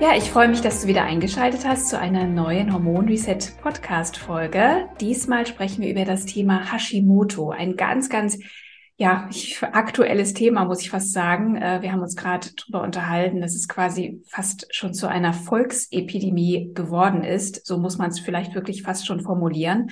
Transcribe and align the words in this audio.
Ja, 0.00 0.14
ich 0.16 0.30
freue 0.30 0.46
mich, 0.46 0.60
dass 0.60 0.82
du 0.82 0.86
wieder 0.86 1.02
eingeschaltet 1.02 1.66
hast 1.66 1.88
zu 1.88 1.98
einer 1.98 2.24
neuen 2.24 2.72
Hormon 2.72 3.08
Reset 3.08 3.38
Podcast 3.60 4.16
Folge. 4.16 4.88
Diesmal 5.00 5.44
sprechen 5.44 5.82
wir 5.82 5.90
über 5.90 6.04
das 6.04 6.24
Thema 6.24 6.72
Hashimoto, 6.72 7.50
ein 7.50 7.74
ganz, 7.74 8.08
ganz 8.08 8.38
ja, 8.96 9.28
aktuelles 9.72 10.34
Thema, 10.34 10.64
muss 10.66 10.82
ich 10.82 10.90
fast 10.90 11.12
sagen. 11.12 11.56
Äh, 11.56 11.82
wir 11.82 11.90
haben 11.90 12.02
uns 12.02 12.14
gerade 12.14 12.48
darüber 12.56 12.84
unterhalten, 12.84 13.40
dass 13.40 13.56
es 13.56 13.66
quasi 13.66 14.22
fast 14.28 14.68
schon 14.70 14.94
zu 14.94 15.08
einer 15.08 15.32
Volksepidemie 15.32 16.72
geworden 16.74 17.24
ist. 17.24 17.66
So 17.66 17.78
muss 17.78 17.98
man 17.98 18.10
es 18.10 18.20
vielleicht 18.20 18.54
wirklich 18.54 18.82
fast 18.82 19.04
schon 19.04 19.20
formulieren. 19.20 19.90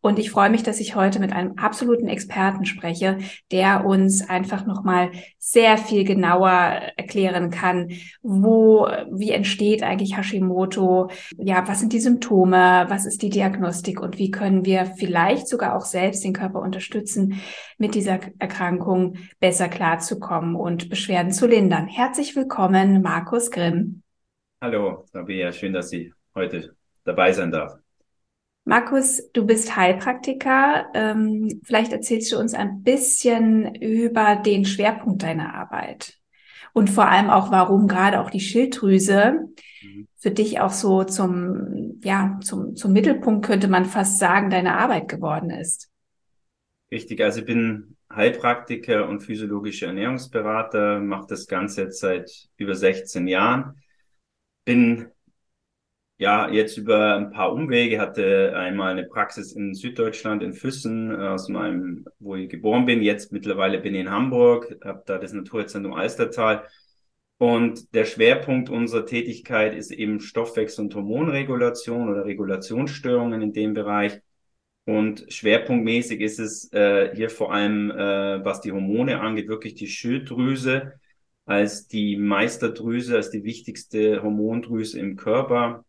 Und 0.00 0.18
ich 0.18 0.30
freue 0.30 0.50
mich, 0.50 0.62
dass 0.62 0.80
ich 0.80 0.94
heute 0.94 1.20
mit 1.20 1.32
einem 1.32 1.58
absoluten 1.58 2.08
Experten 2.08 2.64
spreche, 2.64 3.18
der 3.50 3.84
uns 3.84 4.28
einfach 4.28 4.66
nochmal 4.66 5.10
sehr 5.38 5.78
viel 5.78 6.04
genauer 6.04 6.50
erklären 6.96 7.50
kann, 7.50 7.90
wo, 8.22 8.86
wie 9.10 9.30
entsteht 9.30 9.82
eigentlich 9.82 10.16
Hashimoto? 10.16 11.10
Ja, 11.36 11.66
was 11.66 11.80
sind 11.80 11.92
die 11.92 12.00
Symptome? 12.00 12.86
Was 12.88 13.06
ist 13.06 13.22
die 13.22 13.30
Diagnostik? 13.30 14.00
Und 14.00 14.18
wie 14.18 14.30
können 14.30 14.64
wir 14.64 14.86
vielleicht 14.86 15.48
sogar 15.48 15.76
auch 15.76 15.84
selbst 15.84 16.24
den 16.24 16.32
Körper 16.32 16.60
unterstützen, 16.60 17.40
mit 17.78 17.94
dieser 17.94 18.20
Erkrankung 18.38 19.16
besser 19.40 19.68
klarzukommen 19.68 20.56
und 20.56 20.88
Beschwerden 20.88 21.32
zu 21.32 21.46
lindern? 21.46 21.86
Herzlich 21.86 22.36
willkommen, 22.36 23.02
Markus 23.02 23.50
Grimm. 23.50 24.02
Hallo, 24.60 25.04
Rabea, 25.12 25.52
schön, 25.52 25.72
dass 25.72 25.90
Sie 25.90 26.12
heute 26.34 26.74
dabei 27.04 27.32
sein 27.32 27.50
darf. 27.50 27.85
Markus, 28.68 29.30
du 29.32 29.46
bist 29.46 29.76
Heilpraktiker. 29.76 30.86
Ähm, 30.92 31.60
vielleicht 31.62 31.92
erzählst 31.92 32.32
du 32.32 32.38
uns 32.38 32.52
ein 32.52 32.82
bisschen 32.82 33.76
über 33.76 34.34
den 34.34 34.64
Schwerpunkt 34.64 35.22
deiner 35.22 35.54
Arbeit 35.54 36.18
und 36.72 36.90
vor 36.90 37.08
allem 37.08 37.30
auch, 37.30 37.52
warum 37.52 37.86
gerade 37.86 38.20
auch 38.20 38.28
die 38.28 38.40
Schilddrüse 38.40 39.48
mhm. 39.82 40.08
für 40.16 40.32
dich 40.32 40.58
auch 40.58 40.72
so 40.72 41.04
zum, 41.04 42.00
ja, 42.02 42.40
zum, 42.42 42.74
zum 42.74 42.92
Mittelpunkt, 42.92 43.46
könnte 43.46 43.68
man 43.68 43.84
fast 43.84 44.18
sagen, 44.18 44.50
deiner 44.50 44.76
Arbeit 44.76 45.08
geworden 45.08 45.50
ist. 45.50 45.88
Richtig, 46.90 47.20
also 47.20 47.40
ich 47.40 47.46
bin 47.46 47.96
Heilpraktiker 48.12 49.08
und 49.08 49.20
physiologischer 49.20 49.86
Ernährungsberater, 49.86 50.98
mache 50.98 51.26
das 51.28 51.46
Ganze 51.46 51.82
jetzt 51.82 52.00
seit 52.00 52.48
über 52.56 52.74
16 52.74 53.28
Jahren. 53.28 53.80
Bin 54.64 55.06
ja, 56.18 56.48
jetzt 56.50 56.78
über 56.78 57.16
ein 57.16 57.30
paar 57.30 57.52
Umwege 57.52 58.00
hatte 58.00 58.54
einmal 58.56 58.92
eine 58.92 59.04
Praxis 59.04 59.52
in 59.52 59.74
Süddeutschland 59.74 60.42
in 60.42 60.54
Füssen, 60.54 61.10
äh, 61.10 61.28
aus 61.28 61.48
meinem, 61.48 62.06
wo 62.18 62.36
ich 62.36 62.48
geboren 62.48 62.86
bin. 62.86 63.02
Jetzt 63.02 63.32
mittlerweile 63.32 63.78
bin 63.80 63.94
ich 63.94 64.00
in 64.00 64.10
Hamburg, 64.10 64.78
habe 64.82 65.02
da 65.06 65.18
das 65.18 65.32
Naturzentrum 65.32 65.94
Alstertal. 65.94 66.64
Und 67.38 67.94
der 67.94 68.06
Schwerpunkt 68.06 68.70
unserer 68.70 69.04
Tätigkeit 69.04 69.74
ist 69.74 69.90
eben 69.90 70.20
Stoffwechsel- 70.20 70.84
und 70.84 70.94
Hormonregulation 70.94 72.08
oder 72.08 72.24
Regulationsstörungen 72.24 73.42
in 73.42 73.52
dem 73.52 73.74
Bereich. 73.74 74.20
Und 74.86 75.26
schwerpunktmäßig 75.30 76.20
ist 76.20 76.38
es 76.38 76.72
äh, 76.72 77.14
hier 77.14 77.28
vor 77.28 77.52
allem, 77.52 77.90
äh, 77.90 78.44
was 78.44 78.62
die 78.62 78.72
Hormone 78.72 79.20
angeht, 79.20 79.48
wirklich 79.48 79.74
die 79.74 79.88
Schilddrüse 79.88 80.94
als 81.44 81.88
die 81.88 82.16
Meisterdrüse, 82.16 83.16
als 83.16 83.30
die 83.30 83.44
wichtigste 83.44 84.22
Hormondrüse 84.22 84.98
im 84.98 85.16
Körper 85.16 85.85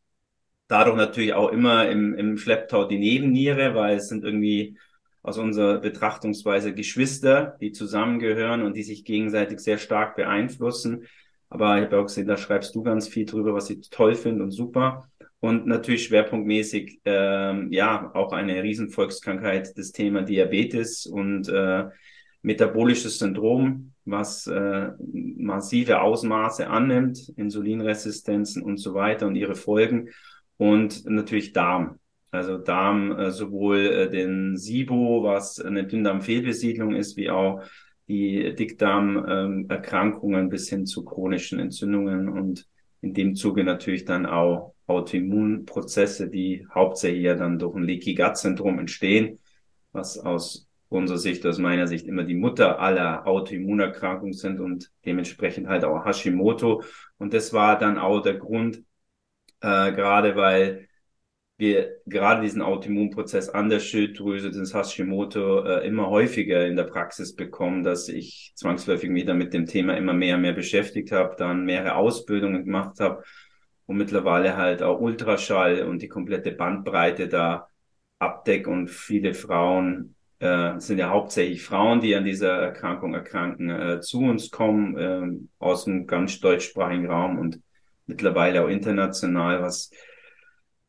dadurch 0.68 0.98
natürlich 0.98 1.34
auch 1.34 1.52
immer 1.52 1.90
im, 1.90 2.14
im 2.16 2.38
Schlepptau 2.38 2.86
die 2.86 3.00
Nebenniere, 3.00 3.76
weil 3.76 3.98
es 3.98 4.10
sind 4.10 4.24
irgendwie 4.24 4.78
aus 5.24 5.38
unserer 5.38 5.80
Betrachtungsweise 5.80 6.74
Geschwister, 6.74 7.58
die 7.60 7.72
zusammengehören 7.72 8.62
und 8.62 8.76
die 8.76 8.84
sich 8.84 9.04
gegenseitig 9.04 9.60
sehr 9.60 9.78
stark 9.78 10.16
beeinflussen. 10.16 11.04
Aber 11.50 11.78
ich 11.78 11.86
habe 11.86 12.00
auch 12.00 12.06
gesehen, 12.06 12.28
da 12.28 12.38
schreibst 12.38 12.76
du 12.76 12.84
ganz 12.84 13.08
viel 13.08 13.26
drüber, 13.26 13.54
was 13.54 13.70
ich 13.70 13.90
toll 13.90 14.16
finde 14.16 14.44
und 14.44 14.52
super. 14.52 15.10
Und 15.40 15.68
natürlich 15.68 16.06
schwerpunktmäßig, 16.06 17.02
ähm, 17.06 17.72
ja, 17.72 18.12
auch 18.14 18.34
eine 18.34 18.64
Riesenvolkskrankheit, 18.64 19.78
das 19.78 19.92
Thema 19.92 20.24
Diabetes 20.24 21.06
und 21.06 21.48
äh, 21.48 21.86
metabolisches 22.42 23.20
Syndrom, 23.20 23.94
was 24.06 24.48
äh, 24.48 24.90
massive 25.38 26.02
Ausmaße 26.02 26.68
annimmt, 26.68 27.34
Insulinresistenzen 27.36 28.64
und 28.64 28.78
so 28.78 28.94
weiter 28.94 29.28
und 29.28 29.36
ihre 29.36 29.56
Folgen 29.56 30.10
und 30.58 31.06
natürlich 31.06 31.54
Darm. 31.54 32.00
Also 32.32 32.58
Darm 32.58 33.18
äh, 33.18 33.32
sowohl 33.32 33.78
äh, 33.78 34.10
den 34.10 34.58
SIBO, 34.58 35.24
was 35.24 35.60
eine 35.60 35.86
Dünndarmfehlbesiedlung 35.86 36.96
ist, 36.96 37.16
wie 37.18 37.30
auch 37.30 37.64
die 38.08 38.54
Dickdarmerkrankungen 38.56 40.42
ähm, 40.42 40.50
bis 40.50 40.70
hin 40.70 40.86
zu 40.86 41.04
chronischen 41.04 41.60
Entzündungen 41.60 42.30
und 42.30 42.68
in 43.02 43.14
dem 43.14 43.36
Zuge 43.36 43.64
natürlich 43.64 44.06
dann 44.06 44.26
auch 44.26 44.74
Autoimmunprozesse, 44.88 46.30
die 46.30 46.66
hauptsächlich 46.74 47.24
ja 47.24 47.36
dann 47.36 47.60
durch 47.60 47.76
ein 47.76 47.84
Leaky 47.84 48.16
Gut 48.16 48.38
Syndrom 48.38 48.80
entstehen, 48.80 49.40
was 49.92 50.18
aus 50.18 50.68
unserer 50.90 51.18
Sicht, 51.18 51.46
aus 51.46 51.60
meiner 51.60 51.88
Sicht 51.88 52.08
immer 52.08 52.24
die 52.24 52.36
Mutter 52.36 52.80
aller 52.80 53.28
Autoimmunerkrankungen 53.28 54.34
sind 54.34 54.60
und 54.62 54.90
dementsprechend 55.06 55.68
halt 55.68 55.84
auch 55.84 56.06
Hashimoto. 56.06 56.84
Und 57.18 57.34
das 57.34 57.52
war 57.52 57.78
dann 57.78 57.98
auch 57.98 58.22
der 58.22 58.36
Grund, 58.36 58.84
äh, 59.62 59.92
gerade 59.92 60.36
weil 60.36 60.88
wir 61.58 61.98
gerade 62.06 62.42
diesen 62.44 62.62
Autoimmunprozess 62.62 63.50
an 63.50 63.70
der 63.70 63.80
Schilddrüse, 63.80 64.52
das 64.52 64.74
Hashimoto, 64.74 65.64
äh, 65.66 65.88
immer 65.88 66.08
häufiger 66.10 66.68
in 66.68 66.76
der 66.76 66.84
Praxis 66.84 67.36
bekommen, 67.36 67.84
dass 67.84 68.10
ich 68.10 68.54
zwangsläufig 68.56 69.26
dann 69.26 69.40
mit 69.40 69.54
dem 69.54 69.66
Thema 69.66 69.98
immer 69.98 70.14
mehr 70.14 70.36
und 70.36 70.42
mehr 70.42 70.54
beschäftigt 70.54 71.12
habe, 71.12 71.36
dann 71.38 71.66
mehrere 71.66 71.96
Ausbildungen 71.96 72.66
gemacht 72.66 73.00
habe 73.00 73.24
und 73.88 73.98
mittlerweile 73.98 74.56
halt 74.56 74.84
auch 74.84 75.00
Ultraschall 75.00 75.84
und 75.84 76.02
die 76.04 76.10
komplette 76.10 76.52
Bandbreite 76.52 77.28
da 77.28 77.70
abdeck 78.20 78.68
und 78.68 78.90
viele 78.90 79.34
Frauen 79.34 80.16
äh, 80.40 80.80
sind 80.80 81.00
ja 81.00 81.10
hauptsächlich 81.10 81.64
Frauen, 81.64 82.02
die 82.02 82.16
an 82.16 82.26
dieser 82.26 82.52
Erkrankung 82.52 83.16
erkranken, 83.16 83.70
äh, 83.70 84.00
zu 84.02 84.20
uns 84.20 84.52
kommen 84.52 84.98
äh, 84.98 85.40
aus 85.58 85.86
dem 85.86 86.06
ganz 86.06 86.40
deutschsprachigen 86.40 87.10
Raum 87.10 87.40
und 87.40 87.60
mittlerweile 88.08 88.64
auch 88.64 88.70
international, 88.70 89.62
was 89.62 89.92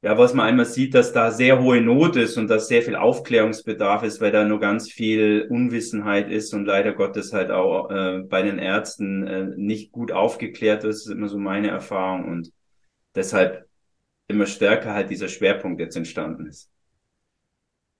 ja, 0.00 0.16
was 0.16 0.32
man 0.32 0.46
einmal 0.46 0.64
sieht, 0.64 0.94
dass 0.94 1.12
da 1.12 1.32
sehr 1.32 1.60
hohe 1.60 1.80
Not 1.80 2.14
ist 2.14 2.36
und 2.36 2.48
dass 2.48 2.68
sehr 2.68 2.82
viel 2.82 2.94
Aufklärungsbedarf 2.94 4.04
ist, 4.04 4.20
weil 4.20 4.30
da 4.30 4.44
nur 4.44 4.60
ganz 4.60 4.90
viel 4.90 5.48
Unwissenheit 5.50 6.30
ist 6.30 6.54
und 6.54 6.66
leider 6.66 6.92
Gottes 6.92 7.32
halt 7.32 7.50
auch 7.50 7.90
äh, 7.90 8.20
bei 8.20 8.42
den 8.42 8.58
Ärzten 8.58 9.26
äh, 9.26 9.46
nicht 9.56 9.90
gut 9.90 10.12
aufgeklärt 10.12 10.84
ist, 10.84 11.06
ist 11.06 11.12
immer 11.12 11.28
so 11.28 11.38
meine 11.38 11.68
Erfahrung 11.68 12.26
und 12.28 12.52
deshalb 13.16 13.66
immer 14.28 14.46
stärker 14.46 14.94
halt 14.94 15.10
dieser 15.10 15.28
Schwerpunkt 15.28 15.80
jetzt 15.80 15.96
entstanden 15.96 16.46
ist. 16.46 16.70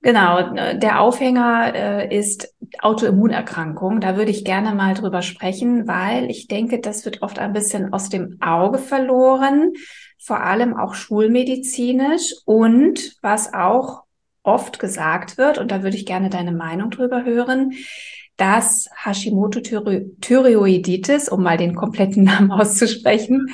Genau, 0.01 0.55
der 0.75 1.01
Aufhänger 1.01 1.75
äh, 1.75 2.17
ist 2.17 2.55
Autoimmunerkrankung. 2.81 4.01
Da 4.01 4.17
würde 4.17 4.31
ich 4.31 4.45
gerne 4.45 4.73
mal 4.75 4.95
drüber 4.95 5.23
sprechen, 5.23 5.89
weil 5.89 6.31
ich 6.31 6.47
denke, 6.47 6.79
das 6.81 7.05
wird 7.05 7.23
oft 7.23 7.41
ein 7.41 7.53
bisschen 7.53 7.93
aus 7.93 8.09
dem 8.09 8.41
Auge 8.41 8.79
verloren, 8.79 9.73
vor 10.19 10.41
allem 10.41 10.77
auch 10.77 10.95
schulmedizinisch 10.95 12.33
und 12.45 13.17
was 13.23 13.53
auch 13.55 14.05
oft 14.45 14.79
gesagt 14.79 15.37
wird, 15.37 15.59
und 15.59 15.73
da 15.73 15.83
würde 15.83 15.97
ich 15.97 16.07
gerne 16.07 16.31
deine 16.31 16.53
Meinung 16.53 16.91
drüber 16.91 17.25
hören, 17.25 17.73
dass 18.37 18.89
Hashimoto-Thyreoiditis, 19.05 21.29
um 21.29 21.43
mal 21.43 21.57
den 21.57 21.75
kompletten 21.75 22.23
Namen 22.25 22.53
auszusprechen, 22.53 23.49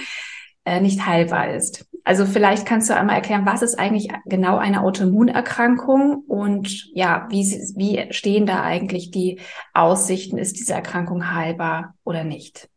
äh, 0.65 0.81
nicht 0.81 1.07
heilbar 1.07 1.55
ist. 1.55 1.87
Also 2.07 2.27
vielleicht 2.27 2.67
kannst 2.67 2.91
du 2.91 2.95
einmal 2.95 3.17
erklären, 3.17 3.47
was 3.47 3.63
ist 3.63 3.79
eigentlich 3.79 4.09
genau 4.27 4.59
eine 4.59 4.83
Autoimmunerkrankung 4.83 6.23
und 6.27 6.91
ja, 6.95 7.27
wie, 7.31 7.45
wie 7.77 8.13
stehen 8.13 8.45
da 8.45 8.63
eigentlich 8.63 9.11
die 9.11 9.41
Aussichten? 9.73 10.37
Ist 10.37 10.59
diese 10.59 10.75
Erkrankung 10.75 11.33
heilbar 11.33 11.95
oder 12.05 12.23
nicht? 12.23 12.69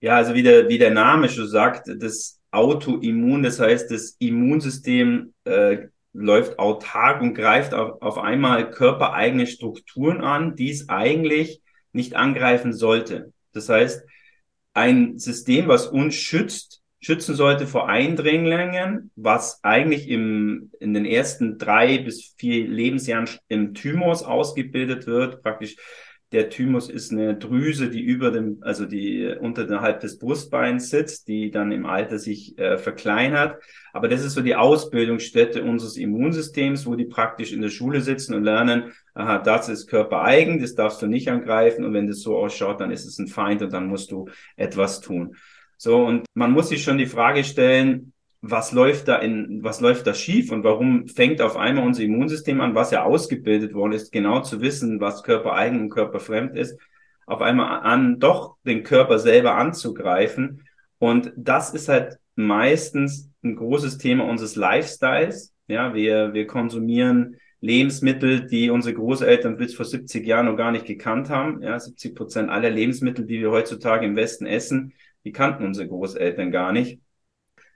Ja, 0.00 0.16
also 0.16 0.34
wie 0.34 0.42
der, 0.42 0.68
wie 0.68 0.78
der 0.78 0.90
Name 0.90 1.28
schon 1.28 1.46
sagt, 1.46 1.88
das 2.02 2.40
Autoimmun, 2.50 3.44
das 3.44 3.60
heißt, 3.60 3.92
das 3.92 4.16
Immunsystem 4.18 5.32
äh, 5.44 5.86
läuft 6.12 6.58
autark 6.58 7.22
und 7.22 7.34
greift 7.34 7.74
auf, 7.74 8.02
auf 8.02 8.18
einmal 8.18 8.70
körpereigene 8.70 9.46
Strukturen 9.46 10.20
an, 10.20 10.56
die 10.56 10.70
es 10.70 10.88
eigentlich 10.88 11.62
nicht 11.92 12.16
angreifen 12.16 12.72
sollte. 12.72 13.32
Das 13.52 13.68
heißt, 13.68 14.02
ein 14.74 15.18
System, 15.18 15.68
was 15.68 15.86
uns 15.86 16.14
schützt, 16.14 16.79
schützen 17.00 17.34
sollte 17.34 17.66
vor 17.66 17.88
Eindringlingen, 17.88 19.10
was 19.16 19.60
eigentlich 19.62 20.08
im, 20.08 20.70
in 20.80 20.94
den 20.94 21.06
ersten 21.06 21.58
drei 21.58 21.98
bis 21.98 22.34
vier 22.36 22.68
Lebensjahren 22.68 23.28
im 23.48 23.74
Thymus 23.74 24.22
ausgebildet 24.22 25.06
wird, 25.06 25.42
praktisch 25.42 25.76
der 26.32 26.48
Thymus 26.48 26.88
ist 26.88 27.10
eine 27.10 27.36
Drüse, 27.36 27.90
die 27.90 28.00
über 28.02 28.30
dem, 28.30 28.58
also 28.60 28.86
die 28.86 29.34
unterhalb 29.40 29.98
des 29.98 30.18
Brustbeins 30.18 30.88
sitzt, 30.88 31.26
die 31.26 31.50
dann 31.50 31.72
im 31.72 31.86
Alter 31.86 32.20
sich 32.20 32.56
äh, 32.56 32.78
verkleinert. 32.78 33.60
Aber 33.92 34.06
das 34.06 34.24
ist 34.24 34.34
so 34.34 34.40
die 34.40 34.54
Ausbildungsstätte 34.54 35.64
unseres 35.64 35.96
Immunsystems, 35.96 36.86
wo 36.86 36.94
die 36.94 37.06
praktisch 37.06 37.52
in 37.52 37.62
der 37.62 37.70
Schule 37.70 38.00
sitzen 38.00 38.34
und 38.34 38.44
lernen, 38.44 38.92
aha, 39.14 39.38
das 39.38 39.68
ist 39.68 39.88
körpereigen, 39.88 40.60
das 40.60 40.76
darfst 40.76 41.02
du 41.02 41.08
nicht 41.08 41.28
angreifen 41.28 41.84
und 41.84 41.94
wenn 41.94 42.06
das 42.06 42.20
so 42.20 42.36
ausschaut, 42.36 42.80
dann 42.80 42.92
ist 42.92 43.06
es 43.06 43.18
ein 43.18 43.26
Feind 43.26 43.62
und 43.62 43.72
dann 43.72 43.88
musst 43.88 44.12
du 44.12 44.28
etwas 44.56 45.00
tun. 45.00 45.34
So, 45.82 46.04
und 46.04 46.26
man 46.34 46.50
muss 46.50 46.68
sich 46.68 46.82
schon 46.84 46.98
die 46.98 47.06
Frage 47.06 47.42
stellen, 47.42 48.12
was 48.42 48.72
läuft 48.72 49.08
da 49.08 49.16
in, 49.16 49.64
was 49.64 49.80
läuft 49.80 50.06
da 50.06 50.12
schief 50.12 50.52
und 50.52 50.62
warum 50.62 51.08
fängt 51.08 51.40
auf 51.40 51.56
einmal 51.56 51.86
unser 51.86 52.02
Immunsystem 52.02 52.60
an, 52.60 52.74
was 52.74 52.90
ja 52.90 53.02
ausgebildet 53.02 53.72
worden 53.72 53.92
ist, 53.92 54.12
genau 54.12 54.40
zu 54.42 54.60
wissen, 54.60 55.00
was 55.00 55.22
körpereigen 55.22 55.80
und 55.80 55.88
körperfremd 55.88 56.54
ist, 56.54 56.78
auf 57.24 57.40
einmal 57.40 57.80
an, 57.80 58.18
doch 58.18 58.56
den 58.66 58.82
Körper 58.82 59.18
selber 59.18 59.54
anzugreifen. 59.54 60.66
Und 60.98 61.32
das 61.34 61.72
ist 61.72 61.88
halt 61.88 62.18
meistens 62.34 63.30
ein 63.42 63.56
großes 63.56 63.96
Thema 63.96 64.24
unseres 64.28 64.56
Lifestyles. 64.56 65.54
Ja, 65.66 65.94
wir, 65.94 66.34
wir 66.34 66.46
konsumieren 66.46 67.36
Lebensmittel, 67.62 68.46
die 68.46 68.68
unsere 68.68 68.96
Großeltern 68.96 69.56
bis 69.56 69.74
vor 69.74 69.86
70 69.86 70.26
Jahren 70.26 70.44
noch 70.44 70.56
gar 70.56 70.72
nicht 70.72 70.84
gekannt 70.84 71.30
haben. 71.30 71.62
Ja, 71.62 71.80
70 71.80 72.14
Prozent 72.14 72.50
aller 72.50 72.68
Lebensmittel, 72.68 73.24
die 73.24 73.40
wir 73.40 73.50
heutzutage 73.50 74.04
im 74.04 74.16
Westen 74.16 74.44
essen, 74.44 74.92
die 75.24 75.32
kannten 75.32 75.64
unsere 75.64 75.88
Großeltern 75.88 76.50
gar 76.50 76.72
nicht. 76.72 77.00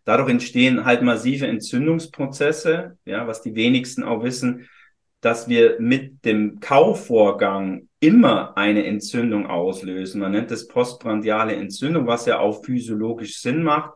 Dadurch 0.05 0.31
entstehen 0.31 0.85
halt 0.85 1.03
massive 1.03 1.47
Entzündungsprozesse, 1.47 2.99
ja, 3.05 3.27
was 3.27 3.43
die 3.43 3.55
wenigsten 3.55 4.03
auch 4.03 4.23
wissen, 4.23 4.69
dass 5.21 5.49
wir 5.49 5.81
mit 5.81 6.25
dem 6.27 6.61
Kaufvorgang 6.61 7.89
immer 7.99 8.57
eine 8.59 8.85
Entzündung 8.85 9.47
auslösen. 9.47 10.21
Man 10.21 10.33
nennt 10.33 10.51
das 10.51 10.69
postprandiale 10.69 11.57
Entzündung, 11.57 12.07
was 12.07 12.27
ja 12.27 12.39
auch 12.39 12.63
physiologisch 12.63 13.41
Sinn 13.41 13.63
macht, 13.63 13.95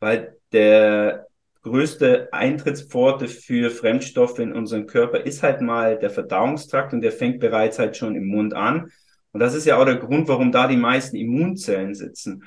weil 0.00 0.36
der 0.50 1.28
größte 1.62 2.28
Eintrittspforte 2.32 3.28
für 3.28 3.70
Fremdstoffe 3.70 4.40
in 4.40 4.52
unserem 4.52 4.86
Körper 4.86 5.20
ist 5.20 5.44
halt 5.44 5.60
mal 5.60 5.98
der 5.98 6.10
Verdauungstrakt 6.10 6.92
und 6.92 7.00
der 7.00 7.12
fängt 7.12 7.38
bereits 7.38 7.78
halt 7.78 7.96
schon 7.96 8.16
im 8.16 8.26
Mund 8.26 8.52
an. 8.54 8.90
Und 9.32 9.40
das 9.40 9.54
ist 9.54 9.66
ja 9.66 9.78
auch 9.78 9.84
der 9.84 9.96
Grund, 9.96 10.28
warum 10.28 10.52
da 10.52 10.68
die 10.68 10.76
meisten 10.76 11.16
Immunzellen 11.16 11.94
sitzen. 11.94 12.44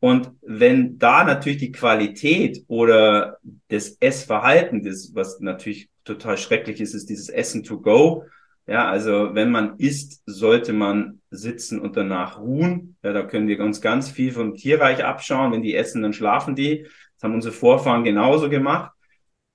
Und 0.00 0.30
wenn 0.42 0.98
da 0.98 1.24
natürlich 1.24 1.58
die 1.58 1.72
Qualität 1.72 2.64
oder 2.68 3.38
das 3.68 3.96
Essverhalten, 4.00 4.84
das, 4.84 5.10
was 5.14 5.40
natürlich 5.40 5.90
total 6.04 6.38
schrecklich 6.38 6.80
ist, 6.80 6.94
ist 6.94 7.08
dieses 7.08 7.28
Essen 7.28 7.64
to 7.64 7.80
go. 7.80 8.24
Ja, 8.66 8.88
also 8.88 9.34
wenn 9.34 9.50
man 9.50 9.78
isst, 9.78 10.22
sollte 10.26 10.72
man 10.72 11.20
sitzen 11.30 11.80
und 11.80 11.96
danach 11.96 12.38
ruhen. 12.38 12.96
Ja, 13.02 13.12
da 13.12 13.22
können 13.22 13.48
wir 13.48 13.60
uns 13.60 13.80
ganz 13.80 14.10
viel 14.10 14.30
vom 14.30 14.54
Tierreich 14.54 15.04
abschauen. 15.04 15.52
Wenn 15.52 15.62
die 15.62 15.74
essen, 15.74 16.02
dann 16.02 16.12
schlafen 16.12 16.54
die. 16.54 16.84
Das 16.84 17.24
haben 17.24 17.34
unsere 17.34 17.54
Vorfahren 17.54 18.04
genauso 18.04 18.48
gemacht, 18.48 18.92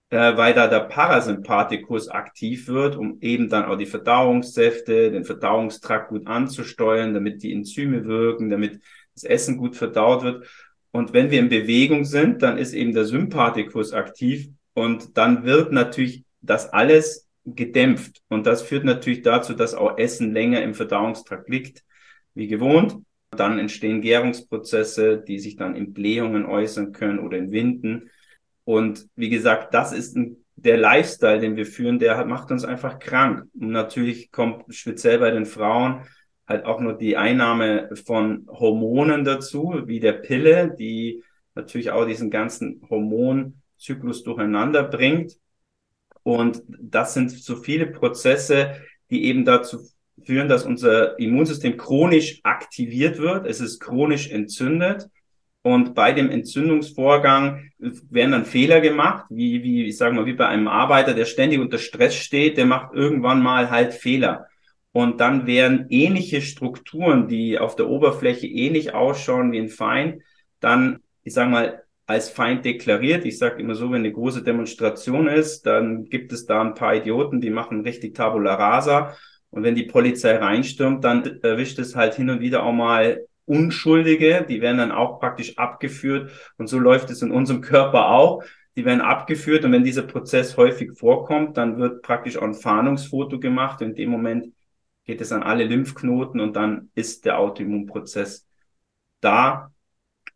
äh, 0.09 0.35
weil 0.35 0.53
da 0.53 0.67
der 0.67 0.81
Parasympathikus 0.81 2.09
aktiv 2.09 2.67
wird, 2.67 2.97
um 2.97 3.19
eben 3.21 3.49
dann 3.49 3.65
auch 3.65 3.77
die 3.77 3.85
Verdauungssäfte, 3.85 5.11
den 5.11 5.23
Verdauungstrakt 5.23 6.09
gut 6.09 6.27
anzusteuern, 6.27 7.13
damit 7.13 7.43
die 7.43 7.53
Enzyme 7.53 8.05
wirken, 8.05 8.49
damit 8.49 8.81
das 9.13 9.23
Essen 9.23 9.57
gut 9.57 9.75
verdaut 9.75 10.23
wird. 10.23 10.47
Und 10.91 11.13
wenn 11.13 11.31
wir 11.31 11.39
in 11.39 11.49
Bewegung 11.49 12.05
sind, 12.05 12.41
dann 12.41 12.57
ist 12.57 12.73
eben 12.73 12.93
der 12.93 13.05
Sympathikus 13.05 13.93
aktiv 13.93 14.49
und 14.73 15.17
dann 15.17 15.43
wird 15.43 15.71
natürlich 15.71 16.23
das 16.41 16.71
alles 16.71 17.27
gedämpft. 17.45 18.21
Und 18.29 18.45
das 18.45 18.61
führt 18.61 18.85
natürlich 18.85 19.21
dazu, 19.21 19.53
dass 19.53 19.73
auch 19.73 19.97
Essen 19.97 20.33
länger 20.33 20.61
im 20.61 20.73
Verdauungstrakt 20.73 21.49
liegt, 21.49 21.83
wie 22.33 22.47
gewohnt. 22.47 22.97
Dann 23.31 23.59
entstehen 23.59 24.01
Gärungsprozesse, 24.01 25.17
die 25.17 25.39
sich 25.39 25.55
dann 25.55 25.75
in 25.75 25.93
Blähungen 25.93 26.45
äußern 26.45 26.91
können 26.91 27.19
oder 27.19 27.37
in 27.37 27.51
Winden. 27.51 28.09
Und 28.63 29.07
wie 29.15 29.29
gesagt, 29.29 29.73
das 29.73 29.91
ist 29.91 30.15
ein, 30.15 30.37
der 30.55 30.77
Lifestyle, 30.77 31.39
den 31.39 31.55
wir 31.55 31.65
führen, 31.65 31.99
der 31.99 32.23
macht 32.25 32.51
uns 32.51 32.63
einfach 32.63 32.99
krank. 32.99 33.45
Und 33.59 33.69
natürlich 33.71 34.31
kommt 34.31 34.63
speziell 34.73 35.19
bei 35.19 35.31
den 35.31 35.45
Frauen 35.45 36.03
halt 36.47 36.65
auch 36.65 36.79
nur 36.79 36.93
die 36.93 37.17
Einnahme 37.17 37.89
von 38.05 38.47
Hormonen 38.47 39.23
dazu, 39.23 39.83
wie 39.85 39.99
der 39.99 40.13
Pille, 40.13 40.75
die 40.77 41.23
natürlich 41.55 41.91
auch 41.91 42.05
diesen 42.05 42.29
ganzen 42.29 42.81
Hormonzyklus 42.89 44.23
durcheinander 44.23 44.83
bringt. 44.83 45.37
Und 46.23 46.63
das 46.67 47.13
sind 47.13 47.31
so 47.31 47.55
viele 47.55 47.87
Prozesse, 47.87 48.75
die 49.09 49.25
eben 49.25 49.45
dazu 49.45 49.79
führen, 50.23 50.47
dass 50.47 50.65
unser 50.65 51.19
Immunsystem 51.19 51.77
chronisch 51.77 52.39
aktiviert 52.43 53.17
wird. 53.17 53.45
Es 53.45 53.59
ist 53.59 53.79
chronisch 53.79 54.29
entzündet. 54.29 55.09
Und 55.61 55.95
bei 55.95 56.11
dem 56.11 56.29
Entzündungsvorgang 56.29 57.69
werden 57.77 58.31
dann 58.31 58.45
Fehler 58.45 58.81
gemacht, 58.81 59.25
wie, 59.29 59.63
wie, 59.63 59.85
ich 59.85 59.97
sage 59.97 60.13
mal, 60.13 60.25
wie 60.25 60.33
bei 60.33 60.47
einem 60.47 60.67
Arbeiter, 60.67 61.13
der 61.13 61.23
ständig 61.23 61.59
unter 61.59 61.77
Stress 61.77 62.15
steht, 62.15 62.57
der 62.57 62.65
macht 62.65 62.93
irgendwann 62.93 63.41
mal 63.41 63.71
halt 63.71 63.93
Fehler. 63.93 64.47
Und 64.93 65.19
dann 65.19 65.47
wären 65.47 65.87
ähnliche 65.89 66.41
Strukturen, 66.41 67.27
die 67.27 67.59
auf 67.59 67.75
der 67.75 67.89
Oberfläche 67.89 68.47
ähnlich 68.47 68.93
ausschauen 68.93 69.51
wie 69.51 69.59
ein 69.59 69.69
Feind, 69.69 70.21
dann, 70.59 70.99
ich 71.23 71.33
sage 71.33 71.49
mal, 71.49 71.83
als 72.05 72.29
Feind 72.29 72.63
deklariert. 72.63 73.25
Ich 73.25 73.39
sage 73.39 73.59
immer 73.59 73.75
so, 73.75 73.91
wenn 73.91 73.99
eine 73.99 74.11
große 74.11 74.43
Demonstration 74.43 75.27
ist, 75.27 75.65
dann 75.65 76.05
gibt 76.05 76.31
es 76.31 76.45
da 76.45 76.61
ein 76.61 76.75
paar 76.75 76.95
Idioten, 76.95 77.41
die 77.41 77.49
machen 77.49 77.81
richtig 77.81 78.13
Tabula 78.13 78.53
Rasa. 78.53 79.15
Und 79.49 79.63
wenn 79.63 79.75
die 79.75 79.83
Polizei 79.83 80.35
reinstürmt, 80.35 81.03
dann 81.03 81.39
erwischt 81.41 81.79
es 81.79 81.95
halt 81.95 82.13
hin 82.13 82.29
und 82.29 82.39
wieder 82.39 82.63
auch 82.63 82.71
mal 82.71 83.25
Unschuldige, 83.45 84.45
die 84.47 84.61
werden 84.61 84.77
dann 84.77 84.91
auch 84.91 85.19
praktisch 85.19 85.57
abgeführt. 85.57 86.31
Und 86.57 86.67
so 86.67 86.79
läuft 86.79 87.09
es 87.09 87.21
in 87.21 87.31
unserem 87.31 87.61
Körper 87.61 88.09
auch. 88.09 88.43
Die 88.75 88.85
werden 88.85 89.01
abgeführt 89.01 89.65
und 89.65 89.71
wenn 89.71 89.83
dieser 89.83 90.03
Prozess 90.03 90.57
häufig 90.57 90.91
vorkommt, 90.97 91.57
dann 91.57 91.77
wird 91.77 92.01
praktisch 92.01 92.37
auch 92.37 92.43
ein 92.43 92.53
Fahndungsfoto 92.53 93.39
gemacht. 93.39 93.81
In 93.81 93.95
dem 93.95 94.09
Moment 94.09 94.47
geht 95.05 95.21
es 95.21 95.31
an 95.31 95.43
alle 95.43 95.65
Lymphknoten 95.65 96.39
und 96.39 96.55
dann 96.55 96.89
ist 96.95 97.25
der 97.25 97.39
Autoimmunprozess 97.39 98.47
da. 99.21 99.71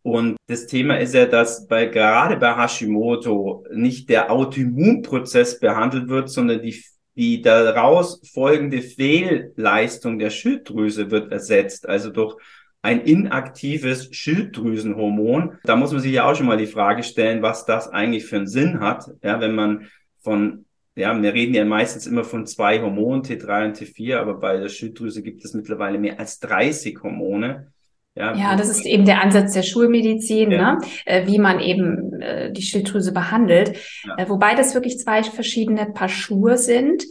Und 0.01 0.37
das 0.47 0.67
Thema 0.67 0.99
ist 0.99 1.13
ja, 1.13 1.25
dass 1.25 1.67
bei, 1.67 1.85
gerade 1.85 2.37
bei 2.37 2.55
Hashimoto 2.55 3.65
nicht 3.73 4.09
der 4.09 4.31
Autoimmunprozess 4.31 5.59
behandelt 5.59 6.07
wird, 6.07 6.29
sondern 6.29 6.61
die, 6.61 6.81
die 7.15 7.41
daraus 7.41 8.21
folgende 8.33 8.81
Fehlleistung 8.81 10.19
der 10.19 10.29
Schilddrüse 10.29 11.11
wird 11.11 11.31
ersetzt, 11.31 11.89
also 11.89 12.09
durch 12.09 12.37
ein 12.81 13.01
inaktives 13.01 14.09
Schilddrüsenhormon. 14.15 15.57
Da 15.63 15.75
muss 15.75 15.91
man 15.91 15.99
sich 15.99 16.13
ja 16.13 16.29
auch 16.29 16.35
schon 16.35 16.45
mal 16.45 16.57
die 16.57 16.67
Frage 16.67 17.03
stellen, 17.03 17.41
was 17.41 17.65
das 17.65 17.89
eigentlich 17.89 18.25
für 18.25 18.37
einen 18.37 18.47
Sinn 18.47 18.79
hat, 18.79 19.09
ja, 19.23 19.41
wenn 19.41 19.55
man 19.55 19.87
von 20.21 20.66
ja, 20.97 21.21
wir 21.21 21.33
reden 21.33 21.53
ja 21.53 21.63
meistens 21.63 22.07
immer 22.07 22.23
von 22.23 22.47
zwei 22.47 22.81
Hormonen, 22.81 23.21
T3 23.21 23.65
und 23.65 23.77
T4, 23.77 24.17
aber 24.17 24.39
bei 24.39 24.57
der 24.57 24.69
Schilddrüse 24.69 25.21
gibt 25.21 25.45
es 25.45 25.53
mittlerweile 25.53 25.99
mehr 25.99 26.19
als 26.19 26.39
30 26.39 26.97
Hormone. 27.03 27.71
Ja, 28.15 28.33
ja 28.35 28.55
das 28.55 28.69
ist 28.69 28.83
eben 28.83 29.05
der 29.05 29.21
Ansatz 29.21 29.53
der 29.53 29.61
Schulmedizin, 29.61 30.51
ja. 30.51 30.73
ne? 30.73 30.81
Äh, 31.05 31.27
wie 31.27 31.37
man 31.37 31.59
eben 31.59 32.19
äh, 32.19 32.51
die 32.51 32.63
Schilddrüse 32.63 33.13
behandelt. 33.13 33.77
Ja. 34.05 34.17
Äh, 34.17 34.29
wobei 34.29 34.55
das 34.55 34.73
wirklich 34.73 34.97
zwei 34.97 35.21
verschiedene 35.21 35.85
Paar 35.85 36.09
Schuhe 36.09 36.57
sind. 36.57 37.05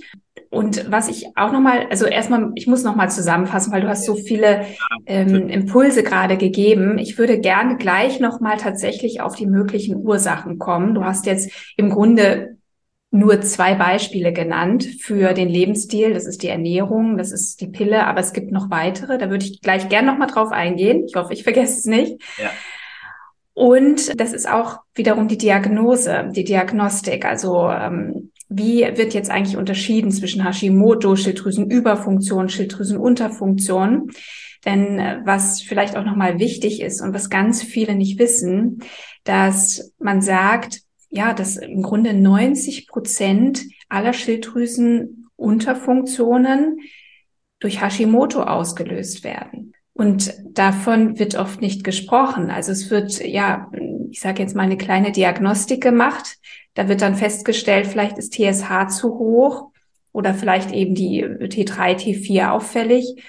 Und 0.51 0.91
was 0.91 1.09
ich 1.09 1.27
auch 1.37 1.53
nochmal, 1.53 1.87
also 1.89 2.07
erstmal, 2.07 2.51
ich 2.57 2.67
muss 2.67 2.83
nochmal 2.83 3.11
zusammenfassen, 3.11 3.73
weil 3.73 3.83
du 3.83 3.89
hast 3.89 4.05
so 4.05 4.17
viele 4.17 4.67
ähm, 5.07 5.49
Impulse 5.49 6.03
gerade 6.03 6.37
gegeben. 6.37 6.99
Ich 6.99 7.19
würde 7.19 7.39
gerne 7.39 7.77
gleich 7.77 8.19
nochmal 8.19 8.57
tatsächlich 8.57 9.21
auf 9.21 9.37
die 9.37 9.47
möglichen 9.47 9.97
Ursachen 9.97 10.59
kommen. 10.59 10.95
Du 10.95 11.05
hast 11.05 11.27
jetzt 11.27 11.51
im 11.77 11.91
Grunde 11.91 12.57
nur 13.17 13.41
zwei 13.41 13.75
Beispiele 13.75 14.33
genannt 14.33 14.87
für 15.01 15.33
den 15.33 15.49
Lebensstil. 15.49 16.13
Das 16.13 16.27
ist 16.27 16.43
die 16.43 16.49
Ernährung, 16.49 17.17
das 17.17 17.33
ist 17.33 17.61
die 17.61 17.69
Pille, 17.69 18.07
aber 18.07 18.21
es 18.21 18.33
gibt 18.33 18.53
noch 18.53 18.71
weitere. 18.71 19.19
Da 19.19 19.31
würde 19.31 19.45
ich 19.45 19.61
gleich 19.61 19.89
gern 19.89 20.07
noch 20.07 20.19
mal 20.19 20.27
drauf 20.27 20.53
eingehen. 20.53 21.05
Ich 21.07 21.15
hoffe, 21.15 21.33
ich 21.33 21.43
vergesse 21.43 21.79
es 21.79 21.85
nicht. 21.87 22.21
Ja. 22.39 22.51
Und 23.55 24.21
das 24.21 24.33
ist 24.35 24.49
auch 24.49 24.81
wiederum 24.95 25.29
die 25.29 25.39
Diagnose, 25.39 26.31
die 26.35 26.45
Diagnostik. 26.45 27.25
Also 27.25 27.71
ähm, 27.71 28.31
wie 28.49 28.83
wird 28.83 29.15
jetzt 29.15 29.31
eigentlich 29.31 29.57
unterschieden 29.57 30.11
zwischen 30.11 30.45
Hashimoto, 30.45 31.17
Schilddrüsenüberfunktion, 31.17 32.49
Schilddrüsenunterfunktion? 32.49 34.11
Denn 34.65 34.99
äh, 34.99 35.21
was 35.25 35.63
vielleicht 35.63 35.97
auch 35.97 36.05
nochmal 36.05 36.39
wichtig 36.39 36.83
ist 36.83 37.01
und 37.01 37.15
was 37.15 37.31
ganz 37.31 37.63
viele 37.63 37.95
nicht 37.95 38.19
wissen, 38.19 38.83
dass 39.25 39.95
man 39.99 40.21
sagt, 40.21 40.81
ja, 41.17 41.33
dass 41.33 41.57
im 41.57 41.83
Grunde 41.83 42.15
90 42.15 42.87
Prozent 42.87 43.65
aller 43.89 44.13
Schilddrüsenunterfunktionen 44.13 46.81
durch 47.59 47.81
Hashimoto 47.81 48.43
ausgelöst 48.43 49.25
werden. 49.25 49.73
Und 49.95 50.35
davon 50.45 51.19
wird 51.19 51.37
oft 51.37 51.63
nicht 51.63 51.83
gesprochen. 51.83 52.51
Also 52.51 52.73
es 52.73 52.91
wird, 52.91 53.19
ja, 53.27 53.71
ich 54.11 54.21
sage 54.21 54.43
jetzt 54.43 54.55
mal 54.55 54.65
eine 54.65 54.77
kleine 54.77 55.11
Diagnostik 55.11 55.83
gemacht. 55.83 56.37
Da 56.75 56.87
wird 56.89 57.01
dann 57.01 57.17
festgestellt, 57.17 57.87
vielleicht 57.87 58.19
ist 58.19 58.35
TSH 58.35 58.89
zu 58.89 59.19
hoch 59.19 59.71
oder 60.13 60.35
vielleicht 60.35 60.71
eben 60.73 60.95
die 60.95 61.25
T3, 61.25 61.97
T4 61.97 62.51
auffällig. 62.51 63.25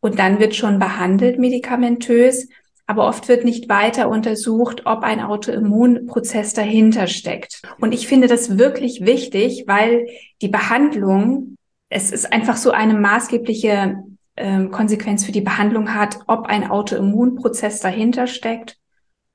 Und 0.00 0.18
dann 0.18 0.40
wird 0.40 0.56
schon 0.56 0.80
behandelt 0.80 1.38
medikamentös. 1.38 2.48
Aber 2.90 3.06
oft 3.06 3.28
wird 3.28 3.44
nicht 3.44 3.68
weiter 3.68 4.08
untersucht, 4.08 4.82
ob 4.84 5.04
ein 5.04 5.20
Autoimmunprozess 5.20 6.54
dahinter 6.54 7.06
steckt. 7.06 7.62
Und 7.80 7.94
ich 7.94 8.08
finde 8.08 8.26
das 8.26 8.58
wirklich 8.58 9.02
wichtig, 9.06 9.62
weil 9.68 10.08
die 10.42 10.48
Behandlung, 10.48 11.56
es 11.88 12.10
ist 12.10 12.32
einfach 12.32 12.56
so 12.56 12.72
eine 12.72 12.94
maßgebliche 12.94 14.02
ähm, 14.36 14.72
Konsequenz 14.72 15.24
für 15.24 15.30
die 15.30 15.40
Behandlung 15.40 15.94
hat, 15.94 16.18
ob 16.26 16.46
ein 16.46 16.68
Autoimmunprozess 16.68 17.78
dahinter 17.78 18.26
steckt 18.26 18.76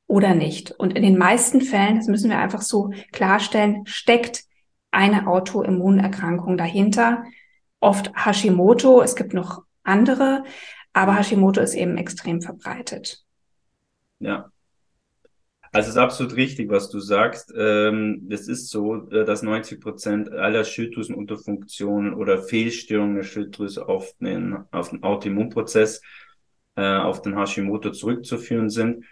oder 0.06 0.36
nicht. 0.36 0.72
Und 0.72 0.94
in 0.94 1.04
den 1.04 1.18
meisten 1.18 1.62
Fällen, 1.62 1.96
das 1.96 2.08
müssen 2.08 2.30
wir 2.30 2.40
einfach 2.40 2.62
so 2.62 2.92
klarstellen, 3.14 3.84
steckt 3.86 4.44
eine 4.92 5.28
Autoimmunerkrankung 5.28 6.58
dahinter. 6.58 7.24
Oft 7.80 8.12
Hashimoto, 8.18 9.02
es 9.02 9.16
gibt 9.16 9.34
noch 9.34 9.62
andere, 9.84 10.44
aber 10.92 11.18
Hashimoto 11.18 11.62
ist 11.62 11.74
eben 11.74 11.98
extrem 11.98 12.42
verbreitet. 12.42 13.25
Ja. 14.20 14.52
Also 15.72 15.90
es 15.90 15.96
ist 15.96 16.02
absolut 16.02 16.36
richtig, 16.38 16.70
was 16.70 16.90
du 16.90 17.00
sagst. 17.02 17.54
Ähm, 17.58 18.30
es 18.32 18.48
ist 18.48 18.70
so, 18.70 19.10
äh, 19.12 19.26
dass 19.26 19.44
90 19.44 19.82
Prozent 19.82 20.32
aller 20.32 20.64
Schilddrüsenunterfunktionen 20.64 22.14
oder 22.14 22.42
Fehlstörungen 22.42 23.18
der 23.18 23.24
Schilddrüse 23.24 23.86
auf 23.88 24.14
den, 24.22 24.58
auf 24.72 24.92
den 24.92 25.04
Autoimmunprozess, 25.04 26.02
äh, 26.78 26.98
auf 26.98 27.22
den 27.22 27.38
Hashimoto 27.38 27.92
zurückzuführen 27.92 28.70
sind. 28.70 29.04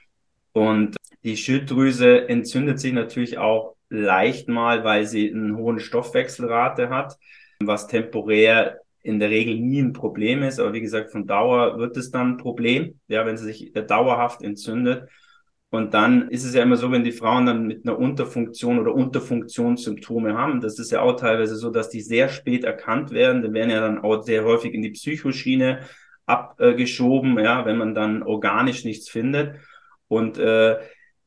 Und 0.53 0.95
die 1.24 1.36
Schilddrüse 1.36 2.29
entzündet 2.29 2.79
sich 2.79 2.93
natürlich 2.93 3.38
auch 3.38 3.75
leicht 3.89 4.48
mal, 4.48 4.86
weil 4.86 5.05
sie 5.05 5.29
einen 5.29 5.57
hohen 5.57 5.79
Stoffwechselrate 5.79 6.89
hat, 6.89 7.17
was 7.60 7.88
temporär 7.88 8.82
in 9.03 9.19
der 9.19 9.29
Regel 9.29 9.60
nie 9.60 9.81
ein 9.81 9.93
Problem 9.93 10.43
ist. 10.43 10.60
Aber 10.60 10.74
wie 10.74 10.81
gesagt, 10.81 11.12
von 11.12 11.27
Dauer 11.27 11.77
wird 11.77 11.98
es 11.98 12.10
dann 12.10 12.31
ein 12.31 12.38
Problem, 12.38 13.00
ja, 13.07 13.25
wenn 13.25 13.38
sie 13.38 13.45
sich 13.45 13.74
dauerhaft 13.74 14.41
entzündet. 14.41 15.10
Und 15.69 15.93
dann 15.93 16.29
ist 16.29 16.45
es 16.45 16.53
ja 16.53 16.63
immer 16.63 16.77
so, 16.77 16.91
wenn 16.91 17.03
die 17.03 17.12
Frauen 17.12 17.45
dann 17.45 17.67
mit 17.67 17.86
einer 17.86 17.98
Unterfunktion 17.98 18.79
oder 18.79 18.93
Unterfunktionssymptome 18.93 20.38
haben, 20.38 20.62
das 20.62 20.79
ist 20.79 20.91
ja 20.91 21.01
auch 21.01 21.15
teilweise 21.15 21.55
so, 21.55 21.69
dass 21.72 21.89
die 21.89 22.01
sehr 22.01 22.29
spät 22.29 22.63
erkannt 22.63 23.12
werden. 23.12 23.41
Die 23.41 23.51
werden 23.51 23.72
ja 23.72 23.81
dann 23.81 24.00
auch 24.00 24.22
sehr 24.22 24.45
häufig 24.45 24.74
in 24.74 24.83
die 24.83 24.91
Psychoschiene 24.91 25.79
abgeschoben, 26.25 27.38
ja, 27.39 27.65
wenn 27.65 27.77
man 27.77 27.95
dann 27.95 28.24
organisch 28.24 28.86
nichts 28.86 29.10
findet. 29.10 29.55
Und 30.07 30.38
äh, 30.38 30.77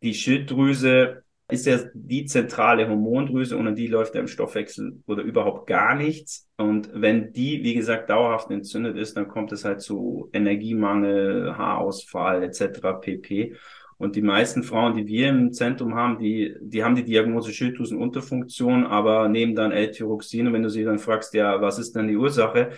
die 0.02 0.14
Schilddrüse 0.14 1.24
ist 1.48 1.66
ja 1.66 1.78
die 1.94 2.26
zentrale 2.26 2.88
Hormondrüse, 2.88 3.56
ohne 3.56 3.72
die 3.72 3.86
läuft 3.86 4.14
ja 4.14 4.20
im 4.20 4.26
Stoffwechsel 4.26 5.00
oder 5.06 5.22
überhaupt 5.22 5.68
gar 5.68 5.94
nichts. 5.94 6.48
Und 6.56 6.90
wenn 6.92 7.32
die, 7.32 7.62
wie 7.62 7.74
gesagt, 7.74 8.10
dauerhaft 8.10 8.50
entzündet 8.50 8.96
ist, 8.96 9.16
dann 9.16 9.28
kommt 9.28 9.52
es 9.52 9.64
halt 9.64 9.80
zu 9.80 10.28
Energiemangel, 10.32 11.56
Haarausfall 11.56 12.42
etc. 12.42 12.80
pp. 13.00 13.54
Und 13.98 14.16
die 14.16 14.22
meisten 14.22 14.62
Frauen, 14.62 14.96
die 14.96 15.06
wir 15.06 15.28
im 15.28 15.52
Zentrum 15.52 15.94
haben, 15.94 16.18
die, 16.18 16.54
die 16.60 16.82
haben 16.82 16.96
die 16.96 17.04
Diagnose 17.04 17.52
Schilddrüsenunterfunktion, 17.52 18.84
aber 18.84 19.28
nehmen 19.28 19.54
dann 19.54 19.72
L-Tyroxin. 19.72 20.48
Und 20.48 20.52
wenn 20.52 20.64
du 20.64 20.68
sie 20.68 20.84
dann 20.84 20.98
fragst, 20.98 21.32
ja, 21.32 21.60
was 21.60 21.78
ist 21.78 21.94
denn 21.94 22.08
die 22.08 22.16
Ursache? 22.16 22.70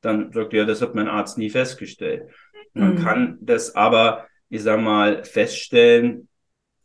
Dann 0.00 0.32
sagt 0.32 0.52
ja, 0.52 0.64
das 0.64 0.80
hat 0.80 0.94
mein 0.94 1.08
Arzt 1.08 1.38
nie 1.38 1.50
festgestellt. 1.50 2.30
Man 2.72 2.94
mhm. 2.94 2.98
kann 2.98 3.38
das 3.40 3.74
aber, 3.74 4.26
ich 4.48 4.62
sag 4.62 4.80
mal, 4.80 5.24
feststellen, 5.24 6.28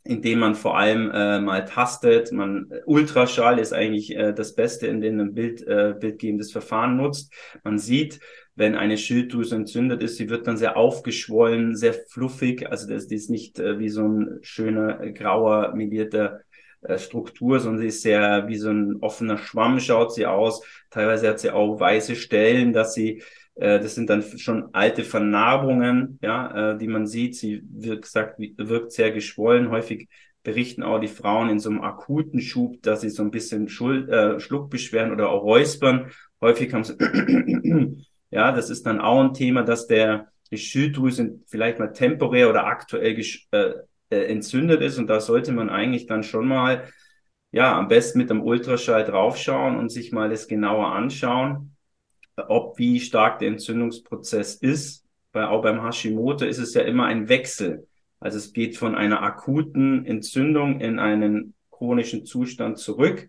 indem 0.08 0.38
man 0.38 0.54
vor 0.54 0.78
allem 0.78 1.10
äh, 1.10 1.38
mal 1.38 1.66
tastet. 1.66 2.32
Man 2.32 2.72
Ultraschall 2.86 3.58
ist 3.58 3.74
eigentlich 3.74 4.16
äh, 4.16 4.32
das 4.32 4.54
Beste, 4.54 4.86
in 4.86 5.02
dem 5.02 5.20
ein 5.20 5.34
Bild, 5.34 5.66
äh, 5.66 5.94
bildgebendes 5.98 6.50
Verfahren 6.50 6.96
nutzt. 6.96 7.30
Man 7.62 7.78
sieht, 7.78 8.18
wenn 8.54 8.74
eine 8.74 8.96
Schilddrüse 8.96 9.54
entzündet 9.54 10.02
ist, 10.02 10.16
sie 10.16 10.30
wird 10.30 10.46
dann 10.46 10.56
sehr 10.56 10.78
aufgeschwollen, 10.78 11.76
sehr 11.76 11.92
fluffig. 11.92 12.70
Also 12.70 12.88
das, 12.88 13.06
die 13.06 13.16
ist 13.16 13.28
nicht 13.28 13.58
äh, 13.58 13.78
wie 13.78 13.90
so 13.90 14.08
ein 14.08 14.38
schöner 14.40 14.98
äh, 15.00 15.12
grauer 15.12 15.74
medierter 15.74 16.40
äh, 16.80 16.98
Struktur, 16.98 17.60
sondern 17.60 17.82
sie 17.82 17.88
ist 17.88 18.00
sehr 18.00 18.48
wie 18.48 18.56
so 18.56 18.70
ein 18.70 18.96
offener 19.02 19.36
Schwamm 19.36 19.78
schaut 19.78 20.14
sie 20.14 20.24
aus. 20.24 20.62
Teilweise 20.88 21.28
hat 21.28 21.40
sie 21.40 21.50
auch 21.50 21.78
weiße 21.78 22.16
Stellen, 22.16 22.72
dass 22.72 22.94
sie 22.94 23.18
äh, 23.18 23.22
das 23.58 23.94
sind 23.94 24.08
dann 24.08 24.22
schon 24.22 24.72
alte 24.72 25.04
Vernarbungen, 25.04 26.18
ja, 26.22 26.72
äh, 26.72 26.78
die 26.78 26.88
man 26.88 27.06
sieht. 27.06 27.36
Sie 27.36 27.62
wirkt, 27.68 28.06
sagt, 28.06 28.38
wirkt 28.38 28.92
sehr 28.92 29.10
geschwollen. 29.10 29.70
Häufig 29.70 30.08
berichten 30.42 30.82
auch 30.82 31.00
die 31.00 31.08
Frauen 31.08 31.50
in 31.50 31.58
so 31.58 31.70
einem 31.70 31.82
akuten 31.82 32.40
Schub, 32.40 32.82
dass 32.82 33.00
sie 33.00 33.10
so 33.10 33.22
ein 33.22 33.30
bisschen 33.30 33.68
Schuld, 33.68 34.08
äh, 34.08 34.38
Schluckbeschwerden 34.40 35.12
oder 35.12 35.30
auch 35.30 35.42
Räuspern. 35.42 36.10
Häufig 36.40 36.72
haben 36.72 36.84
sie 36.84 36.96
Ja, 38.30 38.52
das 38.52 38.70
ist 38.70 38.84
dann 38.86 39.00
auch 39.00 39.20
ein 39.20 39.34
Thema, 39.34 39.62
dass 39.62 39.86
der 39.86 40.28
die 40.50 40.58
Schilddrüse 40.58 41.40
vielleicht 41.46 41.78
mal 41.78 41.92
temporär 41.92 42.50
oder 42.50 42.66
aktuell 42.66 43.18
äh, 43.52 43.72
äh, 44.10 44.24
entzündet 44.26 44.80
ist 44.82 44.98
und 44.98 45.08
da 45.08 45.20
sollte 45.20 45.52
man 45.52 45.70
eigentlich 45.70 46.06
dann 46.06 46.22
schon 46.22 46.46
mal 46.46 46.84
ja 47.52 47.76
am 47.78 47.88
besten 47.88 48.18
mit 48.18 48.30
dem 48.30 48.42
Ultraschall 48.42 49.04
draufschauen 49.04 49.76
und 49.76 49.90
sich 49.90 50.12
mal 50.12 50.28
das 50.28 50.48
genauer 50.48 50.92
anschauen, 50.92 51.76
ob 52.48 52.78
wie 52.78 53.00
stark 53.00 53.38
der 53.38 53.48
Entzündungsprozess 53.48 54.54
ist. 54.54 55.04
Weil 55.32 55.46
auch 55.46 55.62
beim 55.62 55.82
Hashimoto 55.82 56.44
ist 56.44 56.58
es 56.58 56.74
ja 56.74 56.82
immer 56.82 57.06
ein 57.06 57.28
Wechsel. 57.28 57.86
Also 58.20 58.38
es 58.38 58.52
geht 58.52 58.76
von 58.76 58.94
einer 58.94 59.22
akuten 59.22 60.04
Entzündung 60.06 60.80
in 60.80 60.98
einen 60.98 61.54
chronischen 61.70 62.24
Zustand 62.24 62.78
zurück 62.78 63.28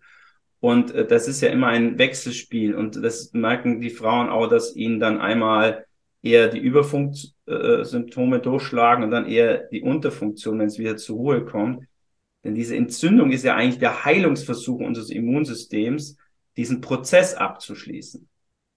und 0.59 0.91
äh, 0.91 1.05
das 1.05 1.27
ist 1.27 1.41
ja 1.41 1.49
immer 1.49 1.67
ein 1.67 1.97
Wechselspiel. 1.97 2.75
Und 2.75 3.03
das 3.03 3.33
merken 3.33 3.79
die 3.79 3.89
Frauen 3.89 4.29
auch, 4.29 4.47
dass 4.47 4.75
ihnen 4.75 4.99
dann 4.99 5.19
einmal 5.19 5.85
eher 6.21 6.49
die 6.49 6.59
Überfunksymptome 6.59 8.37
äh, 8.37 8.41
durchschlagen 8.41 9.03
und 9.03 9.11
dann 9.11 9.25
eher 9.25 9.69
die 9.71 9.81
Unterfunktion, 9.81 10.59
wenn 10.59 10.67
es 10.67 10.79
wieder 10.79 10.97
zur 10.97 11.17
Ruhe 11.17 11.45
kommt. 11.45 11.85
Denn 12.43 12.55
diese 12.55 12.75
Entzündung 12.75 13.31
ist 13.31 13.43
ja 13.43 13.55
eigentlich 13.55 13.79
der 13.79 14.05
Heilungsversuch 14.05 14.79
unseres 14.79 15.09
Immunsystems, 15.09 16.17
diesen 16.57 16.81
Prozess 16.81 17.35
abzuschließen. 17.35 18.27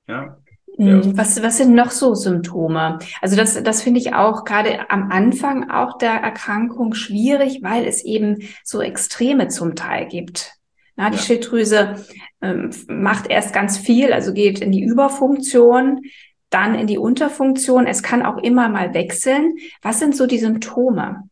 Ja. 0.06 0.36
Mhm. 0.78 1.16
Was, 1.16 1.42
was 1.42 1.58
sind 1.58 1.74
noch 1.74 1.90
so 1.90 2.14
Symptome? 2.14 2.98
Also 3.20 3.36
das, 3.36 3.62
das 3.62 3.82
finde 3.82 4.00
ich 4.00 4.14
auch 4.14 4.44
gerade 4.44 4.90
am 4.90 5.10
Anfang 5.10 5.70
auch 5.70 5.98
der 5.98 6.14
Erkrankung 6.14 6.94
schwierig, 6.94 7.60
weil 7.62 7.86
es 7.86 8.04
eben 8.04 8.38
so 8.64 8.80
Extreme 8.80 9.48
zum 9.48 9.74
Teil 9.74 10.08
gibt. 10.08 10.52
Na, 10.96 11.10
die 11.10 11.16
ja. 11.16 11.22
Schilddrüse 11.22 12.04
ähm, 12.42 12.70
macht 12.88 13.28
erst 13.30 13.54
ganz 13.54 13.78
viel, 13.78 14.12
also 14.12 14.32
geht 14.32 14.60
in 14.60 14.72
die 14.72 14.82
Überfunktion, 14.82 16.02
dann 16.50 16.74
in 16.74 16.86
die 16.86 16.98
Unterfunktion. 16.98 17.86
Es 17.86 18.02
kann 18.02 18.22
auch 18.22 18.38
immer 18.38 18.68
mal 18.68 18.92
wechseln. 18.92 19.56
Was 19.80 19.98
sind 19.98 20.14
so 20.14 20.26
die 20.26 20.38
Symptome? 20.38 21.22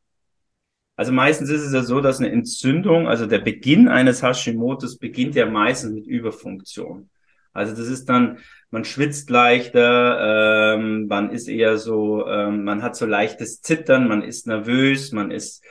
Also 0.97 1.13
meistens 1.13 1.51
ist 1.51 1.63
es 1.63 1.73
ja 1.73 1.83
so, 1.83 2.01
dass 2.01 2.21
eine 2.21 2.31
Entzündung, 2.31 3.07
also 3.09 3.27
der 3.27 3.39
Beginn 3.39 3.89
eines 3.89 4.23
Hashimoto's 4.23 4.99
beginnt 4.99 5.35
ja 5.35 5.47
meistens 5.47 5.93
mit 5.93 6.07
Überfunktion. 6.07 7.09
Also 7.53 7.75
das 7.75 7.89
ist 7.89 8.09
dann, 8.09 8.39
man 8.71 8.85
schwitzt 8.85 9.31
leichter, 9.31 10.75
ähm, 10.77 11.07
man 11.09 11.31
ist 11.31 11.49
eher 11.49 11.79
so, 11.79 12.27
ähm, 12.27 12.65
man 12.65 12.83
hat 12.83 12.97
so 12.97 13.07
leichtes 13.07 13.63
Zittern, 13.63 14.09
man 14.09 14.23
ist 14.23 14.47
nervös, 14.47 15.13
man 15.13 15.31
ist 15.31 15.65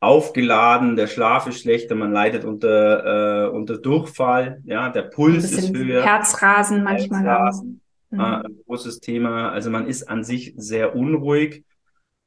aufgeladen, 0.00 0.96
der 0.96 1.06
Schlaf 1.06 1.46
ist 1.46 1.60
schlechter, 1.60 1.94
man 1.94 2.12
leidet 2.12 2.44
unter, 2.44 3.46
äh, 3.46 3.48
unter 3.50 3.78
Durchfall, 3.78 4.60
ja, 4.64 4.88
der 4.88 5.02
Puls 5.02 5.52
ist 5.52 5.72
höher. 5.72 6.04
Herzrasen 6.04 6.82
manchmal 6.82 7.22
Herzrasen. 7.22 7.80
Mhm. 8.10 8.20
Äh, 8.20 8.22
ein 8.22 8.58
großes 8.66 8.98
Thema. 8.98 9.50
Also 9.50 9.70
man 9.70 9.86
ist 9.86 10.08
an 10.08 10.24
sich 10.24 10.54
sehr 10.56 10.96
unruhig. 10.96 11.64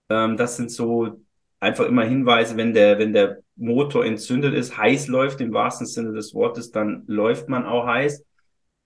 Ähm, 0.09 0.37
das 0.37 0.55
sind 0.55 0.71
so 0.71 1.19
einfach 1.59 1.85
immer 1.85 2.03
Hinweise, 2.03 2.57
wenn 2.57 2.73
der, 2.73 2.99
wenn 2.99 3.11
der 3.11 3.39
Motor 3.55 4.05
entzündet 4.05 4.53
ist, 4.53 4.77
heiß 4.77 5.07
läuft 5.07 5.41
im 5.41 5.53
wahrsten 5.53 5.87
Sinne 5.87 6.13
des 6.13 6.33
Wortes, 6.33 6.71
dann 6.71 7.03
läuft 7.07 7.49
man 7.49 7.65
auch 7.65 7.85
heiß. 7.87 8.23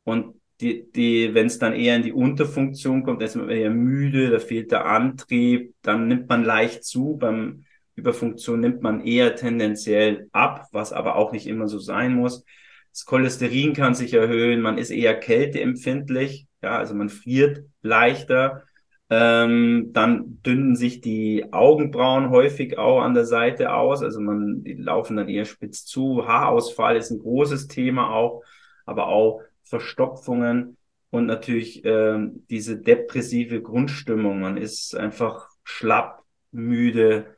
Und 0.09 0.35
die, 0.61 0.91
die, 0.91 1.33
wenn 1.33 1.47
es 1.47 1.59
dann 1.59 1.73
eher 1.73 1.95
in 1.95 2.03
die 2.03 2.11
Unterfunktion 2.11 3.03
kommt, 3.03 3.21
ist 3.21 3.35
man 3.35 3.49
eher 3.49 3.69
müde, 3.69 4.29
da 4.29 4.39
fehlt 4.39 4.71
der 4.71 4.85
Antrieb, 4.85 5.73
dann 5.81 6.07
nimmt 6.07 6.27
man 6.27 6.43
leicht 6.43 6.83
zu. 6.83 7.17
Beim 7.17 7.63
Überfunktion 7.95 8.59
nimmt 8.59 8.81
man 8.81 9.05
eher 9.05 9.35
tendenziell 9.35 10.27
ab, 10.31 10.67
was 10.71 10.91
aber 10.91 11.15
auch 11.15 11.31
nicht 11.31 11.47
immer 11.47 11.67
so 11.67 11.79
sein 11.79 12.13
muss. 12.13 12.43
Das 12.91 13.05
Cholesterin 13.05 13.73
kann 13.73 13.93
sich 13.93 14.13
erhöhen, 14.13 14.61
man 14.61 14.77
ist 14.77 14.89
eher 14.89 15.17
kälteempfindlich, 15.17 16.47
ja, 16.61 16.77
also 16.77 16.95
man 16.95 17.09
friert 17.09 17.63
leichter. 17.81 18.63
Ähm, 19.11 19.89
dann 19.91 20.39
dünnen 20.45 20.75
sich 20.75 21.01
die 21.01 21.51
Augenbrauen 21.51 22.29
häufig 22.29 22.77
auch 22.77 23.01
an 23.01 23.15
der 23.15 23.25
Seite 23.25 23.73
aus, 23.73 24.03
also 24.03 24.19
man, 24.21 24.63
die 24.63 24.73
laufen 24.73 25.17
dann 25.17 25.29
eher 25.29 25.45
spitz 25.45 25.85
zu. 25.85 26.27
Haarausfall 26.27 26.95
ist 26.95 27.09
ein 27.09 27.19
großes 27.19 27.67
Thema 27.67 28.11
auch, 28.13 28.43
aber 28.85 29.07
auch 29.07 29.41
Verstopfungen. 29.69 30.77
und 31.11 31.25
natürlich 31.25 31.83
ähm, 31.85 32.45
diese 32.49 32.77
depressive 32.77 33.61
Grundstimmung. 33.61 34.41
Man 34.41 34.57
ist 34.57 34.95
einfach 34.95 35.49
schlapp, 35.63 36.23
müde, 36.51 37.35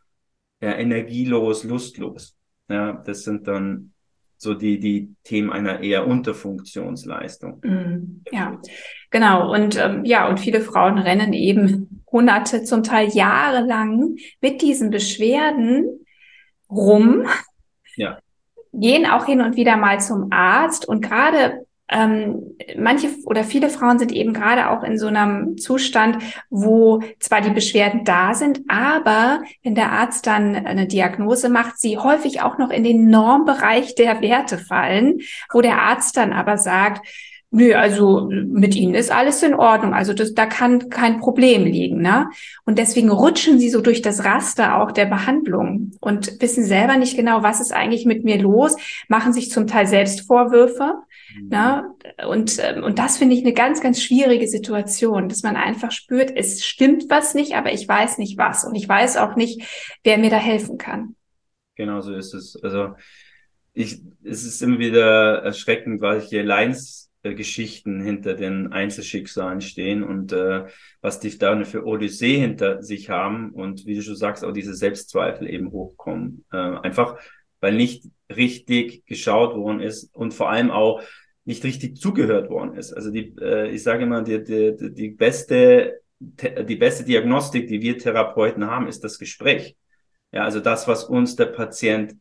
ja, 0.62 0.74
energielos, 0.74 1.64
lustlos. 1.64 2.36
Ja, 2.70 2.94
das 2.94 3.24
sind 3.24 3.48
dann 3.48 3.94
so 4.38 4.56
die, 4.56 4.80
die 4.80 5.14
Themen 5.24 5.52
einer 5.52 5.82
eher 5.82 6.08
Unterfunktionsleistung. 6.08 7.62
Mm, 7.64 8.24
ja, 8.32 8.60
genau. 9.12 9.54
Und 9.54 9.78
ähm, 9.78 10.04
ja, 10.04 10.28
und 10.28 10.40
viele 10.40 10.62
Frauen 10.62 10.98
rennen 10.98 11.32
eben 11.32 12.04
Monate, 12.12 12.64
zum 12.64 12.84
Teil 12.84 13.10
jahrelang 13.10 14.16
mit 14.42 14.62
diesen 14.62 14.90
Beschwerden 14.90 16.06
rum. 16.70 17.26
Ja. 17.96 18.20
Gehen 18.74 19.06
auch 19.06 19.26
hin 19.26 19.42
und 19.42 19.56
wieder 19.58 19.78
mal 19.78 20.00
zum 20.00 20.32
Arzt 20.32 20.88
und 20.88 21.02
gerade 21.02 21.66
ähm, 21.92 22.56
manche 22.78 23.10
oder 23.26 23.44
viele 23.44 23.70
Frauen 23.70 24.00
sind 24.00 24.14
eben 24.14 24.34
gerade 24.34 24.70
auch 24.70 24.84
in 24.84 24.98
so 24.98 25.08
einem 25.08 25.58
Zustand, 25.58 26.18
wo 26.50 27.02
zwar 27.20 27.42
die 27.42 27.50
Beschwerden 27.50 28.06
da 28.06 28.34
sind, 28.34 28.62
aber 28.70 29.42
wenn 29.62 29.76
der 29.76 29.92
Arzt 29.92 30.26
dann 30.26 30.56
eine 30.56 30.88
Diagnose 30.88 31.50
macht, 31.50 31.80
sie 31.80 31.98
häufig 31.98 32.42
auch 32.42 32.58
noch 32.58 32.70
in 32.70 32.86
den 32.86 33.10
Normbereich 33.10 33.94
der 33.96 34.22
Werte 34.22 34.58
fallen, 34.58 35.20
wo 35.52 35.60
der 35.60 35.82
Arzt 35.82 36.16
dann 36.16 36.32
aber 36.32 36.58
sagt, 36.58 37.06
Nö, 37.54 37.74
also 37.74 38.30
mit 38.32 38.76
ihnen 38.76 38.96
ist 38.96 39.12
alles 39.12 39.44
in 39.44 39.54
Ordnung. 39.54 39.94
Also 39.94 40.14
das, 40.14 40.34
da 40.34 40.46
kann 40.46 40.88
kein 40.88 41.20
Problem 41.20 41.66
liegen. 41.66 42.02
Ne? 42.02 42.30
Und 42.64 42.78
deswegen 42.78 43.10
rutschen 43.12 43.60
sie 43.60 43.70
so 43.70 43.82
durch 43.82 44.02
das 44.02 44.24
Raster 44.24 44.82
auch 44.82 44.94
der 44.94 45.06
Behandlung 45.06 45.92
und 46.00 46.42
wissen 46.42 46.64
selber 46.64 46.96
nicht 46.96 47.18
genau, 47.18 47.44
was 47.44 47.60
ist 47.60 47.74
eigentlich 47.74 48.06
mit 48.06 48.24
mir 48.24 48.42
los, 48.42 48.78
machen 49.10 49.34
sich 49.34 49.52
zum 49.52 49.68
Teil 49.68 49.86
selbst 49.86 50.22
Vorwürfe. 50.22 50.94
Mhm. 51.36 51.50
Ne? 51.50 51.96
Und, 52.28 52.58
ähm, 52.60 52.84
und 52.84 53.00
das 53.00 53.18
finde 53.18 53.36
ich 53.36 53.42
eine 53.42 53.54
ganz, 53.54 53.82
ganz 53.82 54.02
schwierige 54.02 54.48
Situation, 54.48 55.30
dass 55.30 55.44
man 55.44 55.56
einfach 55.56 55.92
spürt, 55.92 56.32
es 56.36 56.66
stimmt 56.66 57.06
was 57.10 57.34
nicht, 57.34 57.56
aber 57.56 57.72
ich 57.74 57.88
weiß 57.88 58.18
nicht 58.18 58.38
was. 58.38 58.66
Und 58.66 58.76
ich 58.76 58.88
weiß 58.88 59.18
auch 59.18 59.36
nicht, 59.36 59.62
wer 60.04 60.18
mir 60.18 60.30
da 60.30 60.38
helfen 60.38 60.78
kann. 60.78 61.16
Genau 61.76 62.02
so 62.02 62.14
ist 62.14 62.34
es. 62.34 62.62
Also 62.62 62.96
ich, 63.74 64.02
es 64.24 64.44
ist 64.44 64.62
immer 64.62 64.80
wieder 64.80 65.44
erschreckend, 65.44 66.02
weil 66.02 66.20
ich 66.20 66.26
hier 66.26 66.44
Leins 66.44 67.12
äh, 67.24 67.36
Geschichten 67.36 68.02
hinter 68.02 68.34
den 68.34 68.74
Einzelschicksalen 68.74 69.62
stehen 69.62 70.04
und 70.04 70.34
äh, 70.34 70.66
was 71.02 71.20
die 71.20 71.38
da 71.38 71.64
für 71.64 71.86
Odyssee 71.86 72.40
hinter 72.40 72.82
sich 72.82 73.10
haben 73.10 73.52
und 73.52 73.86
wie 73.86 73.96
du 73.96 74.02
schon 74.02 74.16
sagst, 74.16 74.44
auch 74.44 74.52
diese 74.52 74.74
Selbstzweifel 74.74 75.48
eben 75.48 75.72
hochkommen. 75.72 76.46
Äh, 76.52 76.58
einfach, 76.58 77.20
weil 77.60 77.76
nicht 77.76 78.06
richtig 78.36 79.06
geschaut 79.06 79.56
worden 79.56 79.82
ist 79.82 80.14
und 80.16 80.34
vor 80.34 80.50
allem 80.50 80.72
auch 80.72 81.02
nicht 81.46 81.64
richtig 81.64 81.98
zugehört 81.98 82.50
worden 82.50 82.76
ist. 82.76 82.94
Also 82.94 83.12
die, 83.12 83.36
äh, 83.42 83.70
ich 83.70 83.84
sage 83.84 84.04
immer, 84.04 84.22
die, 84.22 84.44
die, 84.44 84.94
die 84.94 85.10
beste 85.10 86.02
die 86.22 86.76
beste 86.76 87.04
Diagnostik, 87.04 87.68
die 87.68 87.82
wir 87.82 87.98
Therapeuten 87.98 88.68
haben, 88.68 88.88
ist 88.88 89.04
das 89.04 89.18
Gespräch. 89.18 89.76
Ja, 90.32 90.44
also 90.44 90.60
das, 90.60 90.88
was 90.88 91.04
uns 91.04 91.36
der 91.36 91.48
Patient 91.48 92.16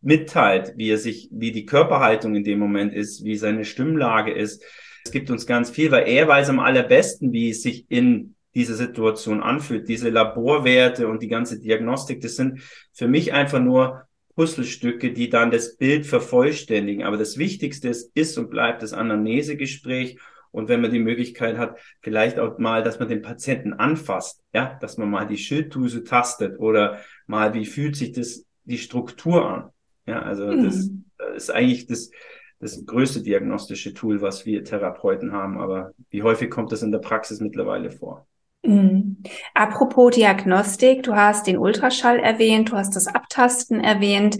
mitteilt, 0.00 0.74
wie 0.76 0.90
er 0.90 0.98
sich, 0.98 1.28
wie 1.32 1.52
die 1.52 1.66
Körperhaltung 1.66 2.34
in 2.34 2.44
dem 2.44 2.58
Moment 2.58 2.94
ist, 2.94 3.24
wie 3.24 3.36
seine 3.36 3.64
Stimmlage 3.64 4.32
ist. 4.32 4.62
Es 5.04 5.10
gibt 5.10 5.30
uns 5.30 5.46
ganz 5.46 5.70
viel, 5.70 5.90
weil 5.90 6.08
er 6.08 6.28
weiß 6.28 6.48
am 6.48 6.60
allerbesten, 6.60 7.32
wie 7.32 7.50
es 7.50 7.62
sich 7.62 7.90
in 7.90 8.34
dieser 8.54 8.74
Situation 8.74 9.42
anfühlt. 9.42 9.88
Diese 9.88 10.10
Laborwerte 10.10 11.08
und 11.08 11.22
die 11.22 11.28
ganze 11.28 11.60
Diagnostik, 11.60 12.20
das 12.20 12.36
sind 12.36 12.62
für 12.92 13.08
mich 13.08 13.32
einfach 13.32 13.60
nur 13.60 14.07
Puzzlestücke, 14.38 15.12
die 15.12 15.30
dann 15.30 15.50
das 15.50 15.76
Bild 15.76 16.06
vervollständigen. 16.06 17.02
Aber 17.02 17.16
das 17.16 17.38
Wichtigste 17.38 17.88
ist, 17.88 18.12
ist 18.14 18.38
und 18.38 18.50
bleibt 18.50 18.84
das 18.84 18.92
Anamnesegespräch. 18.92 20.20
Und 20.52 20.68
wenn 20.68 20.80
man 20.80 20.92
die 20.92 21.00
Möglichkeit 21.00 21.58
hat, 21.58 21.76
vielleicht 22.02 22.38
auch 22.38 22.56
mal, 22.58 22.84
dass 22.84 23.00
man 23.00 23.08
den 23.08 23.20
Patienten 23.20 23.72
anfasst, 23.72 24.40
ja, 24.54 24.78
dass 24.80 24.96
man 24.96 25.10
mal 25.10 25.26
die 25.26 25.38
Schilddrüse 25.38 26.04
tastet 26.04 26.60
oder 26.60 27.00
mal, 27.26 27.52
wie 27.52 27.66
fühlt 27.66 27.96
sich 27.96 28.12
das 28.12 28.44
die 28.62 28.78
Struktur 28.78 29.44
an. 29.44 29.70
Ja, 30.06 30.22
also 30.22 30.46
mhm. 30.46 30.62
das, 30.62 30.88
das 31.18 31.36
ist 31.36 31.50
eigentlich 31.50 31.86
das, 31.88 32.12
das 32.60 32.86
größte 32.86 33.22
diagnostische 33.22 33.92
Tool, 33.92 34.22
was 34.22 34.46
wir 34.46 34.62
Therapeuten 34.62 35.32
haben. 35.32 35.58
Aber 35.58 35.90
wie 36.10 36.22
häufig 36.22 36.48
kommt 36.48 36.70
das 36.70 36.84
in 36.84 36.92
der 36.92 37.00
Praxis 37.00 37.40
mittlerweile 37.40 37.90
vor? 37.90 38.28
Mhm. 38.68 39.16
Apropos 39.54 40.14
Diagnostik, 40.14 41.02
du 41.02 41.14
hast 41.14 41.46
den 41.46 41.56
Ultraschall 41.56 42.18
erwähnt, 42.18 42.70
du 42.70 42.76
hast 42.76 42.94
das 42.96 43.06
Abtasten 43.06 43.82
erwähnt. 43.82 44.36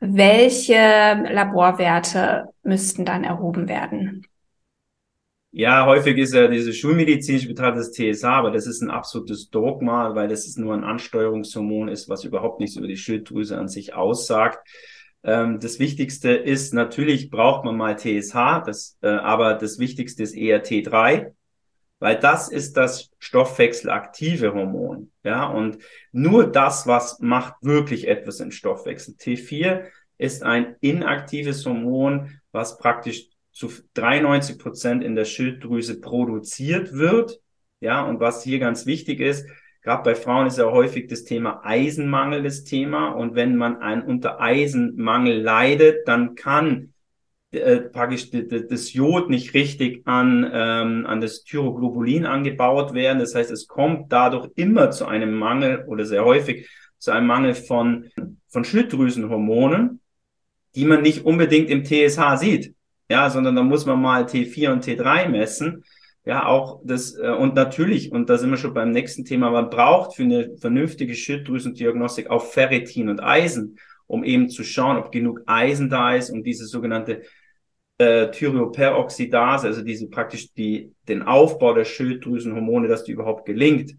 Welche 0.00 0.74
Laborwerte 0.74 2.48
müssten 2.62 3.06
dann 3.06 3.24
erhoben 3.24 3.66
werden? 3.66 4.26
Ja, 5.50 5.86
häufig 5.86 6.18
ist 6.18 6.34
ja 6.34 6.46
diese 6.46 6.74
schulmedizinisch 6.74 7.48
betrachtet 7.48 7.94
TSH, 7.94 8.24
aber 8.24 8.50
das 8.50 8.66
ist 8.66 8.82
ein 8.82 8.90
absolutes 8.90 9.48
Dogma, 9.48 10.14
weil 10.14 10.28
das 10.28 10.46
ist 10.46 10.58
nur 10.58 10.74
ein 10.74 10.84
Ansteuerungshormon 10.84 11.88
ist, 11.88 12.10
was 12.10 12.24
überhaupt 12.24 12.60
nichts 12.60 12.76
über 12.76 12.86
die 12.86 12.98
Schilddrüse 12.98 13.56
an 13.56 13.68
sich 13.68 13.94
aussagt. 13.94 14.58
Ähm, 15.24 15.58
das 15.58 15.78
Wichtigste 15.78 16.32
ist, 16.32 16.74
natürlich 16.74 17.30
braucht 17.30 17.64
man 17.64 17.78
mal 17.78 17.96
TSH, 17.96 18.62
das, 18.66 18.98
äh, 19.00 19.08
aber 19.08 19.54
das 19.54 19.78
Wichtigste 19.78 20.22
ist 20.22 20.34
eher 20.34 20.62
T3, 20.62 21.32
weil 21.98 22.18
das 22.18 22.48
ist 22.48 22.76
das 22.76 23.10
stoffwechselaktive 23.18 24.54
Hormon. 24.54 25.10
Ja, 25.24 25.46
und 25.46 25.78
nur 26.12 26.50
das, 26.50 26.86
was 26.86 27.18
macht 27.20 27.54
wirklich 27.62 28.06
etwas 28.06 28.40
im 28.40 28.50
Stoffwechsel. 28.50 29.14
T4 29.14 29.84
ist 30.16 30.42
ein 30.42 30.76
inaktives 30.80 31.64
Hormon, 31.66 32.40
was 32.52 32.78
praktisch 32.78 33.28
zu 33.52 33.72
93 33.94 34.58
Prozent 34.58 35.02
in 35.02 35.16
der 35.16 35.24
Schilddrüse 35.24 36.00
produziert 36.00 36.92
wird. 36.92 37.40
Ja, 37.80 38.04
und 38.04 38.20
was 38.20 38.42
hier 38.42 38.58
ganz 38.58 38.86
wichtig 38.86 39.20
ist, 39.20 39.48
gerade 39.82 40.02
bei 40.02 40.14
Frauen 40.14 40.46
ist 40.46 40.58
ja 40.58 40.70
häufig 40.70 41.08
das 41.08 41.24
Thema 41.24 41.60
Eisenmangel 41.64 42.42
das 42.42 42.64
Thema. 42.64 43.08
Und 43.08 43.34
wenn 43.34 43.56
man 43.56 43.80
ein 43.82 44.02
unter 44.02 44.40
Eisenmangel 44.40 45.40
leidet, 45.40 46.06
dann 46.06 46.36
kann 46.36 46.92
äh, 47.50 47.80
praktisch 47.80 48.30
das 48.30 48.92
Jod 48.92 49.30
nicht 49.30 49.54
richtig 49.54 50.06
an, 50.06 50.48
ähm, 50.52 51.06
an 51.06 51.20
das 51.20 51.44
Thyroglobulin 51.44 52.26
angebaut 52.26 52.94
werden. 52.94 53.18
Das 53.18 53.34
heißt, 53.34 53.50
es 53.50 53.66
kommt 53.66 54.12
dadurch 54.12 54.50
immer 54.56 54.90
zu 54.90 55.06
einem 55.06 55.34
Mangel 55.34 55.84
oder 55.86 56.04
sehr 56.04 56.24
häufig 56.24 56.68
zu 56.98 57.10
einem 57.10 57.26
Mangel 57.26 57.54
von, 57.54 58.10
von 58.48 58.64
Schilddrüsenhormonen, 58.64 60.00
die 60.74 60.84
man 60.84 61.02
nicht 61.02 61.24
unbedingt 61.24 61.70
im 61.70 61.84
TSH 61.84 62.36
sieht 62.36 62.74
ja, 63.10 63.30
sondern 63.30 63.56
da 63.56 63.62
muss 63.62 63.86
man 63.86 64.00
mal 64.00 64.24
T4 64.24 64.72
und 64.72 64.84
T3 64.84 65.28
messen. 65.28 65.84
Ja, 66.24 66.46
auch 66.46 66.80
das, 66.84 67.16
äh, 67.16 67.30
und 67.30 67.54
natürlich, 67.54 68.12
und 68.12 68.28
da 68.28 68.36
sind 68.36 68.50
wir 68.50 68.58
schon 68.58 68.74
beim 68.74 68.90
nächsten 68.90 69.24
Thema, 69.24 69.50
man 69.50 69.70
braucht 69.70 70.14
für 70.14 70.24
eine 70.24 70.56
vernünftige 70.58 71.14
Schilddrüsendiagnostik 71.14 72.28
auch 72.28 72.44
Ferritin 72.44 73.08
und 73.08 73.22
Eisen, 73.22 73.78
um 74.08 74.24
eben 74.24 74.48
zu 74.48 74.64
schauen, 74.64 74.96
ob 74.96 75.12
genug 75.12 75.42
Eisen 75.46 75.88
da 75.88 76.16
ist, 76.16 76.30
um 76.30 76.42
diese 76.42 76.66
sogenannte 76.66 77.22
äh, 77.98 78.30
Thyroperoxidase, 78.30 79.68
also 79.68 79.82
diese 79.82 80.08
praktisch 80.08 80.52
die, 80.54 80.92
den 81.06 81.22
Aufbau 81.22 81.74
der 81.74 81.84
Schilddrüsenhormone, 81.84 82.88
dass 82.88 83.04
die 83.04 83.12
überhaupt 83.12 83.44
gelingt. 83.44 83.94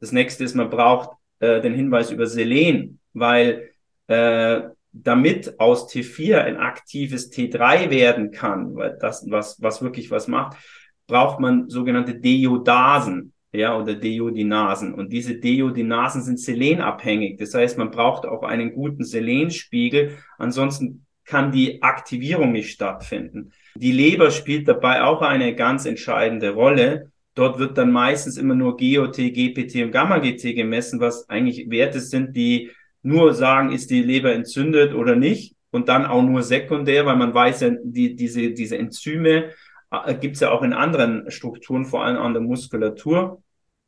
Das 0.00 0.12
nächste 0.12 0.44
ist, 0.44 0.54
man 0.54 0.68
braucht 0.68 1.10
äh, 1.38 1.60
den 1.60 1.74
Hinweis 1.74 2.10
über 2.10 2.26
Selen, 2.26 2.98
weil 3.12 3.70
äh, 4.08 4.62
damit 4.92 5.60
aus 5.60 5.88
T4 5.88 6.38
ein 6.38 6.56
aktives 6.56 7.30
T3 7.30 7.90
werden 7.90 8.32
kann, 8.32 8.74
weil 8.74 8.98
das, 9.00 9.24
was, 9.30 9.60
was 9.62 9.82
wirklich 9.82 10.10
was 10.10 10.26
macht, 10.26 10.56
braucht 11.06 11.38
man 11.38 11.68
sogenannte 11.68 12.18
Deiodasen, 12.18 13.32
ja, 13.52 13.76
oder 13.76 13.94
Deodinasen. 13.94 14.94
Und 14.94 15.12
diese 15.12 15.34
Deodinasen 15.34 16.22
sind 16.22 16.38
selenabhängig. 16.38 17.38
Das 17.38 17.54
heißt, 17.54 17.78
man 17.78 17.90
braucht 17.90 18.26
auch 18.26 18.42
einen 18.42 18.72
guten 18.72 19.04
Selenspiegel. 19.04 20.16
Ansonsten 20.38 21.06
kann 21.24 21.52
die 21.52 21.82
Aktivierung 21.82 22.52
nicht 22.52 22.70
stattfinden. 22.70 23.52
Die 23.74 23.92
Leber 23.92 24.30
spielt 24.30 24.68
dabei 24.68 25.02
auch 25.02 25.22
eine 25.22 25.54
ganz 25.54 25.86
entscheidende 25.86 26.50
Rolle. 26.50 27.12
Dort 27.34 27.58
wird 27.58 27.78
dann 27.78 27.92
meistens 27.92 28.36
immer 28.36 28.54
nur 28.54 28.76
GOT, 28.76 29.16
GPT 29.16 29.76
und 29.84 29.92
Gamma-GT 29.92 30.54
gemessen, 30.54 31.00
was 31.00 31.28
eigentlich 31.28 31.70
Werte 31.70 32.00
sind, 32.00 32.36
die 32.36 32.70
nur 33.02 33.32
sagen, 33.32 33.72
ist 33.72 33.90
die 33.90 34.02
Leber 34.02 34.32
entzündet 34.32 34.94
oder 34.94 35.16
nicht 35.16 35.54
und 35.70 35.88
dann 35.88 36.04
auch 36.04 36.22
nur 36.22 36.42
sekundär, 36.42 37.06
weil 37.06 37.16
man 37.16 37.32
weiß 37.32 37.60
ja, 37.60 37.70
die, 37.82 38.16
diese, 38.16 38.50
diese 38.50 38.76
Enzyme 38.76 39.50
gibt 40.20 40.36
es 40.36 40.40
ja 40.40 40.50
auch 40.50 40.62
in 40.62 40.72
anderen 40.72 41.30
Strukturen, 41.30 41.84
vor 41.84 42.04
allem 42.04 42.18
an 42.18 42.32
der 42.32 42.42
Muskulatur. 42.42 43.42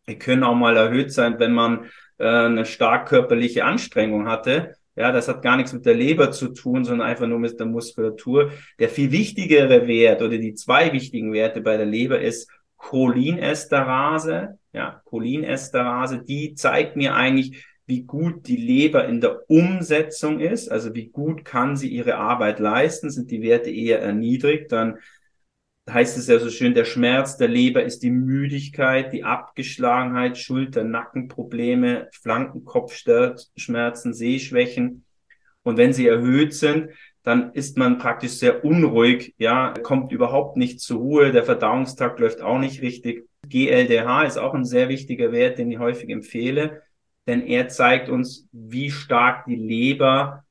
Die 0.09 0.19
können 0.19 0.43
auch 0.43 0.55
mal 0.55 0.77
erhöht 0.77 1.13
sein, 1.13 1.39
wenn 1.39 1.53
man 1.53 1.85
äh, 2.19 2.27
eine 2.27 2.67
stark 2.67 3.09
körperliche 3.09 3.65
Anstrengung 3.65 4.29
hatte. 4.29 4.75
Ja, 4.95 5.11
das 5.11 5.29
hat 5.29 5.43
gar 5.43 5.57
nichts 5.57 5.73
mit 5.73 5.87
der 5.87 5.95
Leber 5.95 6.33
zu 6.33 6.49
tun, 6.49 6.85
sondern 6.85 7.07
einfach 7.09 7.27
nur 7.27 7.39
mit 7.39 7.59
der 7.59 7.67
Muskulatur. 7.67 8.51
Der 8.79 8.89
viel 8.89 9.11
wichtigere 9.11 9.87
Wert 9.87 10.21
oder 10.21 10.37
die 10.37 10.55
zwei 10.55 10.93
wichtigen 10.93 11.33
Werte 11.33 11.61
bei 11.61 11.77
der 11.77 11.87
Leber 11.87 12.21
ist 12.21 12.51
Cholinesterase. 12.77 14.59
Ja, 14.73 15.01
Cholinesterase, 15.05 16.23
die 16.25 16.55
zeigt 16.55 16.97
mir 16.97 17.15
eigentlich, 17.15 17.65
wie 17.87 18.03
gut 18.03 18.47
die 18.49 18.57
Leber 18.57 19.07
in 19.07 19.21
der 19.21 19.51
Umsetzung 19.51 20.41
ist, 20.41 20.71
also 20.71 20.95
wie 20.95 21.09
gut 21.09 21.45
kann 21.45 21.77
sie 21.77 21.89
ihre 21.89 22.17
Arbeit 22.17 22.59
leisten, 22.59 23.11
sind 23.11 23.31
die 23.31 23.43
Werte 23.43 23.71
eher 23.71 24.01
erniedrigt, 24.01 24.73
dann 24.73 24.99
heißt 25.91 26.17
es 26.17 26.29
ja 26.29 26.39
so 26.39 26.51
schön, 26.51 26.75
der 26.75 26.85
Schmerz 26.85 27.37
der 27.37 27.49
Leber 27.49 27.83
ist 27.83 28.03
die 28.03 28.11
Müdigkeit, 28.11 29.13
die 29.13 29.25
Abgeschlagenheit, 29.25 30.39
Schulter, 30.39 30.85
Nackenprobleme, 30.85 32.09
Flankenkopfschmerzen, 32.13 34.15
Sehschwächen. 34.15 35.05
Und 35.63 35.77
wenn 35.77 35.93
sie 35.93 36.07
erhöht 36.07 36.55
sind, 36.55 36.91
dann 37.23 37.53
ist 37.53 37.79
man 37.79 37.99
praktisch 37.99 38.33
sehr 38.33 38.65
unruhig, 38.65 39.35
ja, 39.39 39.75
kommt 39.83 40.13
überhaupt 40.13 40.57
nicht 40.57 40.81
zur 40.81 40.99
Ruhe, 40.99 41.33
der 41.33 41.45
Verdauungstrakt 41.45 42.19
läuft 42.19 42.41
auch 42.41 42.59
nicht 42.59 42.83
richtig. 42.83 43.29
GLDH 43.49 44.25
ist 44.25 44.39
auch 44.39 44.55
ein 44.55 44.65
sehr 44.65 44.89
wichtiger 44.89 45.33
Wert, 45.33 45.59
den 45.59 45.71
ich 45.71 45.79
häufig 45.79 46.11
empfehle, 46.11 46.83
denn 47.27 47.47
er 47.47 47.69
zeigt 47.69 48.09
uns, 48.09 48.49
wie 48.53 48.91
stark 48.91 49.47
die 49.47 49.57
Leber 49.57 50.45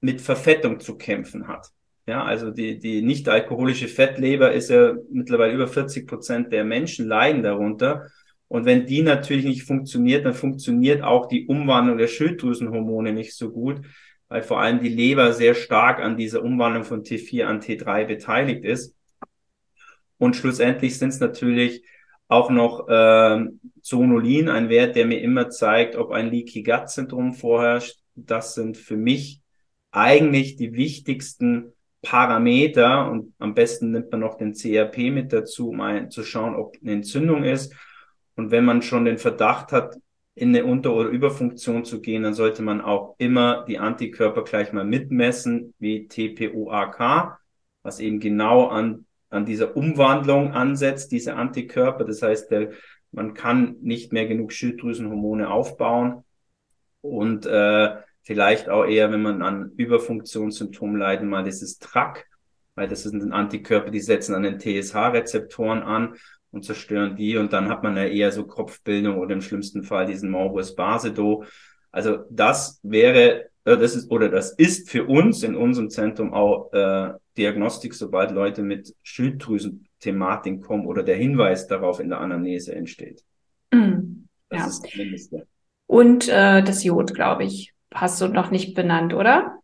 mit 0.00 0.20
Verfettung 0.20 0.80
zu 0.80 0.96
kämpfen 0.96 1.46
hat. 1.46 1.68
Ja, 2.08 2.24
also 2.24 2.50
die, 2.50 2.78
die 2.78 3.02
nicht 3.02 3.28
alkoholische 3.28 3.86
Fettleber 3.86 4.50
ist 4.52 4.70
ja 4.70 4.94
mittlerweile 5.10 5.52
über 5.52 5.68
40 5.68 6.06
Prozent 6.06 6.50
der 6.54 6.64
Menschen 6.64 7.06
leiden 7.06 7.42
darunter. 7.42 8.06
Und 8.48 8.64
wenn 8.64 8.86
die 8.86 9.02
natürlich 9.02 9.44
nicht 9.44 9.64
funktioniert, 9.64 10.24
dann 10.24 10.32
funktioniert 10.32 11.02
auch 11.02 11.28
die 11.28 11.46
Umwandlung 11.46 11.98
der 11.98 12.06
Schilddrüsenhormone 12.06 13.12
nicht 13.12 13.36
so 13.36 13.50
gut, 13.50 13.82
weil 14.28 14.42
vor 14.42 14.58
allem 14.58 14.80
die 14.80 14.88
Leber 14.88 15.34
sehr 15.34 15.54
stark 15.54 16.00
an 16.00 16.16
dieser 16.16 16.42
Umwandlung 16.42 16.84
von 16.84 17.02
T4 17.02 17.44
an 17.44 17.60
T3 17.60 18.06
beteiligt 18.06 18.64
ist. 18.64 18.96
Und 20.16 20.34
schlussendlich 20.34 20.98
sind 20.98 21.10
es 21.10 21.20
natürlich 21.20 21.84
auch 22.26 22.48
noch 22.48 22.88
äh, 22.88 23.44
Zonulin, 23.82 24.48
ein 24.48 24.70
Wert, 24.70 24.96
der 24.96 25.04
mir 25.04 25.20
immer 25.20 25.50
zeigt, 25.50 25.94
ob 25.94 26.12
ein 26.12 26.30
Leaky 26.30 26.62
Gut 26.62 26.88
Syndrom 26.88 27.34
vorherrscht. 27.34 27.98
Das 28.14 28.54
sind 28.54 28.78
für 28.78 28.96
mich 28.96 29.42
eigentlich 29.90 30.56
die 30.56 30.72
wichtigsten 30.72 31.74
Parameter 32.02 33.10
und 33.10 33.34
am 33.38 33.54
besten 33.54 33.90
nimmt 33.90 34.10
man 34.12 34.20
noch 34.20 34.36
den 34.36 34.54
CRP 34.54 35.10
mit 35.10 35.32
dazu, 35.32 35.70
um 35.70 35.80
ein, 35.80 36.10
zu 36.10 36.22
schauen, 36.22 36.54
ob 36.54 36.76
eine 36.80 36.92
Entzündung 36.92 37.44
ist. 37.44 37.74
Und 38.36 38.50
wenn 38.50 38.64
man 38.64 38.82
schon 38.82 39.04
den 39.04 39.18
Verdacht 39.18 39.72
hat, 39.72 39.96
in 40.38 40.50
eine 40.50 40.64
Unter- 40.64 40.94
oder 40.94 41.08
Überfunktion 41.08 41.84
zu 41.84 42.00
gehen, 42.00 42.22
dann 42.22 42.34
sollte 42.34 42.62
man 42.62 42.80
auch 42.80 43.16
immer 43.18 43.64
die 43.66 43.78
Antikörper 43.78 44.44
gleich 44.44 44.72
mal 44.72 44.84
mitmessen, 44.84 45.74
wie 45.80 46.06
TPOAK, 46.06 47.38
was 47.82 47.98
eben 47.98 48.20
genau 48.20 48.68
an, 48.68 49.06
an 49.30 49.44
dieser 49.44 49.76
Umwandlung 49.76 50.52
ansetzt, 50.52 51.10
diese 51.10 51.34
Antikörper. 51.34 52.04
Das 52.04 52.22
heißt, 52.22 52.52
der, 52.52 52.70
man 53.10 53.34
kann 53.34 53.76
nicht 53.80 54.12
mehr 54.12 54.26
genug 54.26 54.52
Schilddrüsenhormone 54.52 55.50
aufbauen 55.50 56.22
und 57.00 57.46
äh, 57.46 57.96
vielleicht 58.28 58.68
auch 58.68 58.84
eher, 58.84 59.10
wenn 59.10 59.22
man 59.22 59.40
an 59.40 59.72
Überfunktionssymptomen 59.78 60.98
leiden, 60.98 61.30
mal 61.30 61.44
dieses 61.44 61.78
TRAC, 61.78 62.26
weil 62.74 62.86
das 62.86 63.04
sind 63.04 63.32
Antikörper, 63.32 63.90
die 63.90 64.00
setzen 64.00 64.34
an 64.34 64.42
den 64.42 64.58
TSH-Rezeptoren 64.58 65.82
an 65.82 66.14
und 66.50 66.62
zerstören 66.62 67.16
die 67.16 67.38
und 67.38 67.54
dann 67.54 67.70
hat 67.70 67.82
man 67.82 67.96
ja 67.96 68.04
eher 68.04 68.30
so 68.30 68.46
Kopfbildung 68.46 69.16
oder 69.16 69.32
im 69.32 69.40
schlimmsten 69.40 69.82
Fall 69.82 70.04
diesen 70.04 70.28
Morbus 70.28 70.74
Basedo. 70.74 71.44
Also 71.90 72.18
das 72.28 72.80
wäre, 72.82 73.46
äh, 73.64 73.78
das 73.78 73.96
ist 73.96 74.10
oder 74.10 74.28
das 74.28 74.52
ist 74.52 74.90
für 74.90 75.06
uns 75.06 75.42
in 75.42 75.56
unserem 75.56 75.88
Zentrum 75.88 76.34
auch 76.34 76.70
äh, 76.74 77.14
Diagnostik, 77.38 77.94
sobald 77.94 78.32
Leute 78.32 78.60
mit 78.60 78.94
Schilddrüsen-Thematik 79.04 80.60
kommen 80.60 80.84
oder 80.84 81.02
der 81.02 81.16
Hinweis 81.16 81.66
darauf 81.66 81.98
in 81.98 82.10
der 82.10 82.20
Anamnese 82.20 82.74
entsteht. 82.74 83.24
Mm, 83.72 84.26
ja. 84.52 84.66
ist 84.66 84.84
das 84.84 84.94
Mindeste. 84.94 85.46
Und 85.86 86.28
äh, 86.28 86.62
das 86.62 86.84
Jod, 86.84 87.14
glaube 87.14 87.44
ich 87.44 87.72
hast 87.94 88.20
du 88.20 88.28
noch 88.28 88.50
nicht 88.50 88.74
benannt, 88.74 89.14
oder? 89.14 89.58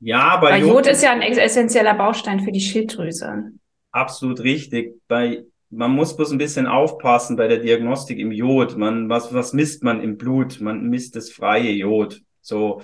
Ja, 0.00 0.36
bei 0.38 0.52
Weil 0.52 0.62
Jod, 0.62 0.70
Jod 0.70 0.86
ist 0.88 1.02
ja 1.02 1.12
ein 1.12 1.22
essentieller 1.22 1.94
Baustein 1.94 2.40
für 2.40 2.52
die 2.52 2.60
Schilddrüse. 2.60 3.52
Absolut 3.92 4.40
richtig. 4.40 5.00
Bei 5.06 5.44
man 5.72 5.92
muss 5.92 6.16
bloß 6.16 6.32
ein 6.32 6.38
bisschen 6.38 6.66
aufpassen 6.66 7.36
bei 7.36 7.48
der 7.48 7.58
Diagnostik 7.58 8.18
im 8.18 8.30
Jod. 8.30 8.76
Man, 8.76 9.08
was, 9.08 9.32
was 9.32 9.54
misst 9.54 9.82
man 9.82 10.02
im 10.02 10.18
Blut? 10.18 10.60
Man 10.60 10.88
misst 10.88 11.16
das 11.16 11.30
freie 11.30 11.70
Jod. 11.70 12.20
So, 12.42 12.82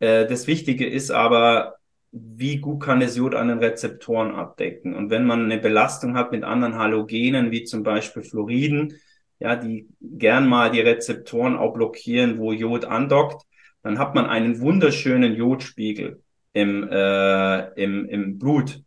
äh, 0.00 0.26
das 0.26 0.48
Wichtige 0.48 0.86
ist 0.86 1.12
aber, 1.12 1.76
wie 2.10 2.58
gut 2.58 2.82
kann 2.82 3.00
das 3.00 3.16
Jod 3.16 3.36
an 3.36 3.48
den 3.48 3.58
Rezeptoren 3.58 4.34
abdecken? 4.34 4.96
Und 4.96 5.10
wenn 5.10 5.26
man 5.26 5.44
eine 5.44 5.58
Belastung 5.58 6.16
hat 6.16 6.32
mit 6.32 6.42
anderen 6.42 6.76
Halogenen, 6.76 7.52
wie 7.52 7.62
zum 7.62 7.84
Beispiel 7.84 8.24
Fluoriden, 8.24 8.94
ja, 9.38 9.54
die 9.54 9.88
gern 10.00 10.48
mal 10.48 10.70
die 10.70 10.80
Rezeptoren 10.80 11.56
auch 11.56 11.74
blockieren, 11.74 12.38
wo 12.38 12.52
Jod 12.52 12.84
andockt, 12.84 13.44
dann 13.84 13.98
hat 13.98 14.14
man 14.14 14.26
einen 14.26 14.60
wunderschönen 14.60 15.36
Jodspiegel 15.36 16.22
im, 16.54 16.88
äh, 16.90 17.68
im, 17.80 18.08
im 18.08 18.38
Blut. 18.38 18.82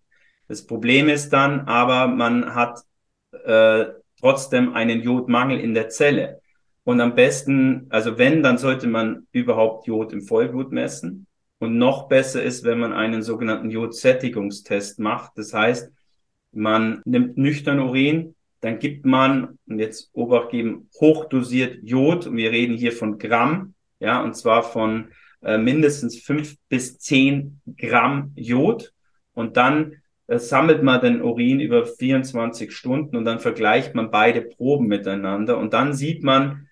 Das 0.47 0.65
Problem 0.65 1.07
ist 1.07 1.29
dann 1.29 1.61
aber, 1.61 2.07
man 2.07 2.55
hat 2.55 2.79
äh, 3.45 3.85
trotzdem 4.19 4.73
einen 4.73 5.01
Jodmangel 5.01 5.59
in 5.59 5.75
der 5.75 5.89
Zelle. 5.89 6.41
Und 6.83 6.99
am 6.99 7.13
besten, 7.13 7.85
also 7.89 8.17
wenn, 8.17 8.41
dann 8.41 8.57
sollte 8.57 8.87
man 8.87 9.27
überhaupt 9.31 9.85
Jod 9.85 10.13
im 10.13 10.23
Vollblut 10.23 10.71
messen. 10.71 11.27
Und 11.59 11.77
noch 11.77 12.07
besser 12.07 12.41
ist, 12.41 12.63
wenn 12.63 12.79
man 12.79 12.93
einen 12.93 13.21
sogenannten 13.21 13.69
Jodsättigungstest 13.69 14.99
macht. 14.99 15.33
Das 15.35 15.53
heißt, 15.53 15.91
man 16.53 17.01
nimmt 17.05 17.37
nüchtern 17.37 17.79
Urin, 17.79 18.35
dann 18.61 18.79
gibt 18.79 19.05
man, 19.05 19.59
und 19.67 19.77
jetzt 19.77 20.09
Obacht 20.13 20.49
geben, 20.49 20.89
hochdosiert 20.99 21.83
Jod. 21.83 22.25
Und 22.25 22.37
wir 22.37 22.51
reden 22.51 22.77
hier 22.77 22.93
von 22.93 23.19
Gramm 23.19 23.75
ja, 23.99 24.21
und 24.23 24.35
zwar 24.35 24.63
von 24.63 25.11
äh, 25.41 25.57
mindestens 25.57 26.19
fünf 26.19 26.55
bis 26.69 26.97
zehn 26.99 27.61
Gramm 27.77 28.31
Jod 28.35 28.93
und 29.33 29.57
dann 29.57 30.01
äh, 30.27 30.39
sammelt 30.39 30.83
man 30.83 31.01
den 31.01 31.21
Urin 31.21 31.59
über 31.59 31.85
24 31.85 32.71
Stunden 32.71 33.15
und 33.15 33.25
dann 33.25 33.39
vergleicht 33.39 33.95
man 33.95 34.11
beide 34.11 34.41
Proben 34.41 34.87
miteinander 34.87 35.57
und 35.57 35.73
dann 35.73 35.93
sieht 35.93 36.23
man, 36.23 36.67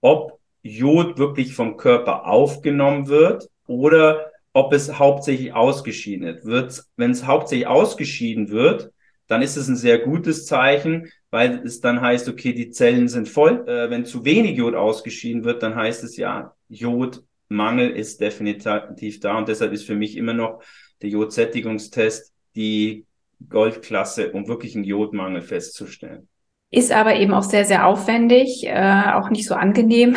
ob 0.00 0.38
Jod 0.62 1.18
wirklich 1.18 1.54
vom 1.54 1.76
Körper 1.76 2.26
aufgenommen 2.26 3.08
wird 3.08 3.48
oder 3.66 4.30
ob 4.52 4.72
es 4.72 4.98
hauptsächlich 4.98 5.54
ausgeschieden 5.54 6.44
wird. 6.44 6.84
Wenn 6.96 7.12
es 7.12 7.26
hauptsächlich 7.26 7.66
ausgeschieden 7.66 8.50
wird, 8.50 8.92
dann 9.26 9.42
ist 9.42 9.56
es 9.56 9.68
ein 9.68 9.76
sehr 9.76 9.98
gutes 9.98 10.44
Zeichen, 10.46 11.10
weil 11.30 11.62
es 11.64 11.80
dann 11.80 12.00
heißt, 12.00 12.28
okay, 12.28 12.52
die 12.52 12.70
Zellen 12.70 13.08
sind 13.08 13.28
voll. 13.28 13.68
Äh, 13.68 13.90
wenn 13.90 14.04
zu 14.04 14.24
wenig 14.24 14.56
Jod 14.56 14.74
ausgeschieden 14.74 15.44
wird, 15.44 15.62
dann 15.62 15.74
heißt 15.74 16.04
es 16.04 16.16
ja, 16.16 16.54
Jodmangel 16.68 17.90
ist 17.90 18.20
definitiv 18.20 19.20
da 19.20 19.38
und 19.38 19.48
deshalb 19.48 19.72
ist 19.72 19.86
für 19.86 19.94
mich 19.94 20.16
immer 20.16 20.34
noch 20.34 20.62
der 21.02 21.10
Jodsättigungstest 21.10 22.32
die 22.56 23.06
Goldklasse, 23.48 24.32
um 24.32 24.48
wirklich 24.48 24.74
einen 24.74 24.84
Jodmangel 24.84 25.42
festzustellen. 25.42 26.28
Ist 26.72 26.92
aber 26.92 27.16
eben 27.16 27.34
auch 27.34 27.42
sehr, 27.42 27.64
sehr 27.64 27.84
aufwendig, 27.84 28.64
äh, 28.64 29.02
auch 29.14 29.28
nicht 29.30 29.46
so 29.46 29.54
angenehm. 29.54 30.16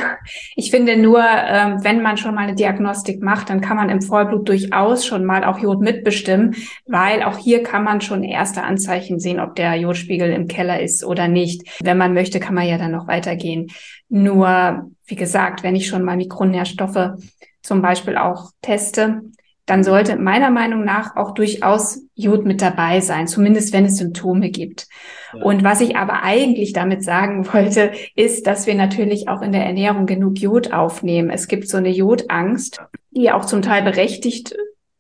Ich 0.55 0.69
finde 0.69 0.97
nur, 0.97 1.19
äh, 1.19 1.83
wenn 1.83 2.03
man 2.03 2.17
schon 2.17 2.35
mal 2.35 2.41
eine 2.41 2.53
Diagnostik 2.53 3.23
macht, 3.23 3.49
dann 3.49 3.59
kann 3.59 3.75
man 3.75 3.89
im 3.89 4.03
Vollblut 4.03 4.47
durchaus 4.47 5.03
schon 5.03 5.25
mal 5.25 5.43
auch 5.43 5.57
Jod 5.57 5.81
mitbestimmen, 5.81 6.55
weil 6.85 7.23
auch 7.23 7.39
hier 7.39 7.63
kann 7.63 7.83
man 7.83 8.01
schon 8.01 8.23
erste 8.23 8.63
Anzeichen 8.63 9.19
sehen, 9.19 9.39
ob 9.39 9.55
der 9.55 9.73
Jodspiegel 9.75 10.31
im 10.31 10.47
Keller 10.47 10.79
ist 10.79 11.03
oder 11.03 11.27
nicht. 11.27 11.81
Wenn 11.81 11.97
man 11.97 12.13
möchte, 12.13 12.39
kann 12.39 12.53
man 12.53 12.67
ja 12.67 12.77
dann 12.77 12.91
noch 12.91 13.07
weitergehen. 13.07 13.71
Nur, 14.09 14.91
wie 15.07 15.15
gesagt, 15.15 15.63
wenn 15.63 15.75
ich 15.75 15.87
schon 15.87 16.03
mal 16.03 16.17
Mikronährstoffe 16.17 17.13
zum 17.63 17.81
Beispiel 17.81 18.15
auch 18.15 18.51
teste, 18.61 19.21
dann 19.65 19.83
sollte 19.83 20.17
meiner 20.17 20.49
Meinung 20.49 20.83
nach 20.83 21.15
auch 21.15 21.33
durchaus 21.33 22.01
Jod 22.15 22.45
mit 22.45 22.61
dabei 22.61 22.99
sein, 22.99 23.27
zumindest 23.27 23.71
wenn 23.71 23.85
es 23.85 23.97
Symptome 23.97 24.49
gibt. 24.49 24.87
Ja. 25.33 25.41
Und 25.43 25.63
was 25.63 25.79
ich 25.79 25.95
aber 25.95 26.23
eigentlich 26.23 26.73
damit 26.73 27.03
sagen 27.03 27.47
wollte, 27.53 27.91
ist, 28.15 28.45
dass 28.45 28.67
wir 28.67 28.75
natürlich 28.75 29.29
auch 29.29 29.41
in 29.41 29.51
der 29.51 29.65
Ernährung 29.65 30.05
genug 30.05 30.39
Jod 30.39 30.73
aufnehmen. 30.73 31.29
Es 31.29 31.47
gibt 31.47 31.69
so 31.69 31.77
eine 31.77 31.89
Jodangst, 31.89 32.81
die 33.11 33.31
auch 33.31 33.45
zum 33.45 33.61
Teil 33.61 33.83
berechtigt 33.83 34.55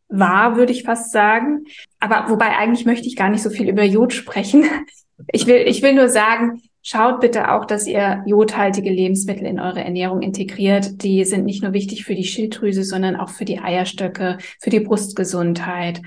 war, 0.07 0.55
würde 0.55 0.71
ich 0.71 0.83
fast 0.83 1.11
sagen. 1.11 1.65
Aber 1.99 2.29
wobei 2.29 2.55
eigentlich 2.57 2.85
möchte 2.85 3.07
ich 3.07 3.15
gar 3.15 3.29
nicht 3.29 3.41
so 3.41 3.49
viel 3.49 3.67
über 3.69 3.83
Jod 3.83 4.13
sprechen. 4.13 4.65
Ich 5.31 5.45
will, 5.45 5.67
ich 5.67 5.81
will 5.83 5.93
nur 5.93 6.09
sagen, 6.09 6.59
Schaut 6.85 7.21
bitte 7.21 7.49
auch, 7.49 7.63
dass 7.63 7.87
ihr 7.87 8.23
jodhaltige 8.25 8.89
Lebensmittel 8.89 9.47
in 9.47 9.61
eure 9.61 9.81
Ernährung 9.81 10.21
integriert. 10.21 11.01
Die 11.01 11.23
sind 11.23 11.45
nicht 11.45 11.63
nur 11.63 11.71
wichtig 11.71 12.03
für 12.03 12.13
die 12.13 12.25
Schilddrüse, 12.25 12.83
sondern 12.83 13.15
auch 13.15 13.29
für 13.29 13.45
die 13.45 13.59
Eierstöcke, 13.59 14.37
für 14.59 14.69
die 14.69 14.81
Brustgesundheit. 14.81 16.01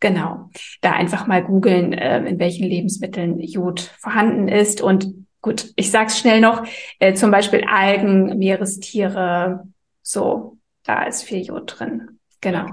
Genau. 0.00 0.50
Da 0.80 0.94
einfach 0.94 1.28
mal 1.28 1.44
googeln, 1.44 1.92
äh, 1.92 2.18
in 2.26 2.40
welchen 2.40 2.66
Lebensmitteln 2.66 3.38
Jod 3.38 3.80
vorhanden 4.00 4.48
ist. 4.48 4.80
Und 4.80 5.14
gut, 5.42 5.72
ich 5.76 5.92
sag's 5.92 6.18
schnell 6.18 6.40
noch, 6.40 6.64
äh, 6.98 7.14
zum 7.14 7.30
Beispiel 7.30 7.64
Algen, 7.70 8.36
Meerestiere, 8.36 9.68
so, 10.02 10.56
da 10.82 11.04
ist 11.04 11.22
viel 11.22 11.42
Jod 11.42 11.78
drin. 11.78 12.18
Genau. 12.40 12.66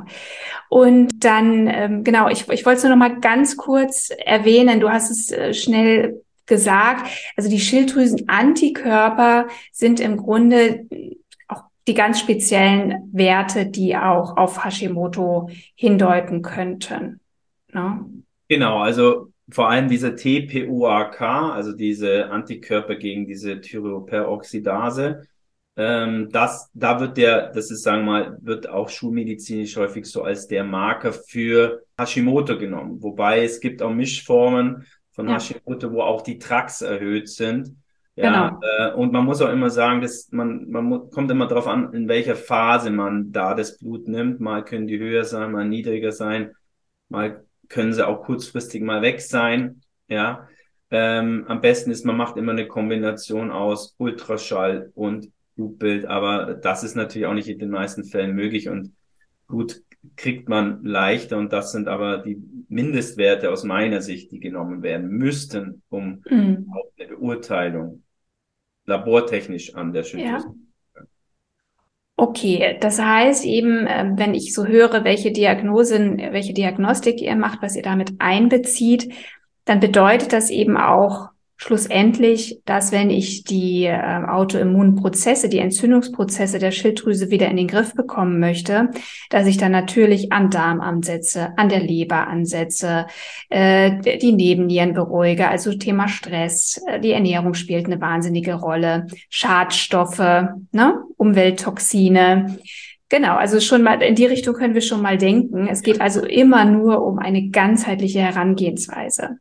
Und 0.69 1.23
dann, 1.23 1.67
ähm, 1.67 2.04
genau, 2.04 2.30
ich, 2.30 2.50
ich 2.50 2.65
wollte 2.65 2.78
es 2.78 2.84
nur 2.84 2.95
noch 2.95 2.97
mal 2.97 3.19
ganz 3.19 3.58
kurz 3.58 4.10
erwähnen. 4.26 4.80
Du 4.80 4.89
hast 4.89 5.12
es 5.12 5.32
äh, 5.32 5.54
schnell 5.54 6.23
gesagt. 6.48 7.10
Also 7.36 7.50
die 7.50 7.60
Schilddrüsen-Antikörper 7.60 9.48
sind 9.72 10.00
im 10.00 10.18
Grunde 10.18 10.86
auch 11.48 11.64
die 11.88 11.94
ganz 11.94 12.20
speziellen 12.20 13.10
Werte, 13.12 13.68
die 13.68 13.96
auch 13.96 14.38
auf 14.38 14.64
Hashimoto 14.64 15.50
hindeuten 15.76 16.42
könnten. 16.42 17.20
Ne? 17.74 18.06
Genau, 18.48 18.80
also 18.80 19.32
vor 19.50 19.70
allem 19.70 19.88
diese 19.88 20.16
TPOAK, 20.16 21.22
also 21.22 21.74
diese 21.74 22.30
Antikörper 22.30 22.96
gegen 22.96 23.26
diese 23.26 23.62
Thyroperoxidase, 23.62 25.28
ähm, 25.78 26.30
das, 26.32 26.70
da 26.74 27.00
wird 27.00 27.18
der, 27.18 27.52
das 27.54 27.70
ist, 27.70 27.84
sagen 27.84 28.06
wir 28.06 28.12
mal, 28.12 28.38
wird 28.42 28.68
auch 28.68 28.90
schulmedizinisch 28.90 29.78
häufig 29.78 30.06
so 30.06 30.24
als 30.24 30.48
der 30.48 30.64
Marker 30.64 31.14
für 31.14 31.84
Hashimoto 31.98 32.58
genommen. 32.58 33.02
Wobei 33.04 33.44
es 33.44 33.60
gibt 33.60 33.82
auch 33.82 33.94
Mischformen 33.94 34.86
von 35.18 35.28
ja. 35.28 35.36
Hashimoto, 35.36 35.92
wo 35.92 36.02
auch 36.02 36.22
die 36.22 36.38
Tracks 36.38 36.82
erhöht 36.82 37.28
sind. 37.28 37.76
Ja, 38.16 38.50
genau. 38.50 38.62
äh, 38.62 38.94
und 38.94 39.12
man 39.12 39.26
muss 39.26 39.42
auch 39.42 39.52
immer 39.52 39.72
sagen, 39.72 40.02
dass 40.02 40.32
man, 40.32 40.70
man 40.70 41.10
kommt 41.10 41.30
immer 41.32 41.48
darauf 41.48 41.68
an, 41.68 41.92
in 41.94 42.08
welcher 42.08 42.36
Phase 42.36 42.92
man 42.92 43.32
da 43.32 43.56
das 43.56 43.80
Blut 43.80 44.08
nimmt. 44.08 44.40
Mal 44.40 44.64
können 44.64 44.88
die 44.88 45.00
höher 45.00 45.24
sein, 45.24 45.52
mal 45.52 45.68
niedriger 45.68 46.12
sein, 46.12 46.52
mal 47.10 47.44
können 47.68 47.94
sie 47.94 48.08
auch 48.08 48.24
kurzfristig 48.24 48.84
mal 48.84 49.02
weg 49.02 49.20
sein. 49.22 49.82
Ja, 50.08 50.48
ähm, 50.92 51.46
am 51.48 51.62
besten 51.62 51.90
ist, 51.92 52.06
man 52.06 52.16
macht 52.16 52.38
immer 52.38 52.52
eine 52.52 52.68
Kombination 52.68 53.52
aus 53.52 53.96
Ultraschall 53.98 54.92
und 54.94 55.32
Blutbild, 55.56 56.06
aber 56.06 56.54
das 56.54 56.84
ist 56.84 56.96
natürlich 56.96 57.26
auch 57.26 57.34
nicht 57.34 57.50
in 57.50 57.60
den 57.60 57.72
meisten 57.72 58.04
Fällen 58.04 58.36
möglich 58.36 58.70
und 58.70 58.96
Blut 59.48 59.82
kriegt 60.16 60.50
man 60.50 60.84
leichter 60.84 61.38
und 61.38 61.54
das 61.54 61.72
sind 61.72 61.88
aber 61.88 62.20
die 62.20 62.42
Mindestwerte 62.70 63.52
aus 63.52 63.64
meiner 63.64 64.02
Sicht, 64.02 64.32
die 64.32 64.40
genommen 64.40 64.82
werden 64.84 65.10
müssten, 65.10 65.82
um 65.90 66.24
mhm. 66.30 66.72
auch 66.74 66.92
eine 66.98 67.10
Beurteilung 67.10 68.04
labortechnisch 68.86 69.76
an 69.76 69.94
der 69.94 70.04
Schilddrüse. 70.04 70.48
Ja. 70.48 70.54
Okay, 72.20 72.78
das 72.82 73.00
heißt 73.00 73.46
eben, 73.46 73.86
ähm, 73.88 74.18
wenn 74.18 74.34
ich 74.34 74.54
so 74.54 74.66
höre, 74.66 75.04
welche 75.04 75.32
Diagnosen, 75.32 76.18
welche 76.18 76.54
Diagnostik 76.54 77.22
ihr 77.22 77.36
macht, 77.36 77.62
was 77.62 77.76
ihr 77.76 77.84
damit 77.84 78.14
einbezieht, 78.18 79.14
dann 79.66 79.80
bedeutet 79.80 80.34
das 80.34 80.50
eben 80.50 80.78
auch 80.78 81.30
schlussendlich, 81.58 82.62
dass 82.65 82.91
wenn 82.91 83.10
ich 83.10 83.43
die 83.43 83.86
äh, 83.86 84.24
Autoimmunprozesse, 84.28 85.50
die 85.50 85.58
Entzündungsprozesse 85.58 86.60
der 86.60 86.72
Schilddrüse 86.72 87.32
wieder 87.32 87.50
in 87.50 87.58
den 87.58 87.67
Griff 87.67 87.96
bekommen 87.96 88.39
möchte, 88.39 88.89
dass 89.32 89.48
ich 89.48 89.58
dann 89.58 89.72
natürlich 89.72 90.32
an 90.32 90.52
Darm 90.52 90.80
ansetze, 90.80 91.54
an 91.58 91.70
der 91.70 91.80
Leber 91.80 92.28
ansetze, 92.28 93.08
äh, 93.50 94.17
die 94.20 94.34
Nebennieren 94.34 94.93
beruhige, 94.93 95.50
also 95.50 95.74
Thema 95.74 96.08
Stress, 96.08 96.80
äh, 96.88 97.00
die 97.00 97.12
Ernährung 97.12 97.56
spielt 97.56 97.88
eine 97.88 98.00
wahnsinnige 98.00 98.54
Rolle, 98.54 99.08
Schadstoffe, 99.30 100.20
ne? 100.72 101.04
Umwelttoxine. 101.17 102.60
Genau, 103.10 103.36
also 103.36 103.60
schon 103.60 103.82
mal 103.82 104.02
in 104.04 104.15
die 104.15 104.26
Richtung 104.26 104.54
können 104.54 104.74
wir 104.74 104.82
schon 104.82 105.02
mal 105.02 105.17
denken. 105.17 105.67
Es 105.67 105.82
geht 105.82 106.02
also 106.02 106.24
immer 106.24 106.65
nur 106.65 107.04
um 107.04 107.17
eine 107.20 107.50
ganzheitliche 107.50 108.20
Herangehensweise. 108.20 109.39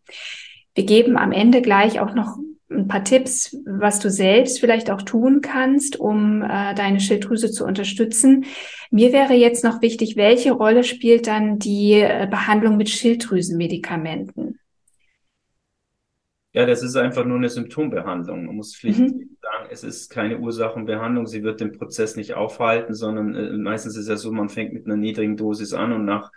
Wir 0.76 0.84
geben 0.84 1.16
am 1.16 1.32
Ende 1.32 1.62
gleich 1.62 2.00
auch 2.00 2.14
noch 2.14 2.36
ein 2.70 2.86
paar 2.86 3.02
Tipps, 3.02 3.56
was 3.64 3.98
du 3.98 4.10
selbst 4.10 4.60
vielleicht 4.60 4.90
auch 4.90 5.00
tun 5.00 5.40
kannst, 5.40 5.98
um 5.98 6.42
äh, 6.42 6.74
deine 6.74 7.00
Schilddrüse 7.00 7.50
zu 7.50 7.64
unterstützen. 7.64 8.44
Mir 8.90 9.12
wäre 9.12 9.32
jetzt 9.32 9.64
noch 9.64 9.80
wichtig, 9.80 10.16
welche 10.16 10.52
Rolle 10.52 10.84
spielt 10.84 11.28
dann 11.28 11.58
die 11.58 11.92
äh, 11.92 12.28
Behandlung 12.30 12.76
mit 12.76 12.90
Schilddrüsenmedikamenten? 12.90 14.58
Ja, 16.52 16.66
das 16.66 16.82
ist 16.82 16.96
einfach 16.96 17.24
nur 17.24 17.38
eine 17.38 17.48
Symptombehandlung. 17.48 18.44
Man 18.44 18.56
muss 18.56 18.76
pflichtig 18.76 19.14
mhm. 19.14 19.36
sagen, 19.40 19.68
es 19.70 19.82
ist 19.82 20.10
keine 20.10 20.38
Ursachenbehandlung. 20.38 21.26
Sie 21.26 21.42
wird 21.42 21.60
den 21.60 21.72
Prozess 21.72 22.16
nicht 22.16 22.34
aufhalten, 22.34 22.94
sondern 22.94 23.34
äh, 23.34 23.56
meistens 23.56 23.96
ist 23.96 24.02
es 24.02 24.08
ja 24.08 24.16
so, 24.16 24.30
man 24.30 24.50
fängt 24.50 24.74
mit 24.74 24.84
einer 24.84 24.96
niedrigen 24.96 25.38
Dosis 25.38 25.72
an 25.72 25.92
und 25.92 26.04
nach 26.04 26.30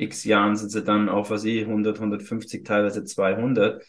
x 0.00 0.24
Jahren 0.24 0.56
sind 0.56 0.70
sie 0.70 0.82
dann 0.82 1.08
auf, 1.08 1.30
was 1.30 1.44
ich, 1.44 1.62
100, 1.62 1.96
150, 1.96 2.64
teilweise 2.64 3.04
200. 3.04 3.82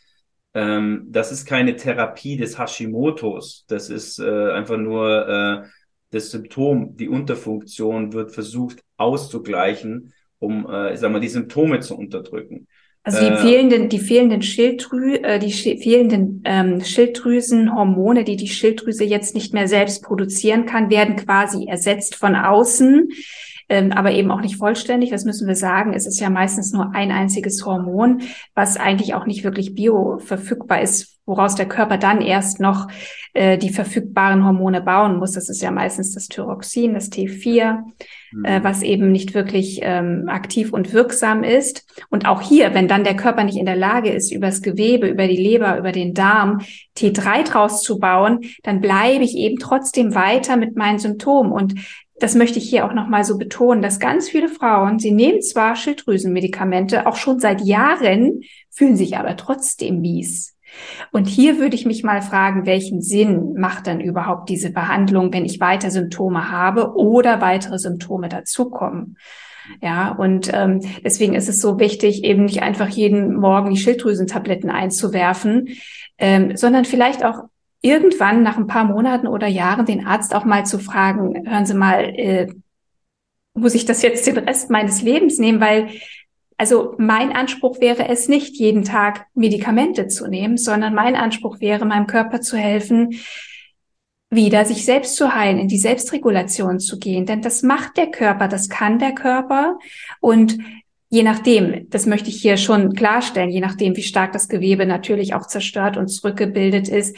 Ähm, 0.53 1.07
das 1.09 1.31
ist 1.31 1.45
keine 1.45 1.75
Therapie 1.75 2.37
des 2.37 2.59
Hashimotos. 2.59 3.65
Das 3.67 3.89
ist 3.89 4.19
äh, 4.19 4.51
einfach 4.51 4.77
nur 4.77 5.27
äh, 5.27 5.67
das 6.11 6.31
Symptom. 6.31 6.97
Die 6.97 7.07
Unterfunktion 7.07 8.13
wird 8.13 8.31
versucht 8.31 8.83
auszugleichen, 8.97 10.13
um, 10.39 10.67
äh, 10.69 10.93
ich 10.93 10.99
sag 10.99 11.11
mal, 11.11 11.21
die 11.21 11.29
Symptome 11.29 11.79
zu 11.79 11.97
unterdrücken. 11.97 12.67
Also 13.03 13.19
die 13.19 13.33
äh, 13.33 13.37
fehlenden, 13.37 13.89
die 13.89 13.99
fehlenden 13.99 14.41
Schilddrü, 14.43 15.15
äh, 15.15 15.39
die 15.39 15.51
fehlenden 15.51 16.43
ähm, 16.45 16.81
Schilddrüsenhormone, 16.81 18.23
die 18.23 18.35
die 18.35 18.47
Schilddrüse 18.47 19.03
jetzt 19.03 19.33
nicht 19.33 19.53
mehr 19.53 19.67
selbst 19.67 20.03
produzieren 20.03 20.67
kann, 20.67 20.91
werden 20.91 21.15
quasi 21.15 21.65
ersetzt 21.67 22.15
von 22.15 22.35
außen 22.35 23.09
ähm, 23.71 23.93
aber 23.93 24.11
eben 24.11 24.31
auch 24.31 24.41
nicht 24.41 24.57
vollständig. 24.57 25.11
Das 25.11 25.23
müssen 25.23 25.47
wir 25.47 25.55
sagen. 25.55 25.93
Es 25.93 26.05
ist 26.05 26.19
ja 26.19 26.29
meistens 26.29 26.73
nur 26.73 26.93
ein 26.93 27.09
einziges 27.09 27.65
Hormon, 27.65 28.21
was 28.53 28.75
eigentlich 28.75 29.13
auch 29.13 29.25
nicht 29.25 29.45
wirklich 29.45 29.73
bioverfügbar 29.75 30.81
ist, 30.81 31.19
woraus 31.25 31.55
der 31.55 31.69
Körper 31.69 31.97
dann 31.97 32.19
erst 32.19 32.59
noch 32.59 32.89
äh, 33.33 33.57
die 33.57 33.69
verfügbaren 33.69 34.43
Hormone 34.43 34.81
bauen 34.81 35.19
muss. 35.19 35.31
Das 35.31 35.47
ist 35.47 35.61
ja 35.61 35.71
meistens 35.71 36.13
das 36.13 36.27
Thyroxin, 36.27 36.93
das 36.93 37.09
T4, 37.13 37.77
mhm. 38.33 38.43
äh, 38.43 38.61
was 38.61 38.81
eben 38.81 39.09
nicht 39.13 39.33
wirklich 39.33 39.79
ähm, 39.83 40.25
aktiv 40.27 40.73
und 40.73 40.91
wirksam 40.91 41.43
ist. 41.43 41.85
Und 42.09 42.25
auch 42.27 42.41
hier, 42.41 42.73
wenn 42.73 42.89
dann 42.89 43.05
der 43.05 43.15
Körper 43.15 43.45
nicht 43.45 43.57
in 43.57 43.65
der 43.65 43.77
Lage 43.77 44.09
ist, 44.09 44.33
übers 44.33 44.61
Gewebe, 44.61 45.07
über 45.07 45.27
die 45.29 45.37
Leber, 45.37 45.77
über 45.77 45.93
den 45.93 46.13
Darm 46.13 46.59
T3 46.97 47.45
draus 47.49 47.83
zu 47.83 47.99
bauen, 47.99 48.41
dann 48.63 48.81
bleibe 48.81 49.23
ich 49.23 49.37
eben 49.37 49.59
trotzdem 49.59 50.13
weiter 50.13 50.57
mit 50.57 50.75
meinen 50.75 50.99
Symptomen. 50.99 51.53
Und 51.53 51.75
das 52.21 52.35
möchte 52.35 52.59
ich 52.59 52.69
hier 52.69 52.85
auch 52.85 52.93
nochmal 52.93 53.23
so 53.23 53.39
betonen, 53.39 53.81
dass 53.81 53.99
ganz 53.99 54.29
viele 54.29 54.47
Frauen, 54.47 54.99
sie 54.99 55.11
nehmen 55.11 55.41
zwar 55.41 55.75
Schilddrüsenmedikamente, 55.75 57.07
auch 57.07 57.15
schon 57.15 57.39
seit 57.39 57.61
Jahren, 57.61 58.41
fühlen 58.69 58.95
sich 58.95 59.17
aber 59.17 59.35
trotzdem 59.37 60.01
mies. 60.01 60.55
Und 61.11 61.27
hier 61.27 61.57
würde 61.57 61.75
ich 61.75 61.87
mich 61.87 62.03
mal 62.03 62.21
fragen, 62.21 62.67
welchen 62.67 63.01
Sinn 63.01 63.55
macht 63.57 63.87
dann 63.87 63.99
überhaupt 63.99 64.49
diese 64.49 64.71
Behandlung, 64.71 65.33
wenn 65.33 65.45
ich 65.45 65.59
weiter 65.59 65.89
Symptome 65.89 66.51
habe 66.51 66.95
oder 66.95 67.41
weitere 67.41 67.79
Symptome 67.79 68.29
dazukommen? 68.29 69.17
Ja, 69.81 70.11
und 70.11 70.51
ähm, 70.53 70.81
deswegen 71.03 71.33
ist 71.33 71.49
es 71.49 71.59
so 71.59 71.79
wichtig, 71.79 72.23
eben 72.23 72.45
nicht 72.45 72.61
einfach 72.61 72.87
jeden 72.87 73.33
Morgen 73.35 73.71
die 73.71 73.77
Schilddrüsentabletten 73.77 74.69
einzuwerfen, 74.69 75.69
ähm, 76.19 76.55
sondern 76.55 76.85
vielleicht 76.85 77.25
auch 77.25 77.45
irgendwann 77.81 78.43
nach 78.43 78.57
ein 78.57 78.67
paar 78.67 78.85
Monaten 78.85 79.27
oder 79.27 79.47
Jahren 79.47 79.85
den 79.85 80.05
Arzt 80.05 80.35
auch 80.35 80.45
mal 80.45 80.65
zu 80.65 80.79
fragen, 80.79 81.49
hören 81.49 81.65
Sie 81.65 81.73
mal, 81.73 82.03
äh, 82.15 82.47
muss 83.53 83.75
ich 83.75 83.85
das 83.85 84.01
jetzt 84.01 84.25
den 84.27 84.37
Rest 84.37 84.69
meines 84.69 85.01
Lebens 85.01 85.39
nehmen? 85.39 85.59
Weil, 85.59 85.89
also 86.57 86.93
mein 86.97 87.31
Anspruch 87.31 87.81
wäre 87.81 88.07
es 88.07 88.27
nicht, 88.27 88.57
jeden 88.57 88.83
Tag 88.83 89.25
Medikamente 89.33 90.07
zu 90.07 90.27
nehmen, 90.27 90.57
sondern 90.57 90.93
mein 90.93 91.15
Anspruch 91.15 91.59
wäre, 91.59 91.85
meinem 91.85 92.07
Körper 92.07 92.41
zu 92.41 92.55
helfen, 92.55 93.19
wieder 94.29 94.63
sich 94.63 94.85
selbst 94.85 95.17
zu 95.17 95.35
heilen, 95.35 95.59
in 95.59 95.67
die 95.67 95.79
Selbstregulation 95.79 96.79
zu 96.79 96.99
gehen. 96.99 97.25
Denn 97.25 97.41
das 97.41 97.63
macht 97.63 97.97
der 97.97 98.11
Körper, 98.11 98.47
das 98.47 98.69
kann 98.69 98.97
der 98.97 99.13
Körper. 99.13 99.77
Und 100.21 100.57
je 101.09 101.23
nachdem, 101.23 101.89
das 101.89 102.05
möchte 102.05 102.29
ich 102.29 102.41
hier 102.41 102.55
schon 102.55 102.93
klarstellen, 102.93 103.49
je 103.49 103.59
nachdem, 103.59 103.97
wie 103.97 104.03
stark 104.03 104.31
das 104.31 104.47
Gewebe 104.47 104.85
natürlich 104.85 105.33
auch 105.33 105.45
zerstört 105.45 105.97
und 105.97 106.07
zurückgebildet 106.07 106.87
ist, 106.87 107.17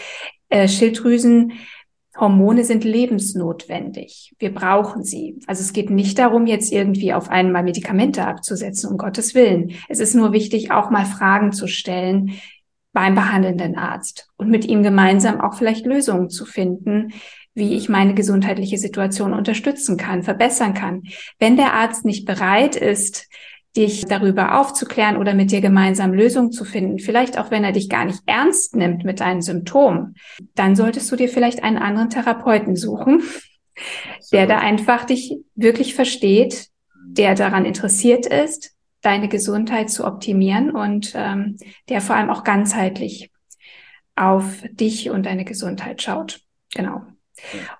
äh, 0.54 0.68
Schilddrüsenhormone 0.68 2.63
sind 2.63 2.84
lebensnotwendig. 2.84 4.36
Wir 4.38 4.54
brauchen 4.54 5.04
sie. 5.04 5.39
Also 5.48 5.62
es 5.62 5.74
geht 5.74 5.89
nicht 5.89 6.20
darum, 6.20 6.46
jetzt 6.46 6.72
irgendwie 6.72 7.12
auf 7.13 7.30
einmal 7.30 7.63
Medikamente 7.63 8.28
abzusetzen, 8.28 8.92
um 8.92 9.00
Gottes 9.00 9.34
Willen. 9.34 9.72
Es 9.89 10.00
ist 10.00 10.13
nur 10.13 10.32
wichtig, 10.32 10.72
auch 10.72 10.92
mal 10.92 11.06
Fragen 11.06 11.52
zu 11.54 11.68
stellen 11.68 12.34
beim 12.92 13.16
behandelnden 13.16 13.76
Arzt 13.76 14.30
und 14.38 14.52
mit 14.52 14.66
ihm 14.66 14.84
gemeinsam 14.84 15.42
auch 15.42 15.56
vielleicht 15.56 15.88
Lösungen 15.88 16.30
zu 16.30 16.46
finden, 16.46 17.13
wie 17.56 17.76
ich 17.76 17.89
meine 17.89 18.13
gesundheitliche 18.13 18.78
Situation 18.78 19.34
unterstützen 19.34 19.98
kann, 19.98 20.22
verbessern 20.22 20.76
kann. 20.76 21.02
Wenn 21.39 21.58
der 21.58 21.74
Arzt 21.74 22.06
nicht 22.06 22.26
bereit 22.26 22.76
ist, 22.76 23.28
dich 23.76 24.06
darüber 24.06 24.60
aufzuklären 24.60 25.18
oder 25.18 25.34
mit 25.34 25.52
dir 25.52 25.62
gemeinsam 25.62 26.14
Lösungen 26.14 26.52
zu 26.52 26.64
finden, 26.64 27.00
vielleicht 27.00 27.38
auch 27.40 27.50
wenn 27.50 27.64
er 27.64 27.72
dich 27.72 27.90
gar 27.90 28.06
nicht 28.06 28.22
ernst 28.26 28.76
nimmt 28.76 29.04
mit 29.04 29.20
deinen 29.20 29.42
Symptomen, 29.42 30.16
dann 30.56 30.76
solltest 30.76 31.12
du 31.12 31.16
dir 31.16 31.28
vielleicht 31.28 31.64
einen 31.64 31.78
anderen 31.78 32.10
Therapeuten 32.10 32.76
suchen, 32.76 33.24
der 34.32 34.46
da 34.46 34.60
einfach 34.60 35.06
dich 35.06 35.38
wirklich 35.56 35.96
versteht, 35.96 36.68
der 37.06 37.34
daran 37.36 37.66
interessiert 37.66 38.28
ist, 38.28 38.76
deine 39.02 39.28
Gesundheit 39.28 39.90
zu 39.90 40.06
optimieren 40.06 40.72
und 40.72 41.14
ähm, 41.16 41.58
der 41.90 42.02
vor 42.02 42.16
allem 42.16 42.30
auch 42.30 42.44
ganzheitlich 42.44 43.32
auf 44.16 44.64
dich 44.72 45.10
und 45.10 45.26
deine 45.26 45.46
Gesundheit 45.46 46.02
schaut. 46.02 46.42
Genau. 46.74 47.02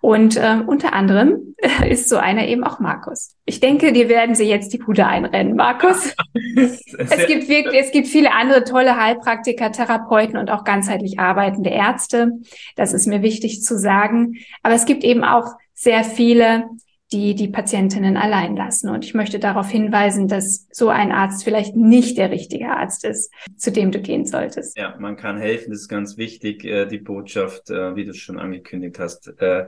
Und 0.02 0.36
äh, 0.36 0.58
unter 0.66 0.94
anderem 0.94 1.56
ist 1.88 2.10
so 2.10 2.18
einer 2.18 2.48
eben 2.48 2.63
auch 2.63 2.80
Markus. 2.80 3.36
Ich 3.46 3.60
denke, 3.60 3.94
dir 3.94 4.10
werden 4.10 4.36
sie 4.36 4.46
jetzt 4.46 4.74
die 4.74 4.78
Bude 4.78 5.06
einrennen, 5.06 5.56
Markus. 5.56 6.16
es 6.56 7.28
gibt 7.28 7.48
wirklich, 7.48 7.80
es 7.80 7.92
gibt 7.92 8.08
viele 8.08 8.32
andere 8.34 8.63
tolle 8.63 8.98
Heilpraktiker, 8.98 9.72
Therapeuten 9.72 10.38
und 10.38 10.50
auch 10.50 10.63
ganzheitlich 10.63 11.20
arbeitende 11.20 11.70
Ärzte. 11.70 12.32
Das 12.76 12.94
ist 12.94 13.08
mir 13.08 13.22
wichtig 13.22 13.62
zu 13.62 13.78
sagen. 13.78 14.36
Aber 14.62 14.74
es 14.74 14.86
gibt 14.86 15.04
eben 15.04 15.24
auch 15.24 15.54
sehr 15.74 16.04
viele, 16.04 16.66
die 17.13 17.36
die 17.36 17.47
Patientinnen 17.47 18.17
allein 18.17 18.56
lassen. 18.56 18.89
Und 18.89 19.06
ich 19.06 19.13
möchte 19.13 19.39
darauf 19.39 19.69
hinweisen, 19.69 20.28
dass 20.28 20.67
so 20.71 20.89
ein 20.89 21.12
Arzt 21.12 21.43
vielleicht 21.43 21.76
nicht 21.76 22.17
der 22.17 22.32
richtige 22.32 22.69
Arzt 22.69 23.06
ist, 23.06 23.32
zu 23.56 23.71
dem 23.71 23.91
du 23.91 24.02
gehen 24.02 24.26
solltest. 24.26 24.76
Ja, 24.78 24.95
man 24.99 25.15
kann 25.15 25.38
helfen, 25.38 25.71
das 25.71 25.82
ist 25.82 25.88
ganz 25.88 26.17
wichtig, 26.17 26.65
äh, 26.65 26.88
die 26.88 26.97
Botschaft, 26.97 27.69
äh, 27.69 27.95
wie 27.95 28.04
du 28.04 28.12
es 28.12 28.17
schon 28.17 28.39
angekündigt 28.39 28.99
hast, 28.99 29.28
äh, 29.39 29.67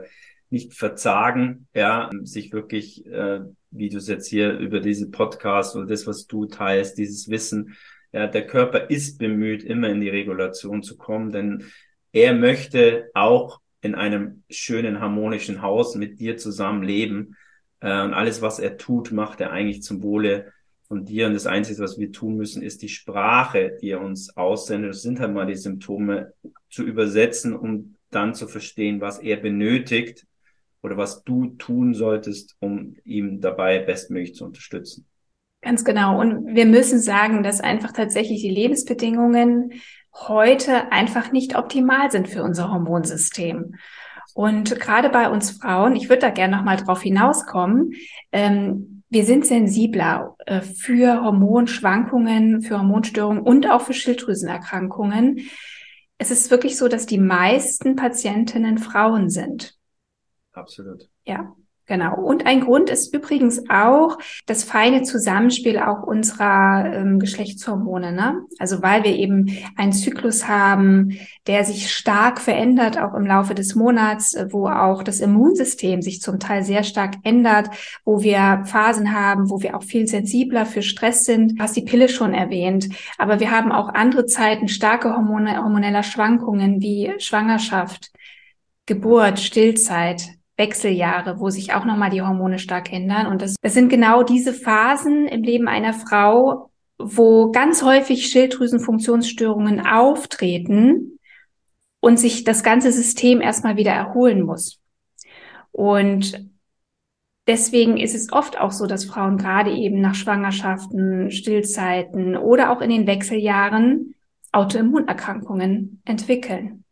nicht 0.50 0.74
verzagen, 0.74 1.66
ja, 1.74 2.08
sich 2.22 2.52
wirklich, 2.52 3.04
wie 3.04 3.88
du 3.88 3.96
es 3.98 4.06
jetzt 4.06 4.28
hier 4.28 4.56
über 4.58 4.78
diese 4.78 5.10
Podcast 5.10 5.74
oder 5.74 5.86
das, 5.86 6.06
was 6.06 6.28
du 6.28 6.46
teilst, 6.46 6.98
dieses 6.98 7.28
Wissen, 7.28 7.74
ja, 8.12 8.28
der 8.28 8.46
Körper 8.46 8.88
ist 8.88 9.18
bemüht, 9.18 9.64
immer 9.64 9.88
in 9.88 10.00
die 10.00 10.08
Regulation 10.08 10.84
zu 10.84 10.96
kommen, 10.96 11.32
denn 11.32 11.64
er 12.12 12.32
möchte 12.32 13.10
auch 13.12 13.60
in 13.86 13.94
einem 13.94 14.42
schönen, 14.50 15.00
harmonischen 15.00 15.62
Haus 15.62 15.94
mit 15.94 16.20
dir 16.20 16.36
zusammen 16.36 16.82
leben. 16.82 17.36
Äh, 17.80 18.02
und 18.02 18.14
alles, 18.14 18.42
was 18.42 18.58
er 18.58 18.76
tut, 18.76 19.12
macht 19.12 19.40
er 19.40 19.50
eigentlich 19.50 19.82
zum 19.82 20.02
Wohle 20.02 20.52
von 20.86 21.04
dir. 21.04 21.26
Und 21.26 21.34
das 21.34 21.46
Einzige, 21.46 21.82
was 21.82 21.98
wir 21.98 22.12
tun 22.12 22.36
müssen, 22.36 22.62
ist 22.62 22.82
die 22.82 22.88
Sprache, 22.88 23.76
die 23.80 23.90
er 23.90 24.00
uns 24.00 24.36
aussendet. 24.36 24.90
Das 24.90 25.02
sind 25.02 25.20
halt 25.20 25.32
mal 25.32 25.46
die 25.46 25.56
Symptome 25.56 26.32
zu 26.70 26.84
übersetzen, 26.84 27.56
um 27.56 27.96
dann 28.10 28.34
zu 28.34 28.46
verstehen, 28.46 29.00
was 29.00 29.18
er 29.18 29.36
benötigt 29.38 30.26
oder 30.82 30.96
was 30.96 31.24
du 31.24 31.46
tun 31.58 31.94
solltest, 31.94 32.56
um 32.60 32.96
ihm 33.04 33.40
dabei 33.40 33.80
bestmöglich 33.80 34.34
zu 34.34 34.44
unterstützen. 34.44 35.06
Ganz 35.62 35.84
genau. 35.84 36.20
Und 36.20 36.54
wir 36.54 36.66
müssen 36.66 37.00
sagen, 37.00 37.42
dass 37.42 37.60
einfach 37.60 37.92
tatsächlich 37.92 38.40
die 38.40 38.50
Lebensbedingungen 38.50 39.72
heute 40.28 40.92
einfach 40.92 41.32
nicht 41.32 41.56
optimal 41.56 42.10
sind 42.10 42.28
für 42.28 42.42
unser 42.42 42.70
Hormonsystem. 42.70 43.76
Und 44.34 44.78
gerade 44.80 45.08
bei 45.08 45.30
uns 45.30 45.52
Frauen, 45.52 45.96
ich 45.96 46.08
würde 46.08 46.20
da 46.20 46.30
gerne 46.30 46.56
nochmal 46.56 46.76
drauf 46.76 47.02
hinauskommen, 47.02 47.92
ähm, 48.32 49.02
wir 49.08 49.24
sind 49.24 49.46
sensibler 49.46 50.36
äh, 50.46 50.60
für 50.60 51.22
Hormonschwankungen, 51.22 52.62
für 52.62 52.78
Hormonstörungen 52.78 53.42
und 53.42 53.70
auch 53.70 53.82
für 53.82 53.94
Schilddrüsenerkrankungen. 53.94 55.48
Es 56.18 56.30
ist 56.30 56.50
wirklich 56.50 56.76
so, 56.76 56.88
dass 56.88 57.06
die 57.06 57.18
meisten 57.18 57.94
Patientinnen 57.94 58.78
Frauen 58.78 59.30
sind. 59.30 59.76
Absolut. 60.52 61.08
Ja. 61.24 61.54
Genau. 61.88 62.20
Und 62.20 62.46
ein 62.46 62.62
Grund 62.62 62.90
ist 62.90 63.14
übrigens 63.14 63.62
auch 63.70 64.18
das 64.46 64.64
feine 64.64 65.04
Zusammenspiel 65.04 65.78
auch 65.78 66.02
unserer 66.02 66.92
ähm, 66.92 67.20
Geschlechtshormone. 67.20 68.10
Ne? 68.10 68.42
Also 68.58 68.82
weil 68.82 69.04
wir 69.04 69.14
eben 69.14 69.56
einen 69.76 69.92
Zyklus 69.92 70.48
haben, 70.48 71.16
der 71.46 71.64
sich 71.64 71.92
stark 71.92 72.40
verändert, 72.40 72.98
auch 72.98 73.14
im 73.14 73.24
Laufe 73.24 73.54
des 73.54 73.76
Monats, 73.76 74.34
äh, 74.34 74.48
wo 74.50 74.66
auch 74.66 75.04
das 75.04 75.20
Immunsystem 75.20 76.02
sich 76.02 76.20
zum 76.20 76.40
Teil 76.40 76.64
sehr 76.64 76.82
stark 76.82 77.14
ändert, 77.22 77.70
wo 78.04 78.20
wir 78.20 78.64
Phasen 78.64 79.14
haben, 79.14 79.48
wo 79.48 79.62
wir 79.62 79.76
auch 79.76 79.84
viel 79.84 80.08
sensibler 80.08 80.66
für 80.66 80.82
Stress 80.82 81.22
sind. 81.22 81.52
Du 81.56 81.62
hast 81.62 81.76
die 81.76 81.82
Pille 81.82 82.08
schon 82.08 82.34
erwähnt. 82.34 82.88
Aber 83.16 83.38
wir 83.38 83.52
haben 83.52 83.70
auch 83.70 83.94
andere 83.94 84.26
Zeiten 84.26 84.66
starke 84.66 85.14
Hormone, 85.14 85.62
hormoneller 85.62 86.02
Schwankungen 86.02 86.82
wie 86.82 87.12
Schwangerschaft, 87.18 88.10
Geburt, 88.86 89.38
Stillzeit, 89.38 90.35
Wechseljahre, 90.56 91.38
wo 91.38 91.50
sich 91.50 91.74
auch 91.74 91.84
nochmal 91.84 92.10
die 92.10 92.22
Hormone 92.22 92.58
stark 92.58 92.92
ändern. 92.92 93.26
Und 93.26 93.42
das, 93.42 93.56
das 93.60 93.74
sind 93.74 93.88
genau 93.88 94.22
diese 94.22 94.52
Phasen 94.52 95.26
im 95.26 95.42
Leben 95.42 95.68
einer 95.68 95.92
Frau, 95.92 96.70
wo 96.98 97.50
ganz 97.50 97.82
häufig 97.82 98.26
Schilddrüsenfunktionsstörungen 98.28 99.86
auftreten 99.86 101.18
und 102.00 102.18
sich 102.18 102.44
das 102.44 102.62
ganze 102.62 102.90
System 102.92 103.40
erstmal 103.40 103.76
wieder 103.76 103.92
erholen 103.92 104.42
muss. 104.42 104.80
Und 105.72 106.48
deswegen 107.46 107.98
ist 107.98 108.14
es 108.14 108.32
oft 108.32 108.58
auch 108.58 108.72
so, 108.72 108.86
dass 108.86 109.04
Frauen 109.04 109.36
gerade 109.36 109.72
eben 109.72 110.00
nach 110.00 110.14
Schwangerschaften, 110.14 111.30
Stillzeiten 111.30 112.36
oder 112.36 112.70
auch 112.70 112.80
in 112.80 112.90
den 112.90 113.06
Wechseljahren 113.06 114.14
Autoimmunerkrankungen 114.52 116.00
entwickeln. 116.06 116.85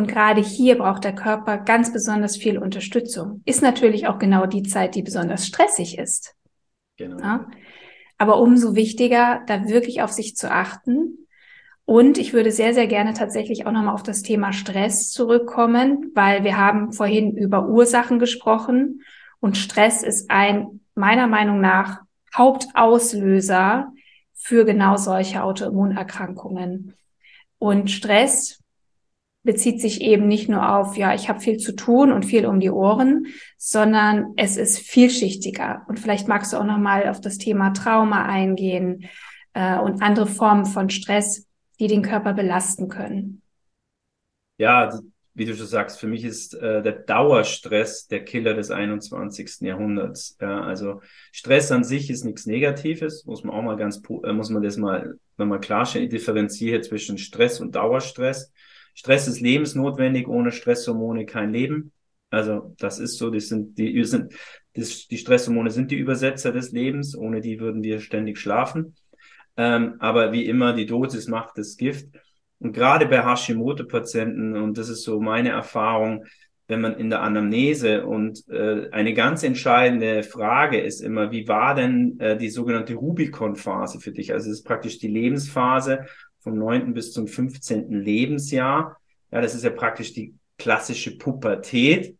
Und 0.00 0.06
gerade 0.06 0.40
hier 0.40 0.78
braucht 0.78 1.04
der 1.04 1.14
Körper 1.14 1.58
ganz 1.58 1.92
besonders 1.92 2.34
viel 2.38 2.56
Unterstützung. 2.56 3.42
Ist 3.44 3.60
natürlich 3.60 4.06
auch 4.06 4.18
genau 4.18 4.46
die 4.46 4.62
Zeit, 4.62 4.94
die 4.94 5.02
besonders 5.02 5.46
stressig 5.46 5.98
ist. 5.98 6.34
Genau. 6.96 7.18
Ja? 7.18 7.50
Aber 8.16 8.40
umso 8.40 8.74
wichtiger, 8.74 9.42
da 9.46 9.68
wirklich 9.68 10.00
auf 10.00 10.10
sich 10.10 10.36
zu 10.36 10.50
achten. 10.50 11.26
Und 11.84 12.16
ich 12.16 12.32
würde 12.32 12.50
sehr, 12.50 12.72
sehr 12.72 12.86
gerne 12.86 13.12
tatsächlich 13.12 13.66
auch 13.66 13.72
nochmal 13.72 13.92
auf 13.92 14.02
das 14.02 14.22
Thema 14.22 14.54
Stress 14.54 15.10
zurückkommen, 15.10 16.12
weil 16.14 16.44
wir 16.44 16.56
haben 16.56 16.94
vorhin 16.94 17.36
über 17.36 17.68
Ursachen 17.68 18.18
gesprochen 18.18 19.02
und 19.38 19.58
Stress 19.58 20.02
ist 20.02 20.30
ein, 20.30 20.80
meiner 20.94 21.26
Meinung 21.26 21.60
nach, 21.60 22.00
Hauptauslöser 22.34 23.92
für 24.32 24.64
genau 24.64 24.96
solche 24.96 25.42
Autoimmunerkrankungen. 25.42 26.94
Und 27.58 27.90
Stress 27.90 28.59
bezieht 29.42 29.80
sich 29.80 30.02
eben 30.02 30.28
nicht 30.28 30.48
nur 30.48 30.76
auf, 30.76 30.96
ja, 30.96 31.14
ich 31.14 31.28
habe 31.28 31.40
viel 31.40 31.56
zu 31.56 31.72
tun 31.72 32.12
und 32.12 32.26
viel 32.26 32.46
um 32.46 32.60
die 32.60 32.70
Ohren, 32.70 33.26
sondern 33.56 34.34
es 34.36 34.56
ist 34.56 34.78
vielschichtiger. 34.78 35.84
Und 35.88 35.98
vielleicht 35.98 36.28
magst 36.28 36.52
du 36.52 36.58
auch 36.58 36.64
noch 36.64 36.78
mal 36.78 37.08
auf 37.08 37.20
das 37.20 37.38
Thema 37.38 37.70
Trauma 37.70 38.26
eingehen 38.26 39.08
äh, 39.54 39.78
und 39.78 40.02
andere 40.02 40.26
Formen 40.26 40.66
von 40.66 40.90
Stress, 40.90 41.46
die 41.78 41.86
den 41.86 42.02
Körper 42.02 42.34
belasten 42.34 42.88
können. 42.88 43.42
Ja, 44.58 44.92
wie 45.32 45.46
du 45.46 45.56
schon 45.56 45.66
sagst, 45.66 45.98
für 45.98 46.06
mich 46.06 46.24
ist 46.24 46.52
äh, 46.54 46.82
der 46.82 46.92
Dauerstress 46.92 48.08
der 48.08 48.24
Killer 48.24 48.52
des 48.52 48.70
21. 48.70 49.60
Jahrhunderts. 49.60 50.36
Ja, 50.38 50.60
also 50.60 51.00
Stress 51.32 51.72
an 51.72 51.82
sich 51.82 52.10
ist 52.10 52.24
nichts 52.24 52.44
Negatives, 52.44 53.24
muss 53.24 53.42
man 53.42 53.54
auch 53.54 53.62
mal 53.62 53.76
ganz, 53.76 54.02
äh, 54.22 54.32
muss 54.34 54.50
man 54.50 54.62
das 54.62 54.76
mal, 54.76 55.14
mal 55.38 55.60
klarstellen. 55.60 56.08
Ich 56.08 56.10
differenziere 56.10 56.82
zwischen 56.82 57.16
Stress 57.16 57.58
und 57.58 57.74
Dauerstress. 57.74 58.52
Stress 58.94 59.28
ist 59.28 59.40
lebensnotwendig, 59.40 60.28
ohne 60.28 60.52
Stresshormone 60.52 61.26
kein 61.26 61.52
Leben. 61.52 61.92
Also 62.30 62.74
das 62.78 62.98
ist 62.98 63.18
so, 63.18 63.30
die 63.30 63.40
sind, 63.40 63.78
die 63.78 64.04
sind, 64.04 64.32
das, 64.74 65.08
die 65.08 65.18
Stresshormone 65.18 65.70
sind 65.70 65.90
die 65.90 65.96
Übersetzer 65.96 66.52
des 66.52 66.70
Lebens, 66.72 67.16
ohne 67.16 67.40
die 67.40 67.58
würden 67.60 67.82
wir 67.82 68.00
ständig 68.00 68.38
schlafen. 68.38 68.94
Ähm, 69.56 69.96
aber 69.98 70.32
wie 70.32 70.46
immer, 70.46 70.72
die 70.72 70.86
Dosis 70.86 71.28
macht 71.28 71.58
das 71.58 71.76
Gift. 71.76 72.08
Und 72.60 72.72
gerade 72.72 73.06
bei 73.06 73.24
Hashimoto-Patienten, 73.24 74.56
und 74.56 74.78
das 74.78 74.88
ist 74.88 75.02
so 75.02 75.20
meine 75.20 75.50
Erfahrung, 75.50 76.24
wenn 76.70 76.80
man 76.80 76.94
in 76.94 77.10
der 77.10 77.20
Anamnese 77.22 78.06
und 78.06 78.48
äh, 78.48 78.88
eine 78.92 79.12
ganz 79.12 79.42
entscheidende 79.42 80.22
Frage 80.22 80.80
ist 80.80 81.00
immer, 81.00 81.32
wie 81.32 81.48
war 81.48 81.74
denn 81.74 82.18
äh, 82.20 82.36
die 82.36 82.48
sogenannte 82.48 82.94
Rubicon-Phase 82.94 83.98
für 83.98 84.12
dich? 84.12 84.32
Also 84.32 84.50
es 84.50 84.58
ist 84.58 84.64
praktisch 84.64 84.98
die 84.98 85.08
Lebensphase, 85.08 86.06
vom 86.40 86.58
9. 86.58 86.94
bis 86.94 87.12
zum 87.12 87.26
15. 87.26 87.90
Lebensjahr. 87.90 88.98
Ja, 89.30 89.40
das 89.40 89.54
ist 89.54 89.64
ja 89.64 89.70
praktisch 89.70 90.12
die 90.12 90.34
klassische 90.58 91.16
Pubertät. 91.16 92.16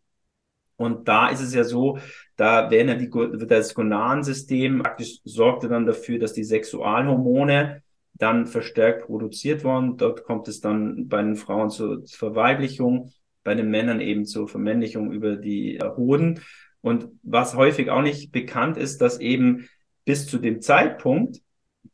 Und 0.75 1.07
da 1.07 1.29
ist 1.29 1.41
es 1.41 1.53
ja 1.53 1.63
so, 1.63 1.99
da 2.35 2.71
werden 2.71 2.87
ja 2.87 2.95
die, 2.95 3.47
das 3.47 3.75
Gonadensystem 3.75 4.81
praktisch 4.81 5.19
sorgte 5.23 5.67
dann 5.67 5.85
dafür, 5.85 6.17
dass 6.17 6.33
die 6.33 6.43
Sexualhormone 6.43 7.83
dann 8.13 8.47
verstärkt 8.47 9.05
produziert 9.05 9.63
worden. 9.63 9.97
Dort 9.97 10.23
kommt 10.23 10.47
es 10.47 10.59
dann 10.59 11.07
bei 11.07 11.21
den 11.21 11.35
Frauen 11.35 11.69
zur 11.69 12.03
Verweiblichung, 12.07 13.11
bei 13.43 13.53
den 13.53 13.69
Männern 13.69 14.01
eben 14.01 14.25
zur 14.25 14.47
Vermännlichung 14.47 15.11
über 15.11 15.35
die 15.35 15.79
Hoden. 15.97 16.41
Und 16.81 17.09
was 17.21 17.55
häufig 17.55 17.89
auch 17.89 18.01
nicht 18.01 18.31
bekannt 18.31 18.77
ist, 18.77 19.01
dass 19.01 19.19
eben 19.19 19.67
bis 20.05 20.27
zu 20.27 20.39
dem 20.39 20.61
Zeitpunkt 20.61 21.41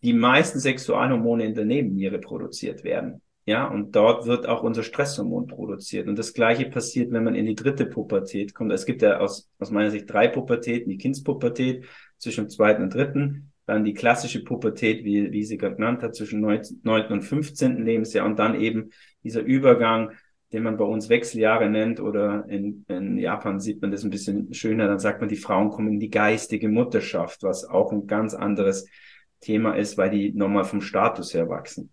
die 0.03 0.13
meisten 0.13 0.59
Sexualhormone 0.59 1.45
in 1.45 1.55
der 1.55 1.65
Nebenniere 1.65 2.19
produziert 2.19 2.83
werden. 2.83 3.21
Ja, 3.45 3.65
und 3.65 3.95
dort 3.95 4.27
wird 4.27 4.45
auch 4.45 4.61
unser 4.61 4.83
Stresshormon 4.83 5.47
produziert. 5.47 6.09
Und 6.09 6.19
das 6.19 6.33
Gleiche 6.33 6.65
passiert, 6.69 7.13
wenn 7.13 7.23
man 7.23 7.33
in 7.33 7.45
die 7.45 7.55
dritte 7.55 7.85
Pubertät 7.85 8.53
kommt. 8.53 8.73
Es 8.73 8.85
gibt 8.85 9.01
ja 9.01 9.19
aus, 9.19 9.49
aus 9.57 9.71
meiner 9.71 9.89
Sicht 9.89 10.11
drei 10.11 10.27
Pubertäten. 10.27 10.89
Die 10.89 10.97
Kindspubertät 10.97 11.85
zwischen 12.17 12.45
dem 12.45 12.49
zweiten 12.49 12.83
und 12.83 12.93
dritten, 12.93 13.53
dann 13.65 13.85
die 13.85 13.93
klassische 13.93 14.43
Pubertät, 14.43 15.05
wie, 15.05 15.31
wie 15.31 15.45
sie 15.45 15.57
gerade 15.57 15.75
genannt 15.75 16.03
hat, 16.03 16.15
zwischen 16.15 16.41
neunten 16.41 17.13
und 17.13 17.21
fünfzehnten 17.21 17.85
Lebensjahr 17.85 18.25
und 18.25 18.37
dann 18.37 18.59
eben 18.59 18.89
dieser 19.23 19.41
Übergang, 19.41 20.11
den 20.53 20.63
man 20.63 20.77
bei 20.77 20.85
uns 20.85 21.09
Wechseljahre 21.09 21.69
nennt 21.69 21.99
oder 21.99 22.45
in, 22.47 22.85
in 22.87 23.17
Japan 23.17 23.59
sieht 23.59 23.81
man 23.81 23.91
das 23.91 24.03
ein 24.03 24.09
bisschen 24.09 24.53
schöner, 24.53 24.87
dann 24.87 24.99
sagt 24.99 25.19
man, 25.19 25.29
die 25.29 25.35
Frauen 25.35 25.69
kommen 25.69 25.93
in 25.93 25.99
die 25.99 26.09
geistige 26.09 26.69
Mutterschaft, 26.69 27.43
was 27.43 27.65
auch 27.65 27.91
ein 27.91 28.07
ganz 28.07 28.33
anderes 28.33 28.89
Thema 29.39 29.73
ist, 29.73 29.97
weil 29.97 30.09
die 30.09 30.31
nochmal 30.33 30.63
vom 30.65 30.81
Status 30.81 31.33
her 31.33 31.49
wachsen. 31.49 31.91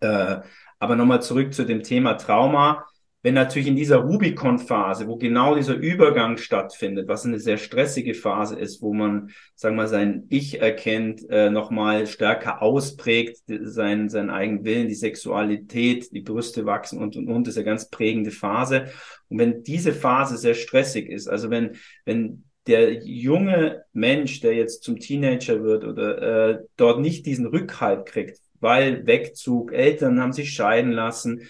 Äh, 0.00 0.40
aber 0.78 0.96
nochmal 0.96 1.22
zurück 1.22 1.54
zu 1.54 1.64
dem 1.64 1.82
Thema 1.82 2.14
Trauma. 2.14 2.84
Wenn 3.22 3.32
natürlich 3.32 3.68
in 3.68 3.76
dieser 3.76 3.96
Rubicon-Phase, 4.00 5.08
wo 5.08 5.16
genau 5.16 5.54
dieser 5.54 5.76
Übergang 5.76 6.36
stattfindet, 6.36 7.08
was 7.08 7.24
eine 7.24 7.38
sehr 7.38 7.56
stressige 7.56 8.12
Phase 8.12 8.54
ist, 8.58 8.82
wo 8.82 8.92
man, 8.92 9.30
sagen 9.54 9.76
wir 9.76 9.84
mal, 9.84 9.88
sein 9.88 10.26
Ich 10.28 10.60
erkennt, 10.60 11.22
äh, 11.30 11.48
nochmal 11.48 12.06
stärker 12.06 12.60
ausprägt, 12.60 13.38
sein, 13.46 14.10
seinen 14.10 14.28
eigenen 14.28 14.66
Willen, 14.66 14.88
die 14.88 14.94
Sexualität, 14.94 16.12
die 16.12 16.20
Brüste 16.20 16.66
wachsen 16.66 16.98
und, 16.98 17.16
und, 17.16 17.28
und, 17.28 17.48
ist 17.48 17.56
eine 17.56 17.64
ganz 17.64 17.88
prägende 17.88 18.30
Phase. 18.30 18.88
Und 19.30 19.38
wenn 19.38 19.62
diese 19.62 19.94
Phase 19.94 20.36
sehr 20.36 20.54
stressig 20.54 21.08
ist, 21.08 21.26
also 21.26 21.48
wenn, 21.48 21.76
wenn 22.04 22.44
der 22.66 23.04
junge 23.04 23.84
Mensch, 23.92 24.40
der 24.40 24.54
jetzt 24.54 24.82
zum 24.82 24.98
Teenager 24.98 25.62
wird 25.62 25.84
oder 25.84 26.50
äh, 26.50 26.58
dort 26.76 27.00
nicht 27.00 27.26
diesen 27.26 27.46
Rückhalt 27.46 28.06
kriegt, 28.06 28.38
weil 28.60 29.06
Wegzug, 29.06 29.72
Eltern 29.72 30.20
haben 30.20 30.32
sich 30.32 30.52
scheiden 30.52 30.92
lassen, 30.92 31.42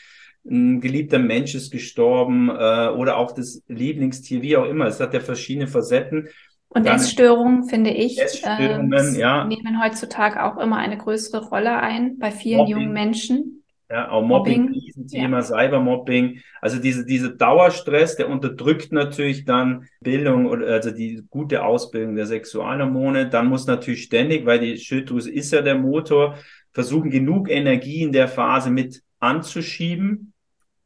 ein 0.46 0.80
geliebter 0.80 1.18
Mensch 1.18 1.54
ist 1.54 1.72
gestorben 1.72 2.50
äh, 2.50 2.88
oder 2.88 3.16
auch 3.16 3.32
das 3.32 3.62
Lieblingstier, 3.68 4.42
wie 4.42 4.56
auch 4.56 4.66
immer. 4.66 4.86
Es 4.86 5.00
hat 5.00 5.14
ja 5.14 5.20
verschiedene 5.20 5.66
Facetten. 5.66 6.28
Und 6.68 6.86
Dann 6.86 6.96
Essstörungen, 6.96 7.68
finde 7.68 7.90
ich, 7.90 8.20
Essstörungen, 8.20 8.92
äh, 8.92 9.18
ja. 9.18 9.44
nehmen 9.44 9.82
heutzutage 9.82 10.44
auch 10.44 10.58
immer 10.58 10.76
eine 10.76 10.98
größere 10.98 11.46
Rolle 11.46 11.76
ein 11.76 12.18
bei 12.18 12.30
vielen 12.30 12.58
Mobbing. 12.58 12.76
jungen 12.76 12.92
Menschen. 12.92 13.63
Ja, 13.94 14.10
auch 14.10 14.24
Mobbing, 14.24 14.62
Mobbing. 14.62 14.74
Riesenthema, 14.74 15.36
ja. 15.36 15.42
Cybermobbing. 15.44 16.40
Also 16.60 16.80
diese, 16.80 17.06
diese 17.06 17.36
Dauerstress, 17.36 18.16
der 18.16 18.28
unterdrückt 18.28 18.90
natürlich 18.90 19.44
dann 19.44 19.86
Bildung 20.00 20.46
oder 20.46 20.66
also 20.66 20.90
die 20.90 21.22
gute 21.30 21.62
Ausbildung 21.62 22.16
der 22.16 22.26
Sexualhormone. 22.26 23.28
Dann 23.28 23.46
muss 23.46 23.68
natürlich 23.68 24.02
ständig, 24.02 24.46
weil 24.46 24.58
die 24.58 24.78
Schilddrüse 24.78 25.30
ist 25.30 25.52
ja 25.52 25.62
der 25.62 25.76
Motor, 25.76 26.36
versuchen 26.72 27.08
genug 27.08 27.48
Energie 27.48 28.02
in 28.02 28.10
der 28.10 28.26
Phase 28.26 28.68
mit 28.68 29.00
anzuschieben. 29.20 30.32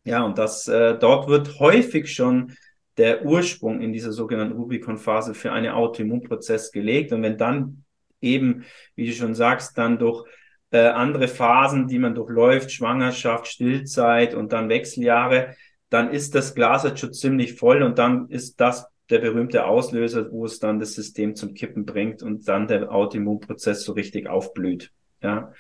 Ja, 0.04 0.22
und 0.24 0.36
das 0.36 0.68
äh, 0.68 0.98
dort 0.98 1.28
wird 1.28 1.61
häufig 1.61 2.12
schon 2.12 2.52
der 2.98 3.24
Ursprung 3.24 3.80
in 3.80 3.94
dieser 3.94 4.12
sogenannten 4.12 4.59
Rubicon-Phase 4.59 5.32
für 5.32 5.50
einen 5.52 5.72
Autoimmunprozess 5.72 6.72
gelegt. 6.72 7.14
Und 7.14 7.22
wenn 7.22 7.38
dann 7.38 7.84
eben, 8.20 8.66
wie 8.96 9.06
du 9.06 9.12
schon 9.12 9.34
sagst, 9.34 9.78
dann 9.78 9.98
durch 9.98 10.26
äh, 10.70 10.88
andere 10.88 11.28
Phasen, 11.28 11.88
die 11.88 11.98
man 11.98 12.14
durchläuft, 12.14 12.70
Schwangerschaft, 12.70 13.46
Stillzeit 13.46 14.34
und 14.34 14.52
dann 14.52 14.68
Wechseljahre, 14.68 15.56
dann 15.90 16.10
ist 16.10 16.34
das 16.34 16.54
Glas 16.54 16.84
halt 16.84 16.98
schon 16.98 17.12
ziemlich 17.12 17.54
voll 17.54 17.82
und 17.82 17.98
dann 17.98 18.28
ist 18.28 18.60
das 18.60 18.86
der 19.10 19.20
berühmte 19.20 19.64
Auslöser, 19.64 20.30
wo 20.30 20.44
es 20.44 20.58
dann 20.58 20.78
das 20.78 20.92
System 20.92 21.34
zum 21.34 21.54
Kippen 21.54 21.86
bringt 21.86 22.22
und 22.22 22.46
dann 22.46 22.66
der 22.66 22.92
Autoimmunprozess 22.92 23.82
so 23.82 23.92
richtig 23.92 24.28
aufblüht. 24.28 24.92
Ja. 25.22 25.52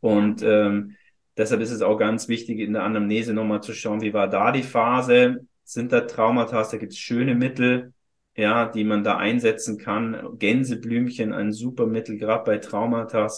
Und 0.00 0.42
ähm, 0.42 0.96
deshalb 1.36 1.60
ist 1.60 1.72
es 1.72 1.82
auch 1.82 1.96
ganz 1.96 2.28
wichtig, 2.28 2.60
in 2.60 2.74
der 2.74 2.84
Anamnese 2.84 3.34
nochmal 3.34 3.62
zu 3.62 3.72
schauen, 3.72 4.00
wie 4.00 4.14
war 4.14 4.28
da 4.28 4.52
die 4.52 4.62
Phase? 4.62 5.46
Sind 5.64 5.92
da 5.92 6.02
Traumata? 6.02 6.62
Da 6.62 6.76
gibt 6.76 6.92
es 6.92 6.98
schöne 6.98 7.34
Mittel, 7.34 7.92
ja, 8.36 8.66
die 8.66 8.84
man 8.84 9.02
da 9.02 9.16
einsetzen 9.16 9.78
kann. 9.78 10.38
Gänseblümchen, 10.38 11.32
ein 11.32 11.52
super 11.52 11.86
Mittel, 11.86 12.16
gerade 12.16 12.44
bei 12.44 12.58
Traumata, 12.58 13.28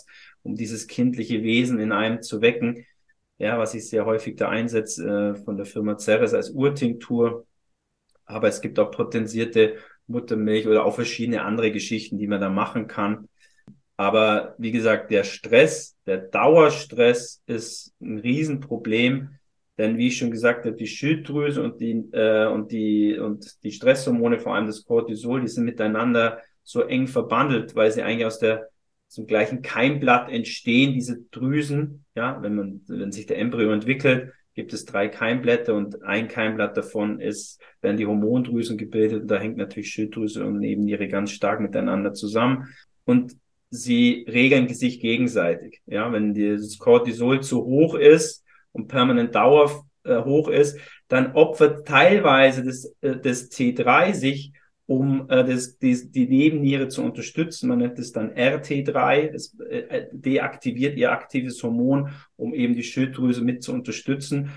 um 0.47 0.55
dieses 0.55 0.87
kindliche 0.87 1.43
Wesen 1.43 1.79
in 1.79 1.93
einem 1.93 2.23
zu 2.23 2.41
wecken. 2.41 2.87
Ja, 3.39 3.59
was 3.59 3.75
ich 3.75 3.89
sehr 3.89 4.07
häufig 4.07 4.37
da 4.37 4.49
einsetze 4.49 5.35
äh, 5.37 5.45
von 5.45 5.57
der 5.57 5.67
Firma 5.67 5.99
Ceres 5.99 6.33
als 6.33 6.51
Urtinktur. 6.51 7.47
Aber 8.25 8.49
es 8.49 8.61
gibt 8.61 8.79
auch 8.79 8.91
potenzierte 8.91 9.77
Muttermilch 10.07 10.67
oder 10.67 10.85
auch 10.85 10.95
verschiedene 10.95 11.43
andere 11.43 11.71
Geschichten, 11.71 12.19
die 12.19 12.27
man 12.27 12.41
da 12.41 12.49
machen 12.49 12.87
kann. 12.87 13.29
Aber 13.97 14.55
wie 14.59 14.73
gesagt, 14.73 15.11
der 15.11 15.25
Stress, 15.25 15.97
der 16.07 16.19
Dauerstress 16.19 17.43
ist 17.47 17.95
ein 18.01 18.19
Riesenproblem. 18.19 19.31
Denn 19.79 19.99
wie 19.99 20.09
ich 20.09 20.17
schon 20.17 20.31
gesagt 20.31 20.65
habe, 20.65 20.75
die 20.75 20.87
Schilddrüse 20.87 21.63
und 21.63 21.81
die, 21.81 22.09
äh, 22.13 22.47
und 22.47 22.73
die, 22.73 23.19
und 23.19 23.63
die 23.63 23.73
Stresshormone, 23.73 24.39
vor 24.39 24.55
allem 24.55 24.67
das 24.67 24.85
Cortisol, 24.85 25.43
die 25.43 25.49
sind 25.49 25.65
miteinander 25.65 26.41
so 26.63 26.83
eng 26.83 27.07
verbandelt, 27.07 27.75
weil 27.75 27.93
sie 27.93 28.03
eigentlich 28.03 28.25
aus 28.25 28.39
der, 28.39 28.71
zum 29.17 29.27
gleichen 29.27 29.63
Keimblatt 29.63 30.31
entstehen, 30.31 30.93
diese 30.93 31.23
Drüsen. 31.31 32.05
Ja, 32.15 32.43
wenn 32.43 32.55
man, 32.55 32.83
wenn 32.87 33.13
sich 33.13 33.25
der 33.25 33.39
Embryo 33.39 33.73
entwickelt, 33.73 34.35
gibt 34.53 34.75
es 34.75 34.85
drei 34.85 35.09
Keimblätter 35.09 35.75
und 35.75 36.03
ein 36.03 36.29
Keimblatt 36.29 36.77
davon 36.77 37.19
ist, 37.19 37.59
werden 37.81 37.97
die 37.97 38.05
Hormondrüsen 38.05 38.77
gebildet 38.77 39.23
und 39.23 39.29
da 39.29 39.39
hängt 39.39 39.57
natürlich 39.57 39.89
Schilddrüse 39.89 40.45
und 40.45 40.59
Nebenniere 40.59 41.09
ganz 41.09 41.31
stark 41.31 41.61
miteinander 41.61 42.13
zusammen. 42.13 42.69
Und 43.07 43.35
sie 43.71 44.27
regeln 44.29 44.69
sich 44.69 45.01
gegenseitig. 45.01 45.81
Ja, 45.87 46.13
wenn 46.13 46.35
das 46.35 46.77
Cortisol 46.77 47.41
zu 47.41 47.65
hoch 47.65 47.95
ist 47.95 48.45
und 48.73 48.89
permanent 48.89 49.35
Dauer 49.35 49.83
äh, 50.05 50.23
hoch 50.25 50.49
ist, 50.49 50.79
dann 51.09 51.33
opfert 51.33 51.89
teilweise 51.89 52.63
das, 52.63 52.95
äh, 53.01 53.17
das 53.17 53.51
T3 53.51 54.13
sich, 54.13 54.53
um 54.87 55.29
äh, 55.29 55.45
das, 55.45 55.79
die, 55.79 56.11
die 56.11 56.29
Nebenniere 56.29 56.89
zu 56.89 57.03
unterstützen. 57.03 57.69
Man 57.69 57.79
nennt 57.79 57.99
es 57.99 58.13
dann 58.13 58.31
RT3. 58.31 59.31
Es 59.33 59.59
äh, 59.59 60.07
deaktiviert 60.13 60.97
ihr 60.97 61.13
aktives 61.13 61.63
Hormon, 61.63 62.11
um 62.37 62.55
eben 62.55 62.75
die 62.75 62.85
Schilddrüse 62.85 63.43
mit 63.43 63.63
zu 63.63 63.73
unterstützen 63.73 64.53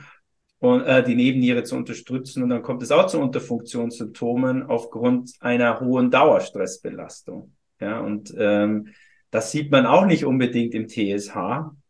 und 0.60 0.82
äh, 0.82 1.04
die 1.04 1.16
Nebenniere 1.16 1.64
zu 1.64 1.76
unterstützen. 1.76 2.44
Und 2.44 2.50
dann 2.50 2.62
kommt 2.62 2.84
es 2.84 2.92
auch 2.92 3.08
zu 3.08 3.20
Unterfunktionssymptomen 3.20 4.64
aufgrund 4.64 5.32
einer 5.40 5.80
hohen 5.80 6.12
Dauerstressbelastung. 6.12 7.54
Ja, 7.82 8.00
und 8.00 8.34
ähm, 8.38 8.90
das 9.32 9.52
sieht 9.52 9.72
man 9.72 9.86
auch 9.86 10.06
nicht 10.06 10.26
unbedingt 10.26 10.76
im 10.76 10.88
TSH, 10.88 11.36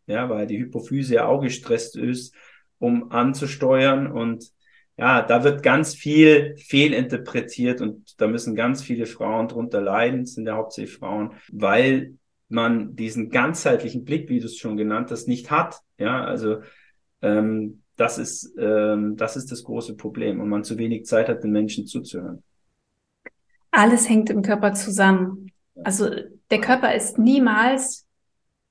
ja, 0.08 0.30
weil 0.30 0.48
die 0.48 0.60
Hypophyse 0.60 1.16
ja 1.16 1.26
auch 1.26 1.42
gestresst 1.42 1.98
ist, 1.98 2.34
um 2.78 3.12
anzusteuern. 3.12 4.12
Und 4.12 4.52
ja, 5.00 5.22
da 5.22 5.46
wird 5.46 5.64
ganz 5.64 5.96
viel 5.96 6.56
fehlinterpretiert 6.58 7.80
und 7.80 8.20
da 8.20 8.28
müssen 8.28 8.54
ganz 8.54 8.84
viele 8.84 9.06
Frauen 9.06 9.48
drunter 9.48 9.80
leiden, 9.80 10.26
sind 10.26 10.46
ja 10.46 10.56
hauptsächlich 10.56 10.98
Frauen, 10.98 11.36
weil 11.50 12.16
man 12.50 12.98
diesen 12.98 13.30
ganzheitlichen 13.30 14.04
Blick, 14.04 14.28
wie 14.28 14.40
du 14.40 14.48
es 14.48 14.58
schon 14.58 14.76
genannt 14.76 15.10
hast, 15.10 15.30
nicht 15.30 15.52
hat. 15.52 15.80
Ja, 15.98 16.26
also 16.26 16.58
ähm, 17.22 17.84
das 17.96 18.18
ist 18.18 18.54
ähm, 18.60 19.16
das 19.16 19.38
ist 19.38 19.54
das 19.54 19.64
große 19.64 19.96
Problem 19.96 20.42
und 20.42 20.50
man 20.50 20.66
zu 20.66 20.78
wenig 20.78 21.06
Zeit 21.06 21.30
hat, 21.30 21.44
den 21.44 21.52
Menschen 21.52 21.88
zuzuhören. 21.88 22.44
Alles 23.72 24.10
hängt 24.10 24.30
im 24.30 24.42
Körper 24.42 24.74
zusammen. 24.74 25.52
Also 25.82 26.10
der 26.52 26.60
Körper 26.60 26.94
ist 26.94 27.18
niemals, 27.18 28.06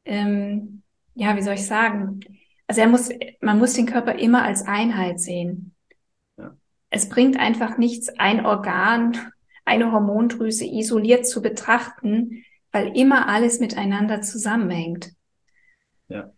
ähm, 0.04 0.82
ja, 1.14 1.34
wie 1.36 1.42
soll 1.42 1.54
ich 1.54 1.66
sagen? 1.66 2.20
Also 2.66 2.82
er 2.82 2.88
muss, 2.88 3.08
man 3.40 3.58
muss 3.58 3.72
den 3.72 3.86
Körper 3.86 4.18
immer 4.18 4.42
als 4.42 4.66
Einheit 4.66 5.20
sehen. 5.20 5.74
Es 6.90 7.08
bringt 7.08 7.38
einfach 7.38 7.78
nichts, 7.78 8.08
ein 8.18 8.44
Organ, 8.44 9.16
eine 9.64 9.92
Hormondrüse 9.92 10.64
isoliert 10.64 11.26
zu 11.26 11.42
betrachten, 11.42 12.44
weil 12.72 12.96
immer 12.96 13.28
alles 13.28 13.60
miteinander 13.60 14.22
zusammenhängt. 14.22 15.10
Ja. 16.08 16.32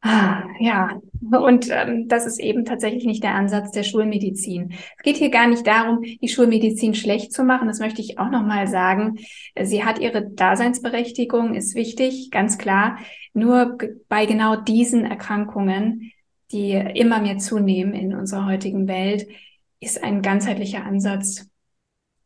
Ah, 0.00 0.44
ja, 0.60 1.00
und 1.20 1.68
ähm, 1.70 2.06
das 2.06 2.24
ist 2.24 2.38
eben 2.38 2.64
tatsächlich 2.64 3.04
nicht 3.04 3.24
der 3.24 3.34
Ansatz 3.34 3.72
der 3.72 3.82
Schulmedizin. 3.82 4.72
Es 4.96 5.02
geht 5.02 5.16
hier 5.16 5.30
gar 5.30 5.48
nicht 5.48 5.66
darum, 5.66 6.02
die 6.02 6.28
Schulmedizin 6.28 6.94
schlecht 6.94 7.32
zu 7.32 7.42
machen. 7.42 7.66
Das 7.66 7.80
möchte 7.80 8.00
ich 8.00 8.16
auch 8.16 8.30
nochmal 8.30 8.68
sagen. 8.68 9.16
Sie 9.60 9.84
hat 9.84 9.98
ihre 9.98 10.30
Daseinsberechtigung, 10.30 11.54
ist 11.54 11.74
wichtig, 11.74 12.30
ganz 12.30 12.58
klar. 12.58 12.98
Nur 13.34 13.76
bei 14.08 14.26
genau 14.26 14.54
diesen 14.54 15.04
Erkrankungen, 15.04 16.12
die 16.52 16.72
immer 16.72 17.20
mehr 17.20 17.38
zunehmen 17.38 17.92
in 17.92 18.14
unserer 18.14 18.46
heutigen 18.46 18.86
Welt, 18.86 19.26
ist 19.80 20.02
ein 20.02 20.22
ganzheitlicher 20.22 20.84
Ansatz 20.84 21.48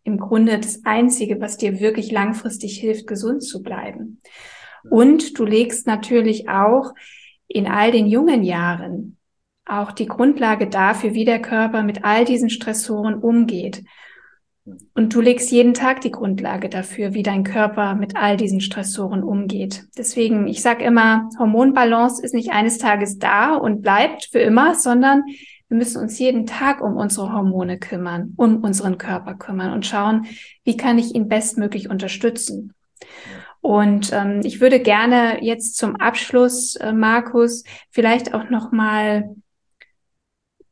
im 0.05 0.19
Grunde 0.19 0.59
das 0.59 0.85
Einzige, 0.85 1.41
was 1.41 1.57
dir 1.57 1.81
wirklich 1.81 2.11
langfristig 2.11 2.79
hilft, 2.79 3.07
gesund 3.07 3.43
zu 3.43 3.63
bleiben. 3.63 4.21
Und 4.91 5.39
du 5.39 5.45
legst 5.45 5.87
natürlich 5.87 6.49
auch 6.49 6.93
in 7.47 7.67
all 7.67 7.93
den 7.93 8.07
jungen 8.07 8.43
Jahren 8.43 9.17
auch 9.65 9.93
die 9.93 10.07
Grundlage 10.07 10.67
dafür, 10.67 11.15
wie 11.15 11.25
der 11.25 11.41
Körper 11.41 11.83
mit 11.83 12.05
all 12.05 12.25
diesen 12.25 12.51
Stressoren 12.51 13.15
umgeht. 13.15 13.85
Und 14.95 15.15
du 15.15 15.21
legst 15.21 15.51
jeden 15.51 15.75
Tag 15.75 16.01
die 16.03 16.11
Grundlage 16.11 16.69
dafür, 16.69 17.15
wie 17.15 17.23
dein 17.23 17.43
Körper 17.43 17.95
mit 17.95 18.17
all 18.17 18.37
diesen 18.37 18.61
Stressoren 18.61 19.23
umgeht. 19.23 19.85
Deswegen, 19.97 20.47
ich 20.47 20.63
sage 20.63 20.85
immer, 20.85 21.29
Hormonbalance 21.39 22.23
ist 22.23 22.35
nicht 22.35 22.51
eines 22.51 22.79
Tages 22.79 23.19
da 23.19 23.55
und 23.55 23.83
bleibt 23.83 24.29
für 24.31 24.39
immer, 24.39 24.75
sondern 24.75 25.25
wir 25.73 25.79
müssen 25.79 26.03
uns 26.03 26.19
jeden 26.19 26.45
Tag 26.45 26.83
um 26.83 26.99
unsere 26.99 27.33
Hormone 27.33 27.79
kümmern, 27.79 28.35
um 28.37 28.63
unseren 28.63 28.99
Körper 28.99 29.33
kümmern 29.33 29.73
und 29.73 29.87
schauen, 29.87 30.27
wie 30.65 30.77
kann 30.77 30.99
ich 30.99 31.15
ihn 31.15 31.29
bestmöglich 31.29 31.89
unterstützen. 31.89 32.75
Und 33.63 34.13
ähm, 34.13 34.43
ich 34.45 34.61
würde 34.61 34.81
gerne 34.81 35.43
jetzt 35.43 35.79
zum 35.79 35.97
Abschluss, 35.97 36.75
äh, 36.75 36.93
Markus, 36.93 37.65
vielleicht 37.91 38.35
auch 38.35 38.51
noch 38.51 38.71
mal 38.71 39.35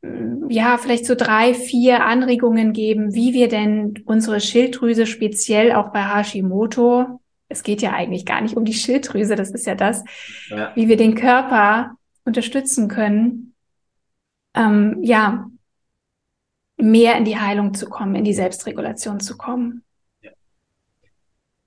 mm, 0.03 0.51
ja, 0.51 0.77
vielleicht 0.77 1.07
so 1.07 1.15
drei, 1.15 1.55
vier 1.55 2.05
Anregungen 2.05 2.71
geben, 2.71 3.15
wie 3.15 3.33
wir 3.33 3.47
denn 3.47 3.95
unsere 4.05 4.39
Schilddrüse 4.39 5.07
speziell 5.07 5.71
auch 5.71 5.91
bei 5.91 6.03
Hashimoto, 6.03 7.19
es 7.47 7.63
geht 7.63 7.81
ja 7.81 7.93
eigentlich 7.93 8.27
gar 8.27 8.41
nicht 8.41 8.55
um 8.55 8.65
die 8.65 8.75
Schilddrüse, 8.75 9.35
das 9.35 9.49
ist 9.49 9.65
ja 9.65 9.73
das, 9.73 10.03
ja. 10.49 10.71
wie 10.75 10.87
wir 10.87 10.97
den 10.97 11.15
Körper 11.15 11.95
unterstützen 12.23 12.87
können, 12.87 13.50
ähm, 14.53 14.97
ja, 15.01 15.49
mehr 16.77 17.17
in 17.17 17.25
die 17.25 17.37
Heilung 17.37 17.73
zu 17.73 17.87
kommen, 17.87 18.15
in 18.15 18.23
die 18.23 18.33
Selbstregulation 18.33 19.19
zu 19.19 19.37
kommen. 19.37 19.83
Ja. 20.21 20.31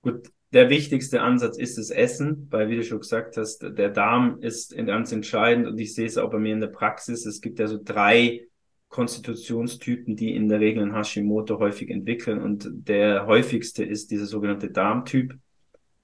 Gut, 0.01 0.29
der 0.51 0.69
wichtigste 0.69 1.21
Ansatz 1.21 1.57
ist 1.57 1.77
das 1.77 1.89
Essen, 1.89 2.47
weil, 2.49 2.69
wie 2.69 2.77
du 2.77 2.83
schon 2.83 2.99
gesagt 2.99 3.37
hast, 3.37 3.59
der 3.61 3.89
Darm 3.89 4.39
ist 4.41 4.75
ganz 4.75 5.11
entscheidend 5.11 5.67
und 5.67 5.77
ich 5.77 5.93
sehe 5.93 6.05
es 6.05 6.17
auch 6.17 6.29
bei 6.29 6.39
mir 6.39 6.53
in 6.53 6.61
der 6.61 6.67
Praxis. 6.67 7.25
Es 7.25 7.41
gibt 7.41 7.59
ja 7.59 7.67
so 7.67 7.79
drei 7.83 8.47
Konstitutionstypen, 8.89 10.15
die 10.15 10.33
in 10.35 10.47
der 10.47 10.61
Regel 10.61 10.83
ein 10.83 10.95
Hashimoto 10.95 11.59
häufig 11.59 11.89
entwickeln. 11.89 12.41
Und 12.41 12.69
der 12.87 13.25
häufigste 13.25 13.83
ist 13.83 14.11
dieser 14.11 14.25
sogenannte 14.25 14.69
Darmtyp. 14.69 15.37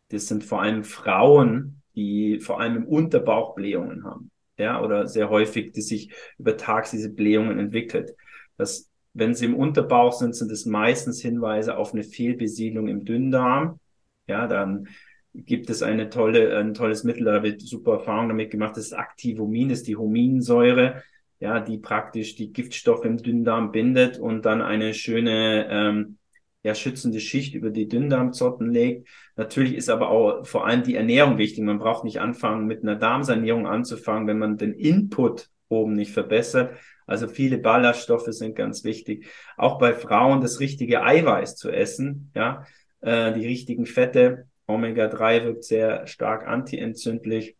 Das 0.09 0.27
sind 0.27 0.43
vor 0.43 0.61
allem 0.61 0.83
Frauen, 0.83 1.81
die 1.95 2.39
vor 2.39 2.59
allem 2.59 2.75
im 2.75 2.85
Unterbauch 2.85 3.55
Blähungen 3.55 4.03
haben. 4.03 4.31
Ja, 4.61 4.81
oder 4.81 5.07
sehr 5.07 5.29
häufig, 5.29 5.71
die 5.71 5.81
sich 5.81 6.13
über 6.37 6.55
Tags 6.55 6.91
diese 6.91 7.09
Blähungen 7.09 7.57
entwickelt. 7.57 8.15
Das, 8.57 8.89
wenn 9.13 9.33
sie 9.33 9.45
im 9.45 9.55
Unterbauch 9.55 10.13
sind, 10.13 10.35
sind 10.35 10.51
es 10.51 10.65
meistens 10.65 11.21
Hinweise 11.21 11.77
auf 11.77 11.93
eine 11.93 12.03
Fehlbesiedlung 12.03 12.87
im 12.87 13.03
Dünndarm. 13.03 13.79
Ja, 14.27 14.47
dann 14.47 14.87
gibt 15.33 15.69
es 15.71 15.81
eine 15.81 16.09
tolle, 16.09 16.57
ein 16.57 16.75
tolles 16.75 17.03
Mittel, 17.03 17.25
da 17.25 17.41
wird 17.41 17.61
super 17.61 17.93
Erfahrung 17.93 18.27
damit 18.29 18.51
gemacht, 18.51 18.77
das 18.77 18.85
ist 18.85 18.93
Activomin, 18.93 19.69
das 19.69 19.79
ist 19.79 19.87
die 19.87 19.95
Hominsäure, 19.95 21.01
ja, 21.39 21.59
die 21.59 21.79
praktisch 21.79 22.35
die 22.35 22.53
Giftstoffe 22.53 23.05
im 23.05 23.17
Dünndarm 23.17 23.71
bindet 23.71 24.19
und 24.19 24.45
dann 24.45 24.61
eine 24.61 24.93
schöne 24.93 25.67
ähm, 25.69 26.17
ja, 26.63 26.75
schützende 26.75 27.19
Schicht 27.19 27.55
über 27.55 27.71
die 27.71 27.87
Dünndarmzotten 27.87 28.71
legt. 28.71 29.07
Natürlich 29.41 29.73
ist 29.73 29.89
aber 29.89 30.11
auch 30.11 30.45
vor 30.45 30.67
allem 30.67 30.83
die 30.83 30.93
Ernährung 30.93 31.39
wichtig. 31.39 31.63
Man 31.63 31.79
braucht 31.79 32.03
nicht 32.03 32.19
anfangen, 32.19 32.67
mit 32.67 32.83
einer 32.83 32.95
Darmsanierung 32.95 33.65
anzufangen, 33.65 34.27
wenn 34.27 34.37
man 34.37 34.57
den 34.57 34.71
Input 34.71 35.49
oben 35.67 35.93
nicht 35.93 36.11
verbessert. 36.11 36.77
Also 37.07 37.27
viele 37.27 37.57
Ballaststoffe 37.57 38.27
sind 38.27 38.55
ganz 38.55 38.83
wichtig. 38.83 39.25
Auch 39.57 39.79
bei 39.79 39.95
Frauen 39.95 40.41
das 40.41 40.59
richtige 40.59 41.01
Eiweiß 41.01 41.55
zu 41.55 41.71
essen, 41.71 42.29
ja, 42.35 42.67
äh, 43.01 43.33
die 43.33 43.47
richtigen 43.47 43.87
Fette. 43.87 44.45
Omega-3 44.67 45.43
wirkt 45.43 45.63
sehr 45.63 46.05
stark 46.05 46.47
antientzündlich. 46.47 47.57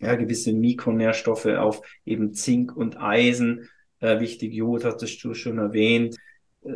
Ja, 0.00 0.16
gewisse 0.16 0.52
Mikronährstoffe 0.52 1.46
auf 1.46 1.80
eben 2.04 2.34
Zink 2.34 2.76
und 2.76 3.00
Eisen. 3.00 3.70
Äh, 4.00 4.20
wichtig, 4.20 4.52
Jod 4.52 4.84
hattest 4.84 5.24
du 5.24 5.32
schon 5.32 5.56
erwähnt 5.56 6.18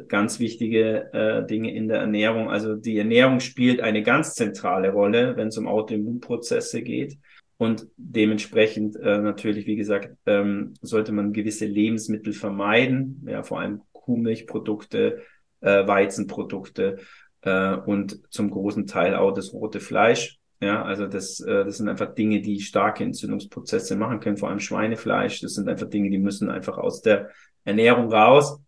ganz 0.08 0.38
wichtige 0.38 1.12
äh, 1.12 1.46
Dinge 1.46 1.74
in 1.74 1.88
der 1.88 1.98
Ernährung. 1.98 2.50
Also 2.50 2.74
die 2.74 2.98
Ernährung 2.98 3.40
spielt 3.40 3.80
eine 3.80 4.02
ganz 4.02 4.34
zentrale 4.34 4.92
Rolle, 4.92 5.36
wenn 5.36 5.48
es 5.48 5.58
um 5.58 5.66
Autoimmunprozesse 5.66 6.82
geht. 6.82 7.18
Und 7.56 7.88
dementsprechend 7.96 8.96
äh, 8.96 9.18
natürlich, 9.18 9.66
wie 9.66 9.76
gesagt, 9.76 10.16
ähm, 10.26 10.74
sollte 10.80 11.12
man 11.12 11.32
gewisse 11.32 11.66
Lebensmittel 11.66 12.32
vermeiden, 12.32 13.26
ja, 13.26 13.42
vor 13.42 13.60
allem 13.60 13.82
Kuhmilchprodukte, 13.92 15.22
äh, 15.60 15.86
Weizenprodukte 15.86 16.98
äh, 17.42 17.74
und 17.74 18.20
zum 18.30 18.50
großen 18.50 18.86
Teil 18.86 19.16
auch 19.16 19.32
das 19.32 19.52
rote 19.52 19.80
Fleisch. 19.80 20.38
Ja, 20.60 20.82
also 20.82 21.06
das, 21.06 21.40
äh, 21.40 21.64
das 21.64 21.78
sind 21.78 21.88
einfach 21.88 22.14
Dinge, 22.14 22.40
die 22.40 22.60
starke 22.60 23.02
Entzündungsprozesse 23.04 23.96
machen 23.96 24.20
können, 24.20 24.36
vor 24.36 24.50
allem 24.50 24.60
Schweinefleisch. 24.60 25.40
Das 25.40 25.54
sind 25.54 25.68
einfach 25.68 25.88
Dinge, 25.88 26.10
die 26.10 26.18
müssen 26.18 26.50
einfach 26.50 26.78
aus 26.78 27.02
der 27.02 27.30
Ernährung 27.64 28.12
raus. 28.12 28.60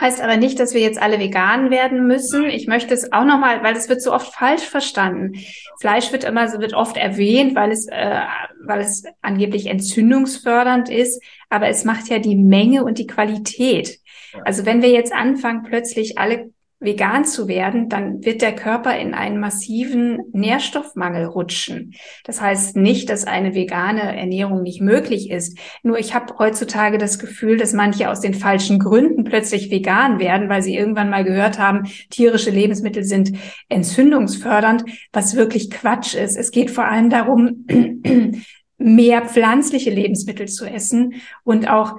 Heißt 0.00 0.20
aber 0.20 0.36
nicht, 0.36 0.60
dass 0.60 0.74
wir 0.74 0.80
jetzt 0.80 1.00
alle 1.00 1.18
vegan 1.18 1.70
werden 1.70 2.06
müssen. 2.06 2.44
Ich 2.44 2.66
möchte 2.66 2.94
es 2.94 3.12
auch 3.12 3.24
nochmal, 3.24 3.62
weil 3.64 3.76
es 3.76 3.88
wird 3.88 4.00
so 4.00 4.12
oft 4.12 4.32
falsch 4.32 4.62
verstanden. 4.62 5.32
Fleisch 5.80 6.12
wird 6.12 6.24
immer, 6.24 6.52
wird 6.60 6.74
oft 6.74 6.96
erwähnt, 6.96 7.56
weil 7.56 7.72
es, 7.72 7.88
äh, 7.88 8.20
weil 8.64 8.80
es 8.80 9.04
angeblich 9.22 9.66
entzündungsfördernd 9.66 10.88
ist. 10.88 11.22
Aber 11.48 11.68
es 11.68 11.84
macht 11.84 12.08
ja 12.08 12.18
die 12.18 12.36
Menge 12.36 12.84
und 12.84 12.98
die 12.98 13.06
Qualität. 13.06 13.98
Also 14.44 14.66
wenn 14.66 14.82
wir 14.82 14.90
jetzt 14.90 15.12
anfangen, 15.12 15.64
plötzlich 15.64 16.18
alle 16.18 16.50
vegan 16.80 17.24
zu 17.24 17.48
werden, 17.48 17.88
dann 17.88 18.24
wird 18.24 18.40
der 18.40 18.54
Körper 18.54 18.96
in 18.96 19.12
einen 19.12 19.40
massiven 19.40 20.20
Nährstoffmangel 20.32 21.24
rutschen. 21.24 21.94
Das 22.24 22.40
heißt 22.40 22.76
nicht, 22.76 23.10
dass 23.10 23.24
eine 23.24 23.54
vegane 23.54 24.16
Ernährung 24.16 24.62
nicht 24.62 24.80
möglich 24.80 25.30
ist. 25.30 25.58
Nur 25.82 25.98
ich 25.98 26.14
habe 26.14 26.34
heutzutage 26.38 26.98
das 26.98 27.18
Gefühl, 27.18 27.56
dass 27.56 27.72
manche 27.72 28.10
aus 28.10 28.20
den 28.20 28.34
falschen 28.34 28.78
Gründen 28.78 29.24
plötzlich 29.24 29.72
vegan 29.72 30.20
werden, 30.20 30.48
weil 30.48 30.62
sie 30.62 30.76
irgendwann 30.76 31.10
mal 31.10 31.24
gehört 31.24 31.58
haben, 31.58 31.84
tierische 32.10 32.50
Lebensmittel 32.50 33.02
sind 33.02 33.32
entzündungsfördernd, 33.68 34.84
was 35.12 35.34
wirklich 35.34 35.70
Quatsch 35.70 36.14
ist. 36.14 36.36
Es 36.36 36.52
geht 36.52 36.70
vor 36.70 36.84
allem 36.84 37.10
darum, 37.10 37.66
mehr 38.78 39.22
pflanzliche 39.22 39.90
Lebensmittel 39.90 40.46
zu 40.46 40.64
essen 40.64 41.14
und 41.42 41.68
auch 41.68 41.96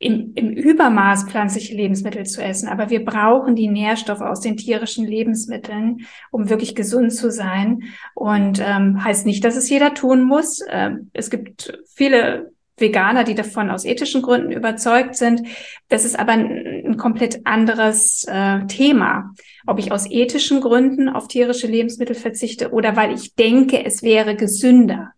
im, 0.00 0.32
im 0.34 0.50
Übermaß 0.50 1.24
pflanzliche 1.24 1.74
Lebensmittel 1.76 2.24
zu 2.24 2.42
essen. 2.42 2.68
Aber 2.68 2.88
wir 2.88 3.04
brauchen 3.04 3.54
die 3.54 3.68
Nährstoffe 3.68 4.22
aus 4.22 4.40
den 4.40 4.56
tierischen 4.56 5.06
Lebensmitteln, 5.06 6.06
um 6.30 6.48
wirklich 6.48 6.74
gesund 6.74 7.12
zu 7.12 7.30
sein. 7.30 7.82
Und 8.14 8.62
ähm, 8.66 9.04
heißt 9.04 9.26
nicht, 9.26 9.44
dass 9.44 9.56
es 9.56 9.68
jeder 9.68 9.92
tun 9.92 10.22
muss. 10.22 10.60
Ähm, 10.70 11.10
es 11.12 11.28
gibt 11.28 11.78
viele 11.94 12.50
Veganer, 12.78 13.24
die 13.24 13.34
davon 13.34 13.70
aus 13.70 13.84
ethischen 13.84 14.22
Gründen 14.22 14.52
überzeugt 14.52 15.16
sind. 15.16 15.42
Das 15.90 16.06
ist 16.06 16.18
aber 16.18 16.32
ein, 16.32 16.86
ein 16.86 16.96
komplett 16.96 17.46
anderes 17.46 18.24
äh, 18.26 18.66
Thema. 18.68 19.34
Ob 19.66 19.78
ich 19.78 19.92
aus 19.92 20.10
ethischen 20.10 20.62
Gründen 20.62 21.10
auf 21.10 21.28
tierische 21.28 21.66
Lebensmittel 21.66 22.16
verzichte 22.16 22.70
oder 22.72 22.96
weil 22.96 23.12
ich 23.12 23.34
denke, 23.34 23.84
es 23.84 24.02
wäre 24.02 24.34
gesünder. 24.34 25.12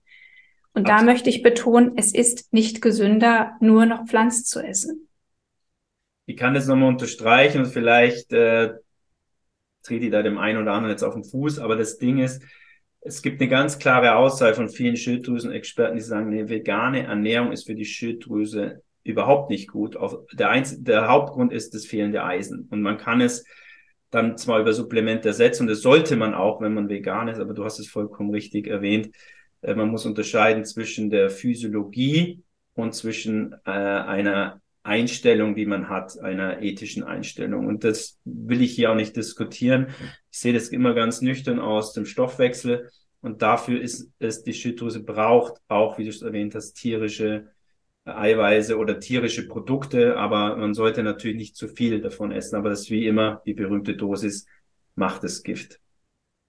Und 0.75 0.89
Absolut. 0.89 1.01
da 1.01 1.05
möchte 1.05 1.31
ich 1.31 1.43
betonen, 1.43 1.93
es 1.97 2.15
ist 2.15 2.53
nicht 2.53 2.81
gesünder, 2.81 3.53
nur 3.61 3.87
noch 3.87 4.07
Pflanzen 4.07 4.45
zu 4.45 4.61
essen. 4.61 5.09
Ich 6.27 6.37
kann 6.37 6.55
das 6.55 6.67
nochmal 6.67 6.89
unterstreichen 6.89 7.63
und 7.63 7.67
vielleicht 7.67 8.33
äh, 8.33 8.75
trete 9.83 10.07
ich 10.07 10.11
da 10.11 10.23
dem 10.23 10.39
einen 10.39 10.63
oder 10.63 10.73
anderen 10.73 10.93
jetzt 10.93 11.03
auf 11.03 11.15
den 11.15 11.25
Fuß, 11.25 11.59
aber 11.59 11.77
das 11.77 11.99
Ding 11.99 12.19
ist, 12.19 12.43
es 13.01 13.21
gibt 13.21 13.41
eine 13.41 13.51
ganz 13.51 13.79
klare 13.79 14.15
Aussage 14.15 14.55
von 14.55 14.69
vielen 14.69 14.97
Schilddrüsenexperten, 14.97 15.97
die 15.97 16.03
sagen, 16.03 16.29
eine 16.29 16.49
vegane 16.49 17.05
Ernährung 17.05 17.51
ist 17.51 17.67
für 17.67 17.75
die 17.75 17.85
Schilddrüse 17.85 18.83
überhaupt 19.03 19.51
nicht 19.51 19.69
gut. 19.69 19.97
Der, 20.33 20.51
Einz 20.51 20.81
der 20.83 21.09
Hauptgrund 21.09 21.53
ist 21.53 21.75
das 21.75 21.85
fehlende 21.85 22.23
Eisen. 22.23 22.69
Und 22.71 22.81
man 22.81 22.99
kann 22.99 23.21
es 23.21 23.45
dann 24.11 24.39
zwar 24.39 24.61
über 24.61 24.73
Supplemente 24.73 25.29
ersetzen, 25.29 25.65
und 25.65 25.69
das 25.69 25.81
sollte 25.81 26.17
man 26.17 26.35
auch, 26.35 26.61
wenn 26.61 26.75
man 26.75 26.89
vegan 26.89 27.29
ist, 27.29 27.41
aber 27.41 27.55
du 27.55 27.65
hast 27.65 27.81
es 27.81 27.89
vollkommen 27.89 28.31
richtig 28.31 28.69
erwähnt, 28.69 29.11
äh, 29.63 29.75
man 29.75 29.89
muss 29.89 30.07
unterscheiden 30.07 30.65
zwischen 30.65 31.11
der 31.11 31.31
Physiologie 31.31 32.43
und 32.75 32.95
zwischen 32.95 33.55
äh, 33.65 33.71
einer 33.71 34.61
Einstellung, 34.83 35.55
die 35.55 35.67
man 35.67 35.89
hat, 35.89 36.19
einer 36.19 36.61
ethischen 36.61 37.05
Einstellung. 37.05 37.67
Und 37.67 37.85
das 37.85 38.19
will 38.25 38.63
ich 38.63 38.75
hier 38.75 38.91
auch 38.91 38.97
nicht 38.97 39.17
diskutieren. 39.17 39.89
Ich 40.31 40.39
sehe 40.39 40.53
das 40.53 40.69
immer 40.69 40.95
ganz 40.95 41.21
nüchtern 41.21 41.61
aus 41.61 41.93
dem 41.93 42.05
Stoffwechsel. 42.05 42.91
Und 43.21 43.43
dafür 43.43 43.81
ist 43.81 44.11
es, 44.19 44.43
die 44.43 44.53
Schilddrüse 44.53 45.05
braucht 45.05 45.61
auch, 45.69 45.99
wie 45.99 46.05
du 46.05 46.11
es 46.11 46.23
erwähnt 46.23 46.57
hast, 46.57 46.75
tierische 46.75 47.53
Eiweiße 48.05 48.77
oder 48.77 48.99
tierische 48.99 49.47
Produkte. 49.47 50.17
Aber 50.17 50.57
man 50.57 50.75
sollte 50.75 51.05
natürlich 51.05 51.37
nicht 51.37 51.57
zu 51.57 51.69
viel 51.69 52.01
davon 52.01 52.33
essen. 52.33 52.57
Aber 52.57 52.71
das 52.71 52.83
ist 52.83 52.91
wie 52.91 53.07
immer 53.07 53.41
die 53.47 53.55
berühmte 53.55 53.95
Dosis 53.95 54.47
macht 54.97 55.23
das 55.23 55.45
Gift. 55.45 55.79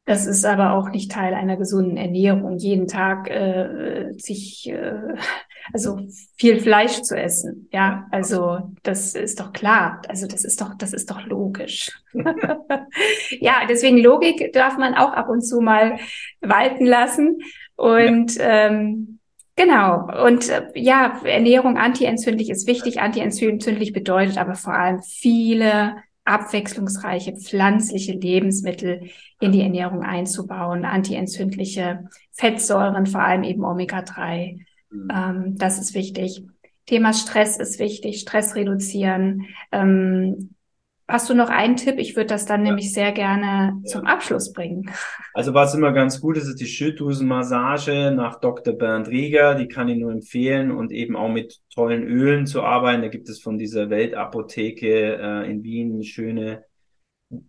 Das 0.05 0.25
ist 0.25 0.43
aber 0.43 0.73
auch 0.73 0.89
nicht 0.89 1.11
Teil 1.11 1.33
einer 1.33 1.55
gesunden 1.55 1.95
Ernährung, 1.95 2.57
jeden 2.57 2.87
Tag 2.87 3.29
äh, 3.29 4.11
sich 4.17 4.69
äh, 4.69 5.15
also 5.71 5.97
viel 6.37 6.59
Fleisch 6.59 7.01
zu 7.03 7.15
essen. 7.15 7.69
Ja, 7.71 8.07
also 8.11 8.59
das 8.83 9.15
ist 9.15 9.39
doch 9.39 9.53
klar. 9.53 10.01
Also 10.09 10.27
das 10.27 10.43
ist 10.43 10.59
doch 10.59 10.73
das 10.77 10.91
ist 10.91 11.09
doch 11.09 11.25
logisch. 11.25 11.89
ja, 13.39 13.61
deswegen 13.69 13.97
Logik 13.97 14.51
darf 14.51 14.77
man 14.77 14.93
auch 14.93 15.13
ab 15.13 15.29
und 15.29 15.41
zu 15.41 15.61
mal 15.61 15.97
walten 16.41 16.85
lassen 16.85 17.39
und 17.75 18.35
ja. 18.35 18.67
ähm, 18.67 19.19
Genau. 19.55 20.07
Und 20.25 20.49
äh, 20.49 20.63
ja, 20.73 21.21
Ernährung 21.23 21.77
antientzündlich 21.77 22.49
ist 22.49 22.65
wichtig. 22.67 23.01
Antientzündlich 23.01 23.93
bedeutet 23.93 24.39
aber 24.39 24.55
vor 24.55 24.73
allem 24.73 25.03
viele 25.03 25.95
abwechslungsreiche 26.25 27.35
pflanzliche 27.35 28.13
Lebensmittel 28.13 29.09
in 29.39 29.51
die 29.51 29.61
Ernährung 29.61 30.03
einzubauen, 30.03 30.85
antientzündliche 30.85 32.07
Fettsäuren, 32.31 33.05
vor 33.05 33.21
allem 33.21 33.43
eben 33.43 33.63
Omega-3. 33.63 34.59
Mhm. 34.89 35.07
Ähm, 35.13 35.57
das 35.57 35.79
ist 35.79 35.93
wichtig. 35.93 36.43
Thema 36.85 37.13
Stress 37.13 37.57
ist 37.57 37.79
wichtig, 37.79 38.19
Stress 38.19 38.55
reduzieren. 38.55 39.47
Ähm, 39.71 40.55
Hast 41.13 41.29
du 41.29 41.35
noch 41.35 41.49
einen 41.49 41.75
Tipp? 41.75 41.99
Ich 41.99 42.15
würde 42.15 42.29
das 42.29 42.47
dann 42.47 42.61
ja. 42.61 42.71
nämlich 42.71 42.91
sehr 42.91 43.11
gerne 43.11 43.79
ja. 43.83 43.87
zum 43.87 44.07
Abschluss 44.07 44.51
bringen. 44.51 44.89
Also 45.35 45.53
was 45.53 45.75
immer 45.75 45.91
ganz 45.91 46.19
gut 46.19 46.37
ist, 46.37 46.47
ist 46.47 46.59
die 46.59 46.65
Schilddrüsenmassage 46.65 48.09
nach 48.09 48.39
Dr. 48.39 48.73
Bernd 48.73 49.09
Rieger. 49.09 49.53
Die 49.53 49.67
kann 49.67 49.89
ich 49.89 49.99
nur 49.99 50.11
empfehlen 50.11 50.71
und 50.71 50.91
eben 50.91 51.15
auch 51.15 51.29
mit 51.29 51.61
tollen 51.71 52.01
Ölen 52.01 52.47
zu 52.47 52.63
arbeiten. 52.63 53.03
Da 53.03 53.09
gibt 53.09 53.29
es 53.29 53.39
von 53.39 53.59
dieser 53.59 53.91
Weltapotheke 53.91 55.19
äh, 55.21 55.51
in 55.51 55.63
Wien 55.63 56.03
schöne 56.03 56.63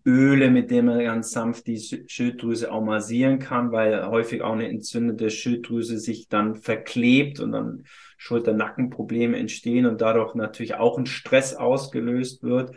Öle, 0.05 0.51
mit 0.51 0.69
denen 0.69 0.87
man 0.87 0.99
ganz 0.99 1.31
sanft 1.31 1.65
die 1.65 1.79
Schilddrüse 1.79 2.71
auch 2.71 2.83
massieren 2.83 3.39
kann, 3.39 3.71
weil 3.71 4.05
häufig 4.05 4.43
auch 4.43 4.53
eine 4.53 4.69
entzündete 4.69 5.31
Schilddrüse 5.31 5.97
sich 5.97 6.27
dann 6.27 6.53
verklebt 6.53 7.39
und 7.39 7.51
dann 7.53 7.85
Schulter-Nackenprobleme 8.17 9.37
entstehen 9.37 9.87
und 9.87 10.01
dadurch 10.01 10.35
natürlich 10.35 10.75
auch 10.75 10.99
ein 10.99 11.07
Stress 11.07 11.55
ausgelöst 11.55 12.43
wird. 12.43 12.75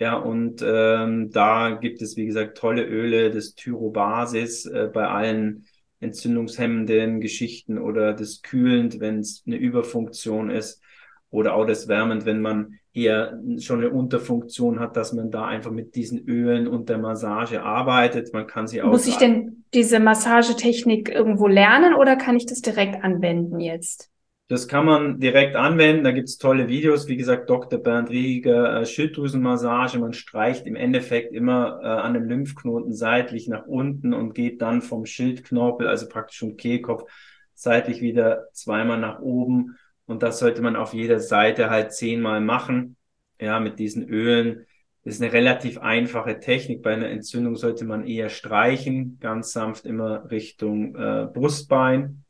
Ja, 0.00 0.16
und 0.16 0.64
ähm, 0.66 1.30
da 1.30 1.72
gibt 1.72 2.00
es, 2.00 2.16
wie 2.16 2.24
gesagt, 2.24 2.56
tolle 2.56 2.84
Öle, 2.84 3.30
das 3.30 3.54
Tyrobasis 3.54 4.64
äh, 4.64 4.88
bei 4.92 5.06
allen 5.06 5.66
entzündungshemmenden 6.00 7.20
Geschichten 7.20 7.78
oder 7.78 8.14
das 8.14 8.40
kühlend, 8.40 8.98
wenn 8.98 9.18
es 9.18 9.42
eine 9.46 9.56
Überfunktion 9.56 10.48
ist 10.48 10.82
oder 11.28 11.54
auch 11.54 11.66
das 11.66 11.86
wärmend, 11.86 12.24
wenn 12.24 12.40
man 12.40 12.78
eher 12.94 13.38
schon 13.58 13.80
eine 13.80 13.90
Unterfunktion 13.90 14.80
hat, 14.80 14.96
dass 14.96 15.12
man 15.12 15.30
da 15.30 15.44
einfach 15.44 15.70
mit 15.70 15.94
diesen 15.94 16.26
Ölen 16.26 16.66
und 16.66 16.88
der 16.88 16.96
Massage 16.96 17.62
arbeitet. 17.62 18.32
Man 18.32 18.46
kann 18.46 18.66
sie 18.66 18.80
auch. 18.80 18.88
Muss 18.88 19.06
ich 19.06 19.16
denn 19.16 19.64
diese 19.74 20.00
Massagetechnik 20.00 21.10
irgendwo 21.10 21.46
lernen 21.46 21.92
oder 21.94 22.16
kann 22.16 22.36
ich 22.36 22.46
das 22.46 22.62
direkt 22.62 23.04
anwenden 23.04 23.60
jetzt? 23.60 24.09
Das 24.50 24.66
kann 24.66 24.84
man 24.84 25.20
direkt 25.20 25.54
anwenden. 25.54 26.02
Da 26.02 26.10
gibt's 26.10 26.36
tolle 26.36 26.66
Videos. 26.66 27.06
Wie 27.06 27.16
gesagt, 27.16 27.48
Dr. 27.48 27.78
Bernd 27.78 28.10
Rieger, 28.10 28.80
äh, 28.80 28.84
Schilddrüsenmassage. 28.84 30.00
Man 30.00 30.12
streicht 30.12 30.66
im 30.66 30.74
Endeffekt 30.74 31.32
immer 31.32 31.78
äh, 31.80 31.86
an 31.86 32.14
dem 32.14 32.24
Lymphknoten 32.24 32.92
seitlich 32.92 33.46
nach 33.46 33.66
unten 33.66 34.12
und 34.12 34.34
geht 34.34 34.60
dann 34.60 34.82
vom 34.82 35.06
Schildknorpel, 35.06 35.86
also 35.86 36.08
praktisch 36.08 36.40
vom 36.40 36.56
Kehlkopf, 36.56 37.08
seitlich 37.54 38.00
wieder 38.00 38.48
zweimal 38.52 38.98
nach 38.98 39.20
oben. 39.20 39.76
Und 40.06 40.24
das 40.24 40.40
sollte 40.40 40.62
man 40.62 40.74
auf 40.74 40.94
jeder 40.94 41.20
Seite 41.20 41.70
halt 41.70 41.92
zehnmal 41.92 42.40
machen. 42.40 42.96
Ja, 43.40 43.60
mit 43.60 43.78
diesen 43.78 44.08
Ölen. 44.08 44.66
Das 45.04 45.14
ist 45.14 45.22
eine 45.22 45.32
relativ 45.32 45.78
einfache 45.78 46.40
Technik. 46.40 46.82
Bei 46.82 46.92
einer 46.92 47.08
Entzündung 47.08 47.54
sollte 47.54 47.84
man 47.84 48.04
eher 48.04 48.28
streichen, 48.28 49.18
ganz 49.20 49.52
sanft 49.52 49.86
immer 49.86 50.28
Richtung 50.28 50.96
äh, 50.96 51.28
Brustbein 51.32 52.24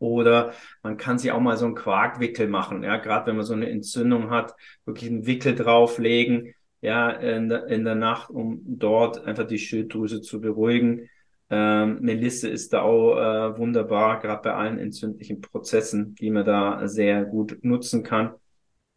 oder 0.00 0.52
man 0.82 0.96
kann 0.96 1.18
sich 1.18 1.30
auch 1.30 1.40
mal 1.40 1.56
so 1.56 1.66
einen 1.66 1.76
Quarkwickel 1.76 2.48
machen, 2.48 2.82
ja, 2.82 2.96
gerade 2.96 3.26
wenn 3.26 3.36
man 3.36 3.44
so 3.44 3.54
eine 3.54 3.70
Entzündung 3.70 4.30
hat, 4.30 4.54
wirklich 4.84 5.10
einen 5.10 5.26
Wickel 5.26 5.54
drauflegen, 5.54 6.54
ja, 6.80 7.10
in 7.10 7.48
der, 7.48 7.66
in 7.68 7.84
der 7.84 7.94
Nacht, 7.94 8.30
um 8.30 8.60
dort 8.64 9.24
einfach 9.24 9.46
die 9.46 9.58
Schilddrüse 9.58 10.22
zu 10.22 10.40
beruhigen. 10.40 11.08
Ähm, 11.50 11.98
Melisse 12.00 12.48
ist 12.48 12.72
da 12.72 12.82
auch 12.82 13.16
äh, 13.18 13.58
wunderbar, 13.58 14.20
gerade 14.20 14.42
bei 14.42 14.54
allen 14.54 14.78
entzündlichen 14.78 15.40
Prozessen, 15.40 16.14
die 16.14 16.30
man 16.30 16.44
da 16.46 16.86
sehr 16.88 17.24
gut 17.24 17.58
nutzen 17.62 18.02
kann. 18.02 18.34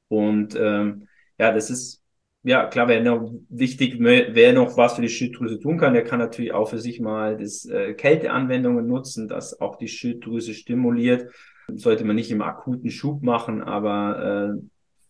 Und 0.08 0.56
ähm, 0.56 1.08
ja, 1.40 1.52
das 1.52 1.70
ist 1.70 2.03
ja, 2.44 2.68
klar, 2.68 2.90
wer 2.90 3.02
noch 3.02 3.34
wichtig, 3.50 3.96
wer 4.00 4.54
noch 4.54 4.76
was 4.76 4.96
für 4.96 5.02
die 5.02 5.10
Schilddrüse 5.10 5.60
tun 5.60 5.78
kann, 5.78 5.94
der 5.94 6.04
kann 6.04 6.20
natürlich 6.20 6.54
auch 6.54 6.70
für 6.70 6.80
sich 6.80 7.00
mal 7.00 7.38
das 7.38 7.66
äh, 7.66 7.94
Kälteanwendungen 7.94 8.86
nutzen, 8.86 9.30
das 9.30 9.62
auch 9.62 9.78
die 9.78 9.88
Schilddrüse 9.88 10.54
stimuliert. 10.54 11.32
Sollte 11.74 12.04
man 12.04 12.18
nicht 12.18 12.32
im 12.32 12.42
akuten 12.42 12.92
Schub 12.92 13.24
machen, 13.24 13.62
aber 13.62 14.58
äh, 14.58 14.62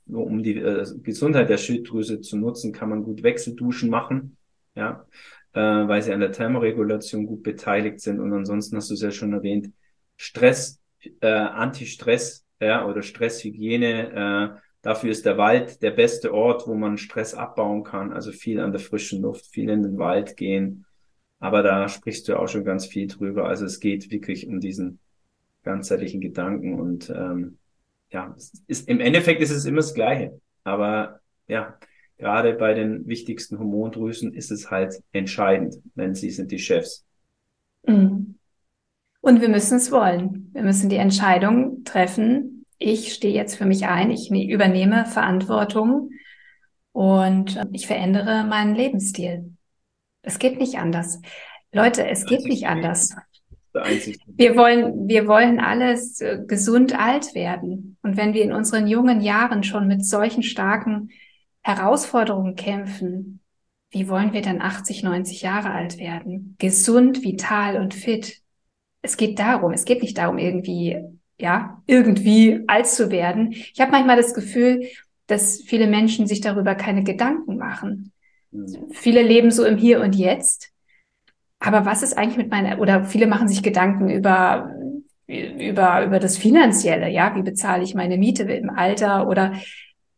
nur 0.05 0.25
um 0.25 0.43
die 0.43 0.57
äh, 0.57 0.85
Gesundheit 1.01 1.49
der 1.49 1.57
Schilddrüse 1.57 2.21
zu 2.21 2.37
nutzen, 2.37 2.71
kann 2.71 2.89
man 2.89 3.03
gut 3.03 3.23
Wechselduschen 3.23 3.89
machen, 3.89 4.37
ja, 4.75 5.07
äh, 5.53 5.59
weil 5.59 6.03
sie 6.03 6.13
an 6.13 6.19
der 6.19 6.31
Thermoregulation 6.31 7.25
gut 7.25 7.41
beteiligt 7.41 7.99
sind. 7.99 8.19
Und 8.19 8.31
ansonsten 8.31 8.77
hast 8.77 8.91
du 8.91 8.93
es 8.93 9.01
ja 9.01 9.09
schon 9.09 9.33
erwähnt, 9.33 9.71
Stress, 10.17 10.79
äh, 11.21 11.27
Anti-Stress, 11.27 12.45
ja, 12.59 12.85
oder 12.85 13.01
Stresshygiene, 13.01 14.55
äh, 14.55 14.59
Dafür 14.83 15.11
ist 15.11 15.25
der 15.25 15.37
Wald 15.37 15.81
der 15.81 15.91
beste 15.91 16.33
Ort, 16.33 16.67
wo 16.67 16.75
man 16.75 16.97
Stress 16.97 17.33
abbauen 17.33 17.83
kann. 17.83 18.11
Also 18.11 18.31
viel 18.31 18.59
an 18.59 18.71
der 18.73 18.81
frischen 18.81 19.21
Luft, 19.21 19.47
viel 19.47 19.69
in 19.69 19.81
den 19.81 19.97
Wald 19.97 20.37
gehen. 20.37 20.85
Aber 21.39 21.63
da 21.63 21.87
sprichst 21.87 22.27
du 22.27 22.37
auch 22.37 22.49
schon 22.49 22.65
ganz 22.65 22.85
viel 22.85 23.07
drüber. 23.07 23.47
Also 23.47 23.65
es 23.65 23.79
geht 23.79 24.11
wirklich 24.11 24.45
um 24.45 24.59
diesen 24.59 24.99
ganzheitlichen 25.63 26.19
Gedanken 26.19 26.79
und 26.79 27.09
ähm, 27.09 27.57
ja, 28.11 28.35
ist, 28.67 28.89
im 28.89 28.99
Endeffekt 28.99 29.41
ist 29.41 29.51
es 29.51 29.65
immer 29.65 29.77
das 29.77 29.93
Gleiche. 29.93 30.39
Aber 30.65 31.21
ja, 31.47 31.77
gerade 32.17 32.53
bei 32.53 32.73
den 32.73 33.07
wichtigsten 33.07 33.59
Hormondrüsen 33.59 34.33
ist 34.33 34.51
es 34.51 34.69
halt 34.69 35.01
entscheidend, 35.13 35.77
wenn 35.95 36.13
sie 36.13 36.29
sind 36.29 36.51
die 36.51 36.59
Chefs. 36.59 37.05
Mhm. 37.87 38.35
Und 39.21 39.39
wir 39.39 39.47
müssen 39.47 39.77
es 39.77 39.91
wollen. 39.93 40.49
Wir 40.51 40.63
müssen 40.63 40.89
die 40.89 40.97
Entscheidung 40.97 41.85
treffen, 41.85 42.52
ich 42.83 43.13
stehe 43.13 43.33
jetzt 43.33 43.55
für 43.55 43.65
mich 43.65 43.85
ein, 43.85 44.11
ich 44.11 44.29
ne-, 44.29 44.45
übernehme 44.45 45.05
Verantwortung 45.05 46.11
und 46.91 47.55
äh, 47.55 47.65
ich 47.71 47.87
verändere 47.87 48.43
meinen 48.43 48.75
Lebensstil. 48.75 49.55
Es 50.21 50.37
geht 50.39 50.59
nicht 50.59 50.77
anders. 50.77 51.21
Leute, 51.71 52.07
es 52.07 52.25
geht 52.25 52.45
nicht 52.45 52.67
anders. 52.67 53.15
Wir 54.27 54.55
wollen, 54.55 55.07
wir 55.07 55.27
wollen 55.27 55.59
alles 55.59 56.21
äh, 56.21 56.39
gesund 56.45 56.97
alt 56.97 57.33
werden. 57.33 57.97
Und 58.03 58.17
wenn 58.17 58.33
wir 58.33 58.43
in 58.43 58.53
unseren 58.53 58.87
jungen 58.87 59.21
Jahren 59.21 59.63
schon 59.63 59.87
mit 59.87 60.05
solchen 60.05 60.43
starken 60.43 61.09
Herausforderungen 61.61 62.55
kämpfen, 62.55 63.39
wie 63.89 64.07
wollen 64.09 64.33
wir 64.33 64.41
dann 64.41 64.61
80, 64.61 65.03
90 65.03 65.41
Jahre 65.41 65.71
alt 65.71 65.97
werden? 65.97 66.55
Gesund, 66.59 67.23
vital 67.23 67.77
und 67.77 67.93
fit. 67.93 68.41
Es 69.01 69.17
geht 69.17 69.39
darum, 69.39 69.71
es 69.71 69.85
geht 69.85 70.01
nicht 70.01 70.17
darum, 70.17 70.37
irgendwie 70.37 71.01
ja, 71.39 71.81
irgendwie 71.87 72.63
alt 72.67 72.87
zu 72.87 73.11
werden. 73.11 73.51
Ich 73.51 73.79
habe 73.79 73.91
manchmal 73.91 74.17
das 74.17 74.33
Gefühl, 74.33 74.87
dass 75.27 75.61
viele 75.61 75.87
Menschen 75.87 76.27
sich 76.27 76.41
darüber 76.41 76.75
keine 76.75 77.03
Gedanken 77.03 77.57
machen. 77.57 78.11
Mhm. 78.51 78.89
Viele 78.91 79.21
leben 79.21 79.51
so 79.51 79.65
im 79.65 79.77
Hier 79.77 80.01
und 80.01 80.15
Jetzt. 80.15 80.71
Aber 81.59 81.85
was 81.85 82.03
ist 82.03 82.17
eigentlich 82.17 82.37
mit 82.37 82.51
meiner, 82.51 82.79
oder 82.79 83.05
viele 83.05 83.25
machen 83.27 83.47
sich 83.47 83.63
Gedanken 83.63 84.09
über, 84.09 84.69
über, 85.27 86.05
über 86.05 86.19
das 86.19 86.37
Finanzielle, 86.37 87.09
ja, 87.09 87.35
wie 87.35 87.41
bezahle 87.41 87.83
ich 87.83 87.95
meine 87.95 88.17
Miete 88.17 88.43
im 88.43 88.69
Alter 88.69 89.27
oder, 89.27 89.53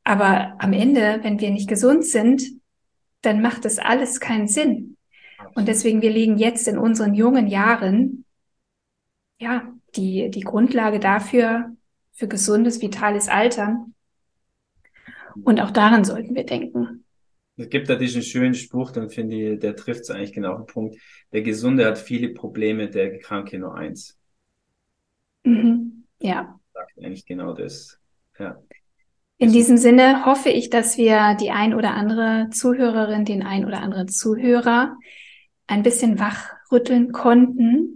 aber 0.04 0.56
am 0.58 0.74
Ende, 0.74 1.20
wenn 1.22 1.40
wir 1.40 1.52
nicht 1.52 1.70
gesund 1.70 2.04
sind, 2.04 2.44
dann 3.22 3.42
macht 3.42 3.66
das 3.66 3.78
alles 3.78 4.20
keinen 4.20 4.48
Sinn. 4.48 4.98
Und 5.54 5.68
deswegen, 5.68 6.02
wir 6.02 6.12
legen 6.12 6.38
jetzt 6.38 6.68
in 6.68 6.78
unseren 6.78 7.14
jungen 7.14 7.48
Jahren, 7.48 8.26
ja, 9.40 9.75
die, 9.96 10.30
die 10.30 10.42
Grundlage 10.42 11.00
dafür, 11.00 11.76
für 12.12 12.28
gesundes, 12.28 12.82
vitales 12.82 13.28
Altern. 13.28 13.94
Und 15.44 15.60
auch 15.60 15.72
daran 15.72 16.06
sollten 16.06 16.36
wir 16.36 16.46
denken. 16.46 17.04
Es 17.58 17.70
gibt 17.70 17.90
da 17.90 17.96
diesen 17.96 18.22
schönen 18.22 18.54
Spruch, 18.54 18.92
dann 18.92 19.10
finde 19.10 19.36
ich, 19.36 19.60
der 19.60 19.76
trifft 19.76 20.02
es 20.02 20.10
eigentlich 20.10 20.34
genau 20.34 20.54
auf 20.54 20.66
den 20.66 20.66
Punkt. 20.68 20.98
Der 21.32 21.42
Gesunde 21.42 21.86
hat 21.86 21.98
viele 21.98 22.30
Probleme, 22.30 22.90
der 22.90 23.18
Kranke 23.20 23.60
nur 23.60 23.76
eins. 23.76 24.18
Mhm. 25.44 26.06
Ja. 26.20 26.60
Sagt 26.74 26.98
eigentlich 26.98 27.26
genau 27.26 27.54
das. 27.54 27.98
Ja. 28.40 28.62
In 29.38 29.52
diesem 29.52 29.78
Sinne 29.78 30.26
hoffe 30.26 30.50
ich, 30.50 30.70
dass 30.70 30.98
wir 30.98 31.36
die 31.40 31.52
ein 31.52 31.74
oder 31.74 31.94
andere 31.94 32.50
Zuhörerin, 32.52 33.26
den 33.26 33.44
ein 33.44 33.66
oder 33.66 33.82
anderen 33.82 34.08
Zuhörer 34.08 34.98
ein 35.68 35.84
bisschen 35.84 36.20
wachrütteln 36.20 37.12
konnten 37.12 37.95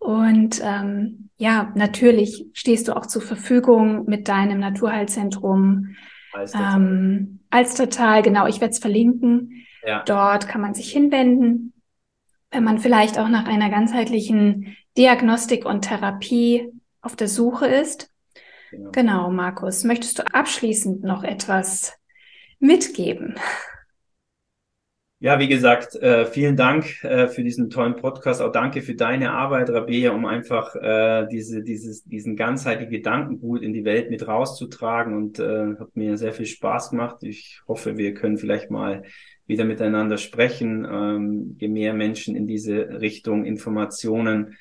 und 0.00 0.62
ähm, 0.64 1.28
ja, 1.36 1.72
natürlich 1.74 2.46
stehst 2.54 2.88
du 2.88 2.96
auch 2.96 3.06
zur 3.06 3.20
Verfügung 3.22 4.06
mit 4.06 4.28
deinem 4.28 4.58
Naturheilzentrum. 4.58 5.94
Alstertal. 6.32 6.76
Ähm, 6.76 7.40
Alstertal, 7.50 8.22
genau, 8.22 8.46
ich 8.46 8.60
werde 8.60 8.72
es 8.72 8.78
verlinken. 8.78 9.66
Ja. 9.86 10.02
Dort 10.04 10.48
kann 10.48 10.62
man 10.62 10.74
sich 10.74 10.90
hinwenden, 10.90 11.74
wenn 12.50 12.64
man 12.64 12.78
vielleicht 12.78 13.18
auch 13.18 13.28
nach 13.28 13.46
einer 13.46 13.68
ganzheitlichen 13.68 14.74
Diagnostik 14.96 15.66
und 15.66 15.82
Therapie 15.82 16.72
auf 17.02 17.14
der 17.14 17.28
Suche 17.28 17.66
ist. 17.66 18.10
Genau, 18.70 18.90
genau 18.92 19.30
Markus. 19.30 19.84
Möchtest 19.84 20.18
du 20.18 20.22
abschließend 20.32 21.02
noch 21.02 21.24
etwas 21.24 21.94
mitgeben? 22.58 23.34
Ja, 25.22 25.38
wie 25.38 25.48
gesagt, 25.48 25.96
äh, 25.96 26.24
vielen 26.24 26.56
Dank 26.56 27.04
äh, 27.04 27.28
für 27.28 27.44
diesen 27.44 27.68
tollen 27.68 27.94
Podcast. 27.94 28.40
Auch 28.40 28.52
danke 28.52 28.80
für 28.80 28.94
deine 28.94 29.32
Arbeit, 29.32 29.68
Rabea, 29.68 30.12
um 30.12 30.24
einfach 30.24 30.74
äh, 30.76 31.26
diese, 31.30 31.62
dieses, 31.62 32.04
diesen 32.04 32.36
ganzheitlichen 32.36 32.90
Gedankengut 32.90 33.60
in 33.60 33.74
die 33.74 33.84
Welt 33.84 34.08
mit 34.08 34.26
rauszutragen 34.26 35.14
und 35.14 35.38
äh, 35.38 35.76
hat 35.78 35.94
mir 35.94 36.16
sehr 36.16 36.32
viel 36.32 36.46
Spaß 36.46 36.88
gemacht. 36.88 37.18
Ich 37.20 37.60
hoffe, 37.68 37.98
wir 37.98 38.14
können 38.14 38.38
vielleicht 38.38 38.70
mal 38.70 39.02
wieder 39.46 39.66
miteinander 39.66 40.16
sprechen, 40.16 40.88
ähm, 40.90 41.56
je 41.60 41.68
mehr 41.68 41.92
Menschen 41.92 42.34
in 42.34 42.46
diese 42.46 43.02
Richtung 43.02 43.44
Informationen 43.44 44.56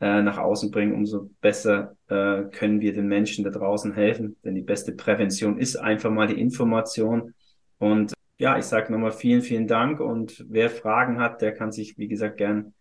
äh, 0.00 0.22
nach 0.22 0.38
außen 0.38 0.72
bringen, 0.72 0.92
umso 0.92 1.30
besser 1.40 1.94
äh, 2.08 2.42
können 2.50 2.80
wir 2.80 2.94
den 2.94 3.06
Menschen 3.06 3.44
da 3.44 3.50
draußen 3.50 3.94
helfen. 3.94 4.34
Denn 4.42 4.56
die 4.56 4.62
beste 4.62 4.90
Prävention 4.90 5.56
ist 5.56 5.76
einfach 5.76 6.10
mal 6.10 6.26
die 6.26 6.40
Information. 6.40 7.32
Und 7.78 8.12
ja, 8.40 8.56
ich 8.56 8.64
sage 8.64 8.90
nochmal 8.90 9.12
vielen, 9.12 9.42
vielen 9.42 9.66
Dank 9.66 10.00
und 10.00 10.46
wer 10.48 10.70
Fragen 10.70 11.20
hat, 11.20 11.42
der 11.42 11.52
kann 11.52 11.72
sich, 11.72 11.98
wie 11.98 12.08
gesagt, 12.08 12.38
gern 12.38 12.72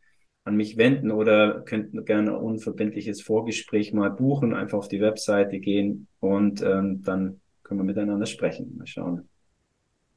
an 0.46 0.56
mich 0.56 0.78
wenden 0.78 1.12
oder 1.12 1.62
könnt 1.62 2.06
gerne 2.06 2.32
ein 2.32 2.38
unverbindliches 2.38 3.22
Vorgespräch 3.22 3.92
mal 3.92 4.10
buchen, 4.10 4.56
einfach 4.56 4.78
auf 4.78 4.88
die 4.88 5.02
Webseite 5.02 5.60
gehen 5.60 6.08
und 6.22 6.62
ähm, 6.62 7.02
dann 7.04 7.42
können 7.64 7.82
wir 7.82 7.84
miteinander 7.84 8.26
sprechen. 8.26 8.78
Mal 8.78 8.88
schauen, 8.88 9.28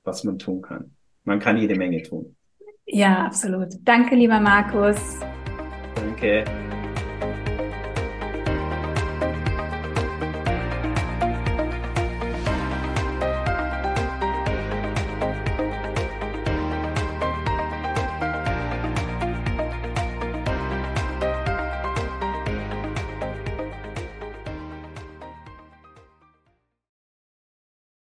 was 0.05 0.23
man 0.23 0.39
tun 0.39 0.63
kann. 0.63 0.93
Man 1.25 1.41
kann 1.41 1.59
jede 1.59 1.75
Menge 1.75 2.03
tun. 2.03 2.37
Ja, 2.87 3.27
absolut. 3.27 3.69
Danke, 3.83 4.15
lieber 4.15 4.39
Markus. 4.39 5.19
Danke. 5.97 6.45